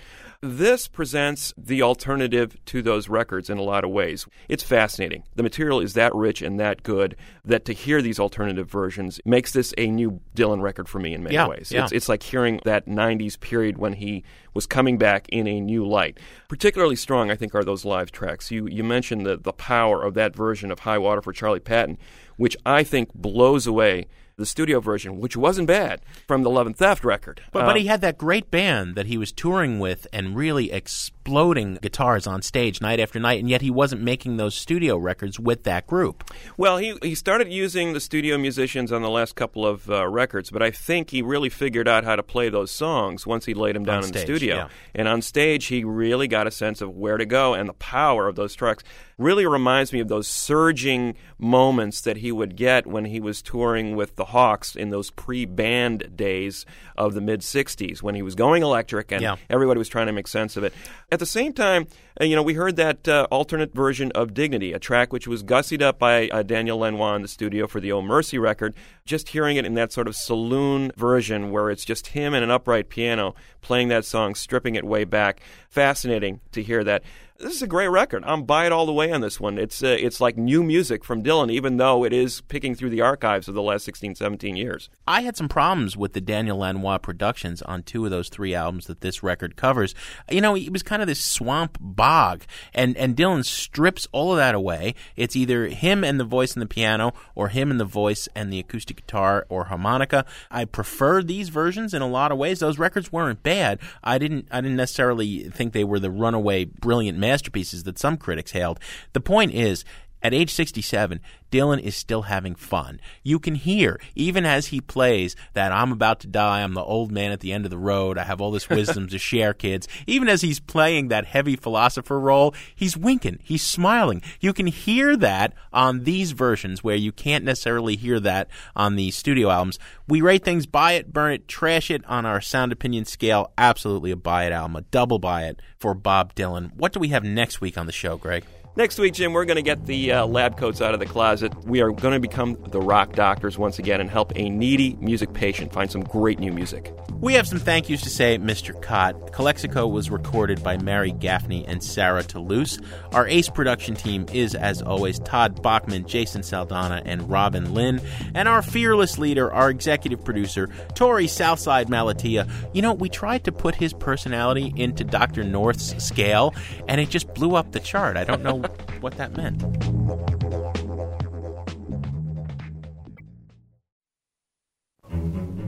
This 0.46 0.90
presents 0.90 1.54
the 1.58 1.82
alternative 1.82 2.58
to 2.66 2.82
those 2.82 3.08
records 3.08 3.50
in 3.50 3.58
a 3.58 3.62
lot 3.62 3.86
of 3.86 3.92
ways. 3.92 4.28
It's 4.50 4.62
fascinating. 4.62 5.24
The 5.38 5.42
material 5.42 5.80
is 5.80 5.94
that 5.94 6.14
rich 6.14 6.42
and 6.42 6.60
that 6.60 6.84
good 6.84 7.16
that 7.46 7.64
to 7.64 7.72
hear 7.72 8.02
these 8.02 8.20
alternative 8.20 8.70
versions 8.70 9.22
makes 9.24 9.54
this 9.54 9.74
a 9.78 9.88
new 9.88 10.20
Dylan 10.36 10.62
record 10.62 10.90
for 10.90 11.00
me 11.00 11.14
in 11.14 11.24
many 11.24 11.36
Yeah, 11.36 11.48
ways. 11.48 11.72
yeah. 11.72 11.84
It's, 11.86 11.94
it's 11.94 12.10
like 12.10 12.24
hearing 12.24 12.60
that 12.66 12.88
90s 12.88 13.40
period 13.40 13.78
when 13.78 13.94
he 13.94 14.26
was 14.54 14.66
coming 14.66 14.98
back 14.98 15.30
in 15.30 15.48
a 15.48 15.62
new 15.62 15.88
light. 15.88 16.20
Particularly 16.50 16.98
strong, 16.98 17.32
I 17.32 17.36
think, 17.38 17.56
are 17.56 17.64
those 17.64 17.86
live 17.86 18.12
tracks. 18.12 18.52
You, 18.52 18.68
you 18.68 18.84
mentioned 18.84 19.26
the, 19.26 19.38
the 19.38 19.54
power 19.54 20.04
of 20.04 20.14
that 20.16 20.36
version 20.36 20.74
of 20.74 20.80
High 20.80 20.98
Water 20.98 21.22
for 21.22 21.32
Charlie 21.32 21.62
Patton, 21.62 21.98
which 22.36 22.58
I 22.66 22.84
think 22.84 23.14
blows 23.14 23.66
away 23.66 24.08
the 24.36 24.46
studio 24.46 24.80
version, 24.80 25.20
which 25.20 25.38
wasn't 25.38 25.68
bad, 25.68 26.02
from 26.28 26.44
the 26.44 26.50
Love 26.50 26.66
and 26.68 26.76
Theft 26.76 27.04
record. 27.04 27.42
But, 27.52 27.66
but 27.66 27.76
Uh, 27.76 27.80
he 27.80 27.86
had 27.88 28.02
that 28.02 28.18
great 28.18 28.50
band 28.50 28.96
that 28.96 29.06
he 29.06 29.18
was 29.18 29.32
touring 29.32 29.80
with 29.80 30.08
and 30.12 30.36
really 30.36 30.72
exploding 30.72 31.76
guitars 31.82 32.26
on 32.26 32.42
stage 32.42 32.82
night 32.82 33.00
after 33.00 33.20
night, 33.20 33.40
and 33.40 33.50
yet 33.50 33.62
he 33.62 33.70
wasn't 33.70 34.02
making 34.02 34.38
those 34.38 34.56
studio 34.56 34.98
records 34.98 35.40
with 35.40 35.64
that 35.64 35.86
group. 35.88 36.24
Well, 36.58 36.78
he 36.78 36.98
he 37.02 37.16
started 37.16 37.52
using 37.52 37.94
the 37.94 38.00
studio 38.00 38.38
musicians 38.38 38.92
on 38.92 39.02
the 39.02 39.10
last 39.10 39.36
couple 39.36 39.66
of 39.66 39.90
uh, 39.90 40.08
records, 40.08 40.50
but 40.50 40.62
I 40.62 40.72
think 40.72 41.12
he 41.12 41.22
really 41.22 41.50
figured 41.50 41.88
out 41.88 42.04
how 42.04 42.16
to 42.16 42.24
play 42.24 42.50
those 42.50 42.72
songs 42.72 43.28
once 43.28 43.46
he 43.46 43.54
laid 43.54 43.76
them 43.76 43.86
down 43.86 44.04
in 44.04 44.12
the 44.12 44.20
studio. 44.20 44.56
yeah. 44.56 44.68
And 44.96 45.08
on 45.08 45.22
stage, 45.22 45.66
he 45.68 45.84
really 45.84 46.28
got 46.28 46.48
a 46.48 46.52
sense 46.52 46.82
of 46.82 46.90
where 46.96 47.18
to 47.18 47.26
go 47.26 47.54
and 47.54 47.70
the 47.70 47.74
power 47.74 48.28
of 48.28 48.36
those 48.36 48.56
tracks. 48.56 48.84
Really 49.24 49.46
reminds 49.46 49.94
me 49.94 50.02
of 50.02 50.10
those 50.10 50.28
surging 50.28 51.16
moments 51.40 52.02
that 52.02 52.18
he 52.18 52.30
would 52.32 52.58
get 52.58 52.86
when 52.86 53.06
he 53.06 53.22
was 53.22 53.42
touring 53.42 53.96
with 53.96 54.18
the 54.18 54.26
Hawks 54.26 54.76
in 54.76 54.90
those 54.90 55.12
pre-band 55.12 56.18
days 56.18 56.66
of 56.98 57.14
the 57.14 57.22
mid 57.22 57.40
'60s, 57.40 58.04
when 58.04 58.16
he 58.16 58.22
was 58.22 58.36
going 58.36 58.64
electric 58.64 59.14
and 59.14 59.22
Yeah. 59.22 59.38
everybody 59.50 59.78
was 59.78 59.88
trying 59.88 60.08
to 60.08 60.12
make 60.14 60.28
sense 60.28 60.58
of 60.58 60.66
it. 60.66 60.74
At 61.10 61.20
the 61.20 61.26
same 61.26 61.54
time, 61.54 61.88
uh, 62.20 62.26
you 62.26 62.36
know, 62.36 62.44
we 62.44 62.54
heard 62.56 62.76
that 62.76 63.08
uh, 63.08 63.26
alternate 63.32 63.74
version 63.74 64.12
of 64.14 64.34
Dignity, 64.34 64.74
a 64.74 64.80
track 64.80 65.14
which 65.14 65.26
was 65.28 65.42
gussied 65.42 65.82
up 65.82 65.98
by 65.98 66.28
uh, 66.28 66.44
Daniel 66.44 66.80
Lanois 66.80 67.16
in 67.16 67.22
the 67.22 67.28
studio 67.28 67.66
for 67.66 67.80
the 67.80 67.92
Oh 67.94 68.02
Mercy 68.02 68.38
record. 68.38 68.76
Just 69.06 69.30
hearing 69.30 69.56
it 69.58 69.66
in 69.66 69.74
that 69.76 69.94
sort 69.94 70.08
of 70.08 70.16
saloon 70.16 70.92
version 70.98 71.50
where 71.50 71.70
it's 71.72 71.86
just 71.86 72.08
him 72.08 72.34
and 72.34 72.44
an 72.44 72.52
upright 72.52 72.90
piano 72.90 73.36
playing 73.62 73.88
that 73.88 74.04
song, 74.06 74.36
stripping 74.36 74.76
it 74.76 74.84
way 74.84 75.06
back. 75.06 75.40
Fascinating 75.70 76.40
to 76.52 76.62
hear 76.62 76.84
that. 76.84 77.04
This 77.40 77.56
is 77.56 77.64
a 77.64 77.68
great 77.68 77.88
record. 77.88 78.24
I'm 78.28 78.44
buy 78.44 78.68
it 78.68 78.72
all 78.72 78.86
the 78.86 78.94
way 78.94 79.12
on 79.12 79.22
this 79.22 79.40
one. 79.40 79.58
It's 79.58 79.82
uh, 79.82 79.98
it's 80.00 80.22
like 80.22 80.38
new 80.38 80.62
music 80.64 81.04
from 81.04 81.24
Dylan, 81.24 81.52
even 81.52 81.78
though 81.78 82.06
it 82.06 82.14
is 82.14 82.42
picking 82.42 82.76
through 82.76 82.92
the 82.92 83.02
archives 83.02 83.48
of 83.48 83.56
the 83.56 83.62
last 83.62 83.86
16, 83.86 84.14
17 84.16 84.56
years. 84.56 84.88
I 85.08 85.22
had 85.22 85.36
some 85.36 85.50
problems 85.50 85.98
with 85.98 86.14
the 86.14 86.22
Daniel 86.22 86.60
Lanois 86.60 87.00
productions 87.00 87.64
on 87.64 87.82
two 87.82 88.06
of 88.06 88.12
those 88.12 88.30
three 88.30 88.54
albums 88.54 88.86
that 88.86 89.02
this 89.02 89.24
record 89.24 89.56
covers. 89.56 89.96
You 90.30 90.42
know, 90.42 90.56
it 90.56 90.72
was 90.72 90.84
kind 90.84 91.02
of 91.02 91.08
this 91.08 91.26
swamp 91.26 91.80
bog, 91.82 92.44
and 92.72 92.96
and 92.98 93.16
Dylan 93.16 93.44
strips 93.44 94.08
all 94.12 94.32
of 94.32 94.38
that 94.38 94.54
away. 94.54 94.94
It's 95.16 95.36
either 95.36 95.68
him 95.68 96.04
and 96.04 96.20
the 96.20 96.26
voice 96.26 96.54
and 96.54 96.62
the 96.62 96.68
piano, 96.68 97.14
or 97.34 97.50
him 97.50 97.72
and 97.72 97.80
the 97.80 97.86
voice 97.86 98.30
and 98.36 98.54
the 98.54 98.60
acoustic 98.60 98.98
guitar 98.98 99.48
or 99.50 99.66
harmonica. 99.66 100.26
I 100.52 100.66
prefer 100.66 101.24
these 101.24 101.50
versions 101.50 101.96
in 101.96 102.04
a 102.04 102.08
lot 102.08 102.32
of 102.32 102.38
ways. 102.38 102.60
Those 102.60 102.78
records 102.78 103.12
weren't 103.12 103.42
bad. 103.42 103.80
I 104.04 104.20
didn't 104.20 104.48
I 104.52 104.62
didn't 104.62 104.78
necessarily 104.78 105.50
think 105.50 105.74
they 105.74 105.84
were 105.84 106.00
the 106.00 106.12
runaway 106.12 106.66
brilliant 106.66 107.23
masterpieces 107.24 107.84
that 107.84 107.98
some 107.98 108.18
critics 108.18 108.52
hailed. 108.52 108.80
The 109.14 109.22
point 109.22 109.54
is, 109.54 109.86
at 110.24 110.34
age 110.34 110.54
67, 110.54 111.20
Dylan 111.52 111.82
is 111.82 111.96
still 111.96 112.24
having 112.24 112.56
fun. 112.56 113.00
You 113.22 113.40
can 113.40 113.56
hear, 113.56 114.00
even 114.16 114.46
as 114.46 114.68
he 114.68 114.80
plays, 114.80 115.36
that 115.54 115.72
I'm 115.72 115.92
about 115.92 116.22
to 116.22 116.28
die, 116.28 116.64
I'm 116.64 116.74
the 116.74 116.84
old 116.84 117.12
man 117.12 117.32
at 117.32 117.42
the 117.42 117.52
end 117.52 117.66
of 117.66 117.72
the 117.72 117.78
road, 117.78 118.18
I 118.18 118.24
have 118.24 118.40
all 118.40 118.50
this 118.50 118.70
wisdom 118.70 119.08
to 119.10 119.20
share, 119.20 119.54
kids. 119.54 119.88
Even 120.08 120.30
as 120.30 120.42
he's 120.42 120.62
playing 120.62 121.10
that 121.10 121.26
heavy 121.26 121.56
philosopher 121.56 122.20
role, 122.20 122.56
he's 122.74 122.98
winking, 122.98 123.40
he's 123.44 123.62
smiling. 123.62 124.22
You 124.40 124.54
can 124.54 124.68
hear 124.68 125.18
that 125.18 125.54
on 125.74 126.06
these 126.06 126.32
versions 126.32 126.84
where 126.84 126.96
you 126.96 127.12
can't 127.12 127.44
necessarily 127.44 127.98
hear 127.98 128.20
that 128.22 128.48
on 128.76 128.96
the 128.96 129.12
studio 129.12 129.50
albums. 129.50 129.78
We 130.08 130.22
rate 130.22 130.46
things 130.46 130.66
buy 130.66 130.94
it, 130.94 131.12
burn 131.12 131.34
it, 131.34 131.48
trash 131.48 131.92
it 131.92 132.04
on 132.06 132.26
our 132.26 132.42
sound 132.42 132.72
opinion 132.72 133.06
scale. 133.06 133.52
Absolutely 133.58 134.12
a 134.12 134.16
buy 134.16 134.46
it 134.46 134.54
album, 134.54 134.78
a 134.78 134.82
double 134.82 135.20
buy 135.20 135.44
it 135.44 135.62
for 135.78 135.94
Bob 135.94 136.34
Dylan. 136.34 136.74
What 136.76 136.94
do 136.94 137.00
we 137.00 137.10
have 137.10 137.24
next 137.24 137.62
week 137.62 137.78
on 137.78 137.86
the 137.86 137.92
show, 137.92 138.18
Greg? 138.18 138.46
Next 138.76 138.98
week, 138.98 139.14
Jim, 139.14 139.34
we're 139.34 139.46
going 139.46 139.58
to 139.58 139.62
get 139.62 139.86
the 139.86 140.14
uh, 140.14 140.26
lab 140.26 140.58
coats 140.58 140.82
out 140.82 140.96
of 140.96 141.00
the 141.00 141.06
closet. 141.06 141.54
We 141.64 141.82
are 141.82 141.92
going 141.92 142.16
to 142.16 142.20
become 142.20 142.58
the 142.70 142.82
rock 142.82 143.14
doctors 143.14 143.56
once 143.56 143.78
again 143.78 144.02
and 144.02 144.10
help 144.10 144.34
a 144.36 144.50
needy 144.50 144.98
music 145.00 145.32
patient 145.32 145.72
find 145.72 145.92
some 145.92 146.02
great 146.02 146.40
new 146.40 146.52
music. 146.52 146.92
We 147.22 147.36
have 147.36 147.48
some 147.48 147.60
thank 147.60 147.88
yous 147.88 148.02
to 148.02 148.10
say, 148.10 148.40
Mr. 148.40 148.80
Kot. 148.82 149.32
Calexico 149.32 149.86
was 149.86 150.10
recorded 150.10 150.64
by 150.64 150.78
Mary 150.78 151.12
Gaffney 151.12 151.66
and 151.68 151.84
Sarah 151.84 152.24
Toulouse. 152.24 152.80
Our 153.12 153.28
ace 153.28 153.48
production 153.48 153.94
team 153.96 154.26
is, 154.34 154.56
as 154.56 154.82
always, 154.82 155.20
Todd 155.20 155.62
Bachman, 155.62 156.08
Jason 156.08 156.42
Saldanha, 156.42 157.04
and 157.06 157.30
Robin 157.30 157.76
Linn. 157.76 158.02
And 158.34 158.50
our 158.50 158.64
fearless 158.64 159.20
leader, 159.20 159.54
our 159.54 159.70
executive 159.70 160.26
producer, 160.26 160.68
Torey 160.96 161.30
Southside 161.30 161.90
Malatia. 161.90 162.50
You 162.74 162.82
know, 162.82 162.94
we 162.94 163.08
tried 163.08 163.44
to 163.44 163.52
put 163.52 163.76
his 163.76 163.94
personality 163.94 164.74
into 164.76 165.04
Dr. 165.04 165.44
North's 165.44 166.04
scale, 166.04 166.56
and 166.88 167.00
it 167.00 167.10
just 167.10 167.32
blew 167.36 167.56
up 167.56 167.72
the 167.72 167.80
chart. 167.80 168.18
I 168.18 168.24
don't 168.24 168.42
know 168.42 168.63
what 169.02 169.18
that 169.18 169.36
meant. 169.36 169.64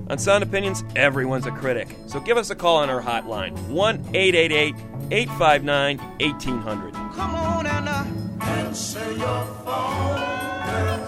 On 0.08 0.20
Sound 0.20 0.43
Opinions, 0.43 0.84
everyone's 0.96 1.48
a 1.48 1.52
critic. 1.52 1.88
So 2.08 2.20
give 2.20 2.38
us 2.38 2.52
a 2.52 2.56
call 2.56 2.78
on 2.78 2.89
our 2.89 3.02
hotline 3.02 3.58
1 3.70 3.96
888 4.14 4.76
859 5.12 5.98
1800. 5.98 6.93
Come 6.93 7.36
on 7.36 7.66
and 7.66 7.89
uh, 7.89 8.06
answer 8.43 9.12
your 9.14 9.46
phone. 9.66 10.16
girl. 10.68 11.00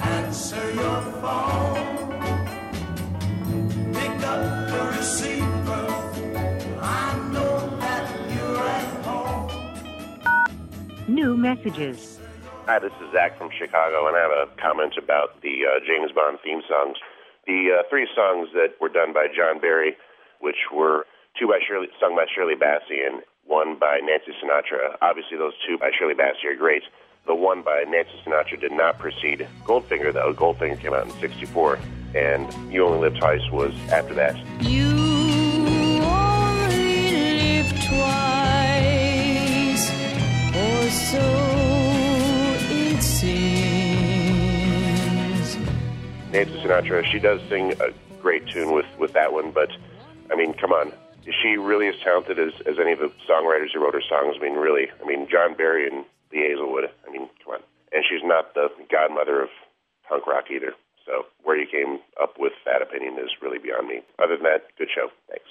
Answer 0.00 0.72
your 0.72 1.02
phone. 1.20 2.08
Pick 3.92 4.22
up 4.26 4.68
the 4.70 4.96
receiver. 4.96 5.37
New 11.08 11.38
messages. 11.38 12.20
Hi, 12.66 12.78
this 12.78 12.92
is 13.00 13.12
Zach 13.14 13.38
from 13.38 13.48
Chicago, 13.58 14.06
and 14.06 14.14
I 14.14 14.20
have 14.20 14.30
a 14.30 14.60
comment 14.60 14.92
about 15.02 15.40
the 15.40 15.64
uh, 15.64 15.80
James 15.80 16.12
Bond 16.12 16.38
theme 16.44 16.60
songs. 16.68 16.98
The 17.46 17.80
uh, 17.80 17.82
three 17.88 18.06
songs 18.14 18.50
that 18.52 18.74
were 18.78 18.90
done 18.90 19.14
by 19.14 19.26
John 19.34 19.58
Barry, 19.58 19.96
which 20.40 20.68
were 20.70 21.06
two 21.40 21.46
by 21.46 21.60
Shirley, 21.66 21.88
sung 21.98 22.14
by 22.14 22.26
Shirley 22.34 22.56
Bassey 22.56 23.06
and 23.08 23.22
one 23.46 23.78
by 23.78 24.00
Nancy 24.04 24.32
Sinatra. 24.36 24.98
Obviously, 25.00 25.38
those 25.38 25.54
two 25.66 25.78
by 25.78 25.90
Shirley 25.98 26.14
Bassey 26.14 26.44
are 26.52 26.54
great. 26.54 26.82
The 27.26 27.34
one 27.34 27.62
by 27.62 27.84
Nancy 27.88 28.12
Sinatra 28.26 28.60
did 28.60 28.72
not 28.72 28.98
precede 28.98 29.48
Goldfinger, 29.64 30.12
though. 30.12 30.34
Goldfinger 30.34 30.78
came 30.78 30.92
out 30.92 31.06
in 31.06 31.12
'64, 31.12 31.78
and 32.14 32.52
You 32.70 32.84
Only 32.84 33.08
Live 33.08 33.18
Twice 33.18 33.50
was 33.50 33.72
after 33.90 34.12
that. 34.12 34.36
You 34.60 35.07
or 40.88 40.90
so 40.90 41.20
it 42.70 43.02
seems. 43.02 43.28
Nancy 46.32 46.52
Sinatra, 46.64 47.04
she 47.04 47.18
does 47.18 47.42
sing 47.48 47.74
a 47.80 47.92
great 48.22 48.46
tune 48.48 48.72
with, 48.72 48.86
with 48.98 49.12
that 49.12 49.32
one, 49.32 49.50
but 49.50 49.70
I 50.30 50.36
mean, 50.36 50.54
come 50.54 50.72
on. 50.72 50.92
Is 51.26 51.34
she 51.42 51.58
really 51.58 51.88
as 51.88 51.94
talented 52.02 52.38
as, 52.38 52.54
as 52.64 52.78
any 52.80 52.92
of 52.92 53.00
the 53.00 53.12
songwriters 53.28 53.74
who 53.74 53.84
wrote 53.84 53.92
her 53.92 54.00
songs? 54.08 54.36
I 54.40 54.42
mean, 54.42 54.54
really. 54.54 54.88
I 55.02 55.06
mean, 55.06 55.28
John 55.30 55.54
Barry 55.54 55.86
and 55.86 56.06
Lee 56.32 56.48
Hazlewood. 56.48 56.88
I 57.06 57.10
mean, 57.12 57.28
come 57.44 57.54
on. 57.54 57.60
And 57.92 58.02
she's 58.08 58.24
not 58.24 58.54
the 58.54 58.70
godmother 58.90 59.42
of 59.42 59.50
punk 60.08 60.26
rock 60.26 60.44
either. 60.50 60.72
So 61.04 61.26
where 61.42 61.60
you 61.60 61.66
came 61.68 62.00
up 62.20 62.36
with 62.38 62.54
that 62.64 62.80
opinion 62.80 63.18
is 63.18 63.28
really 63.42 63.58
beyond 63.58 63.88
me. 63.88 64.00
Other 64.18 64.36
than 64.36 64.44
that, 64.44 64.72
good 64.78 64.88
show. 64.88 65.08
Thanks. 65.28 65.48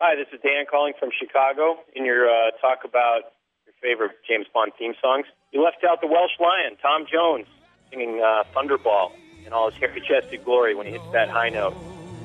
Hi, 0.00 0.16
this 0.16 0.26
is 0.32 0.40
Dan 0.40 0.64
calling 0.70 0.94
from 0.98 1.10
Chicago. 1.12 1.76
In 1.94 2.06
your 2.06 2.28
uh, 2.28 2.50
talk 2.60 2.84
about 2.84 3.20
your 3.28 3.41
favorite 3.82 4.12
James 4.26 4.46
Bond 4.54 4.72
theme 4.78 4.94
songs, 5.02 5.26
you 5.50 5.62
left 5.62 5.84
out 5.88 6.00
the 6.00 6.06
Welsh 6.06 6.38
Lion, 6.40 6.76
Tom 6.80 7.04
Jones, 7.10 7.46
singing 7.90 8.22
uh, 8.24 8.44
Thunderball 8.54 9.12
in 9.44 9.52
all 9.52 9.70
his 9.70 9.78
hairy-chested 9.80 10.44
glory 10.44 10.74
when 10.74 10.86
he 10.86 10.92
hits 10.92 11.04
that 11.12 11.28
high 11.28 11.48
note. 11.48 11.74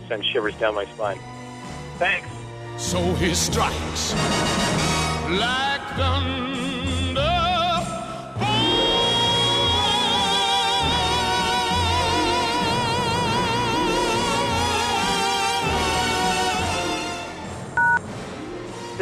Sends 0.08 0.26
shivers 0.28 0.56
down 0.56 0.76
my 0.76 0.86
spine. 0.86 1.20
Thanks. 1.98 2.30
So 2.78 3.02
he 3.16 3.34
strikes 3.34 4.14
like 5.30 5.82
thunder. 5.98 6.47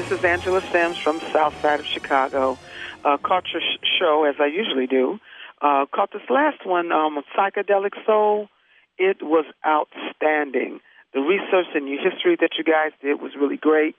This 0.06 0.20
is 0.20 0.24
Angela 0.24 0.62
Sims 0.72 0.98
from 1.04 1.20
South 1.34 1.54
Side 1.64 1.80
of 1.80 1.86
Chicago. 1.92 2.60
Uh, 3.04 3.18
caught 3.26 3.46
your 3.52 3.62
sh- 3.62 3.82
show 3.98 4.26
as 4.30 4.36
I 4.40 4.46
usually 4.46 4.86
do. 4.86 5.18
Uh, 5.64 5.86
caught 5.90 6.14
this 6.14 6.22
last 6.30 6.64
one, 6.64 6.92
um, 6.92 7.18
psychedelic 7.36 7.94
soul. 8.06 8.48
It 9.00 9.18
was 9.24 9.46
outstanding. 9.66 10.80
The 11.16 11.22
research 11.22 11.74
and 11.74 11.90
your 11.90 11.98
history 11.98 12.38
that 12.40 12.52
you 12.56 12.64
guys 12.64 12.92
did 13.02 13.20
was 13.20 13.32
really 13.34 13.58
great. 13.58 13.96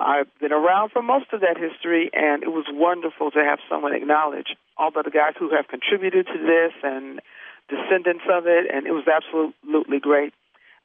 I've 0.00 0.26
been 0.40 0.52
around 0.52 0.90
for 0.90 1.00
most 1.00 1.26
of 1.32 1.42
that 1.42 1.56
history, 1.56 2.10
and 2.12 2.42
it 2.42 2.50
was 2.50 2.66
wonderful 2.68 3.30
to 3.30 3.38
have 3.38 3.60
someone 3.70 3.94
acknowledge 3.94 4.56
all 4.76 4.90
the 4.90 5.08
guys 5.14 5.34
who 5.38 5.54
have 5.54 5.68
contributed 5.68 6.26
to 6.26 6.38
this 6.42 6.72
and 6.82 7.20
descendants 7.68 8.24
of 8.28 8.48
it, 8.48 8.66
and 8.74 8.88
it 8.88 8.92
was 8.92 9.06
absolutely 9.06 10.00
great. 10.00 10.34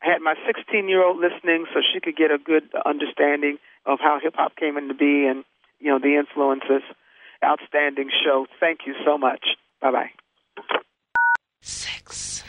I 0.03 0.11
had 0.13 0.21
my 0.21 0.35
16 0.45 0.87
year 0.87 1.03
old 1.03 1.17
listening 1.17 1.65
so 1.73 1.81
she 1.81 1.99
could 1.99 2.15
get 2.15 2.29
a 2.29 2.37
good 2.37 2.69
understanding 2.85 3.57
of 3.85 3.99
how 3.99 4.19
hip 4.21 4.35
hop 4.35 4.55
came 4.55 4.77
into 4.77 4.93
be 4.93 5.27
and, 5.27 5.43
you 5.79 5.91
know, 5.91 5.99
the 5.99 6.15
influences. 6.15 6.83
Outstanding 7.43 8.09
show. 8.23 8.45
Thank 8.59 8.81
you 8.85 8.93
so 9.03 9.17
much. 9.17 9.43
Bye 9.81 9.91
bye. 9.91 10.11
Six. 11.61 12.43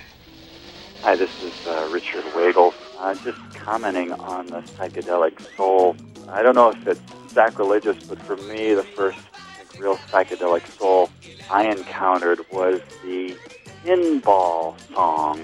Hi, 1.03 1.16
this 1.16 1.43
is 1.43 1.66
uh, 1.66 1.89
Richard 1.91 2.24
Wagle. 2.37 2.74
Uh, 2.99 3.14
just 3.16 3.39
commenting 3.55 4.12
on 4.12 4.47
the 4.47 4.61
psychedelic 4.61 5.41
soul. 5.57 5.97
I 6.28 6.43
don't 6.43 6.55
know 6.55 6.70
if 6.70 6.87
it's 6.87 7.01
sacrilegious, 7.33 8.05
but 8.05 8.18
for 8.20 8.37
me, 8.37 8.74
the 8.74 8.83
first 8.83 9.18
I 9.35 9.64
think, 9.64 9.83
real 9.83 9.97
psychedelic 9.97 10.66
soul 10.78 11.11
I 11.51 11.64
encountered 11.64 12.41
was 12.53 12.80
the 13.03 13.37
Pinball 13.85 14.78
song 14.95 15.41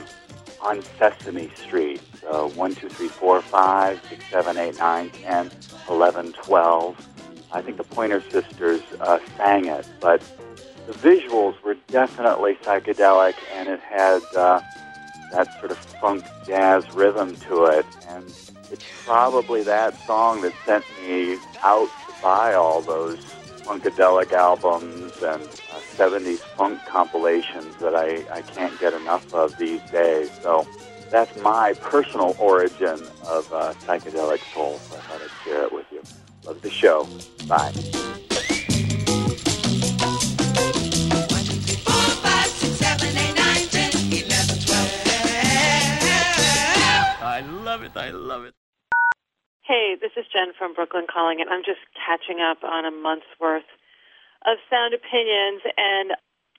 on 0.62 0.82
Sesame 0.98 1.50
Street. 1.56 2.00
So 2.20 2.48
1, 2.48 2.74
2, 2.74 2.88
3, 2.88 3.08
4, 3.08 3.42
5, 3.42 4.02
6, 4.08 4.24
7, 4.30 4.56
8, 4.56 4.78
9, 4.78 5.10
10, 5.10 5.50
11, 5.88 6.32
12. 6.32 7.08
I 7.50 7.62
think 7.62 7.76
the 7.76 7.84
Pointer 7.84 8.22
Sisters 8.30 8.82
uh, 9.00 9.18
sang 9.36 9.66
it, 9.66 9.86
but 10.00 10.22
the 10.86 10.92
visuals 10.92 11.60
were 11.62 11.76
definitely 11.86 12.54
psychedelic, 12.62 13.34
and 13.54 13.68
it 13.68 13.80
had 13.80 14.22
uh, 14.36 14.60
that 15.32 15.58
sort 15.58 15.70
of 15.70 15.78
funk 15.78 16.24
jazz 16.46 16.90
rhythm 16.92 17.36
to 17.36 17.66
it. 17.66 17.86
And 18.08 18.24
it's 18.70 18.84
probably 19.04 19.62
that 19.62 19.94
song 20.06 20.42
that 20.42 20.52
sent 20.64 20.84
me 21.02 21.38
out 21.62 21.88
to 22.06 22.22
buy 22.22 22.54
all 22.54 22.82
those 22.82 23.18
funkadelic 23.68 24.32
albums 24.32 25.12
and 25.22 25.42
uh, 25.42 25.80
70s 25.96 26.38
funk 26.38 26.80
compilations 26.86 27.76
that 27.76 27.94
I, 27.94 28.24
I 28.32 28.42
can't 28.42 28.78
get 28.80 28.94
enough 28.94 29.34
of 29.34 29.56
these 29.58 29.82
days. 29.90 30.30
So 30.42 30.66
that's 31.10 31.34
my 31.42 31.74
personal 31.80 32.36
origin 32.38 33.00
of 33.26 33.52
uh, 33.52 33.74
psychedelic 33.86 34.40
soul. 34.52 34.78
So 34.78 34.96
I 34.96 35.00
thought 35.00 35.22
I'd 35.22 35.44
share 35.44 35.62
it 35.64 35.72
with 35.72 35.86
you. 35.90 36.02
Love 36.44 36.60
the 36.62 36.70
show. 36.70 37.08
Bye. 37.46 37.72
I 47.20 47.40
love 47.40 47.82
it. 47.82 47.96
I 47.96 48.10
love 48.10 48.44
it. 48.44 48.54
Hey, 49.62 49.96
this 50.00 50.10
is 50.16 50.24
Jen 50.32 50.52
from 50.58 50.74
Brooklyn 50.74 51.06
calling, 51.12 51.40
and 51.40 51.50
I'm 51.50 51.62
just 51.62 51.80
catching 51.94 52.40
up 52.40 52.64
on 52.64 52.84
a 52.84 52.90
month's 52.90 53.26
worth 53.38 53.68
of 54.46 54.56
sound 54.70 54.94
opinions. 54.94 55.62
And 55.76 56.12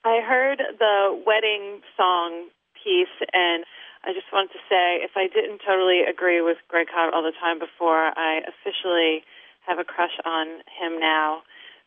I 0.04 0.20
heard 0.24 0.62
the 0.78 1.22
wedding 1.26 1.82
song 1.96 2.48
piece, 2.82 3.12
and 3.32 3.64
I 4.04 4.12
just 4.12 4.32
wanted 4.32 4.52
to 4.52 4.62
say 4.68 5.04
if 5.04 5.12
I 5.16 5.28
didn't 5.28 5.60
totally 5.66 6.02
agree 6.02 6.40
with 6.40 6.56
Greg 6.68 6.88
Kot 6.88 7.12
all 7.12 7.22
the 7.22 7.36
time 7.38 7.58
before, 7.58 8.16
I 8.16 8.40
officially 8.48 9.22
have 9.66 9.78
a 9.78 9.84
crush 9.84 10.16
on 10.24 10.46
him 10.80 10.98
now 10.98 11.42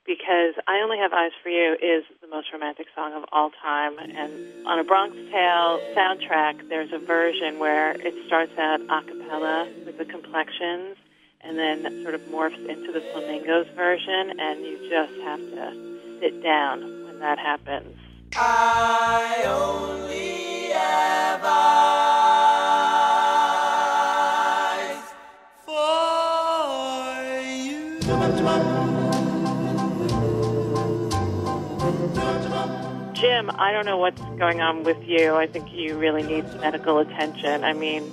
because 0.06 0.54
I 0.68 0.82
Only 0.84 0.98
Have 0.98 1.14
Eyes 1.14 1.32
for 1.42 1.50
You 1.50 1.74
is 1.74 2.04
the 2.22 2.28
most 2.28 2.52
romantic 2.52 2.88
song 2.94 3.14
of 3.14 3.24
all 3.32 3.52
time. 3.62 3.98
And 3.98 4.68
on 4.68 4.78
a 4.78 4.84
Bronx 4.84 5.16
Tale 5.32 5.80
soundtrack, 5.96 6.70
there's 6.70 6.92
a 6.92 7.00
version 7.00 7.58
where 7.58 7.92
it 7.92 8.14
starts 8.28 8.52
out 8.58 8.82
a 8.82 9.02
cappella 9.08 9.72
with 9.86 9.98
the 9.98 10.06
complexions 10.06 10.98
and 11.42 11.58
then 11.58 12.04
sort 12.04 12.16
of 12.16 12.22
morphs 12.22 12.58
into 12.70 12.92
the 12.92 13.02
Flamingos 13.12 13.68
version, 13.76 14.40
and 14.40 14.64
you 14.64 14.78
just 14.90 15.14
have 15.22 15.40
to 15.40 16.20
sit 16.20 16.42
down 16.42 16.80
when 17.06 17.20
that 17.20 17.38
happens. 17.38 17.98
I 18.36 19.44
only 19.46 20.63
Jim, 33.14 33.50
I 33.58 33.72
don't 33.72 33.86
know 33.86 33.98
what's 33.98 34.22
going 34.38 34.60
on 34.60 34.84
with 34.84 35.02
you. 35.08 35.36
I 35.36 35.48
think 35.48 35.72
you 35.72 35.98
really 35.98 36.24
need 36.24 36.44
medical 36.60 37.00
attention. 37.00 37.64
I 37.64 37.72
mean, 37.72 38.04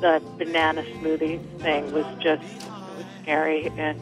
the 0.00 0.20
banana 0.36 0.82
smoothie 0.82 1.38
thing 1.60 1.92
was 1.92 2.06
just 2.20 2.42
was 2.96 3.06
scary, 3.22 3.68
and 3.68 4.00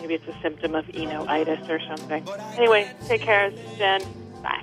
maybe 0.00 0.14
it's 0.14 0.28
a 0.28 0.38
symptom 0.42 0.74
of 0.74 0.86
enoitis 0.88 1.68
or 1.70 1.80
something. 1.80 2.28
Anyway, 2.56 2.90
take 3.06 3.22
care, 3.22 3.50
Jen. 3.78 4.02
Bye. 4.42 4.62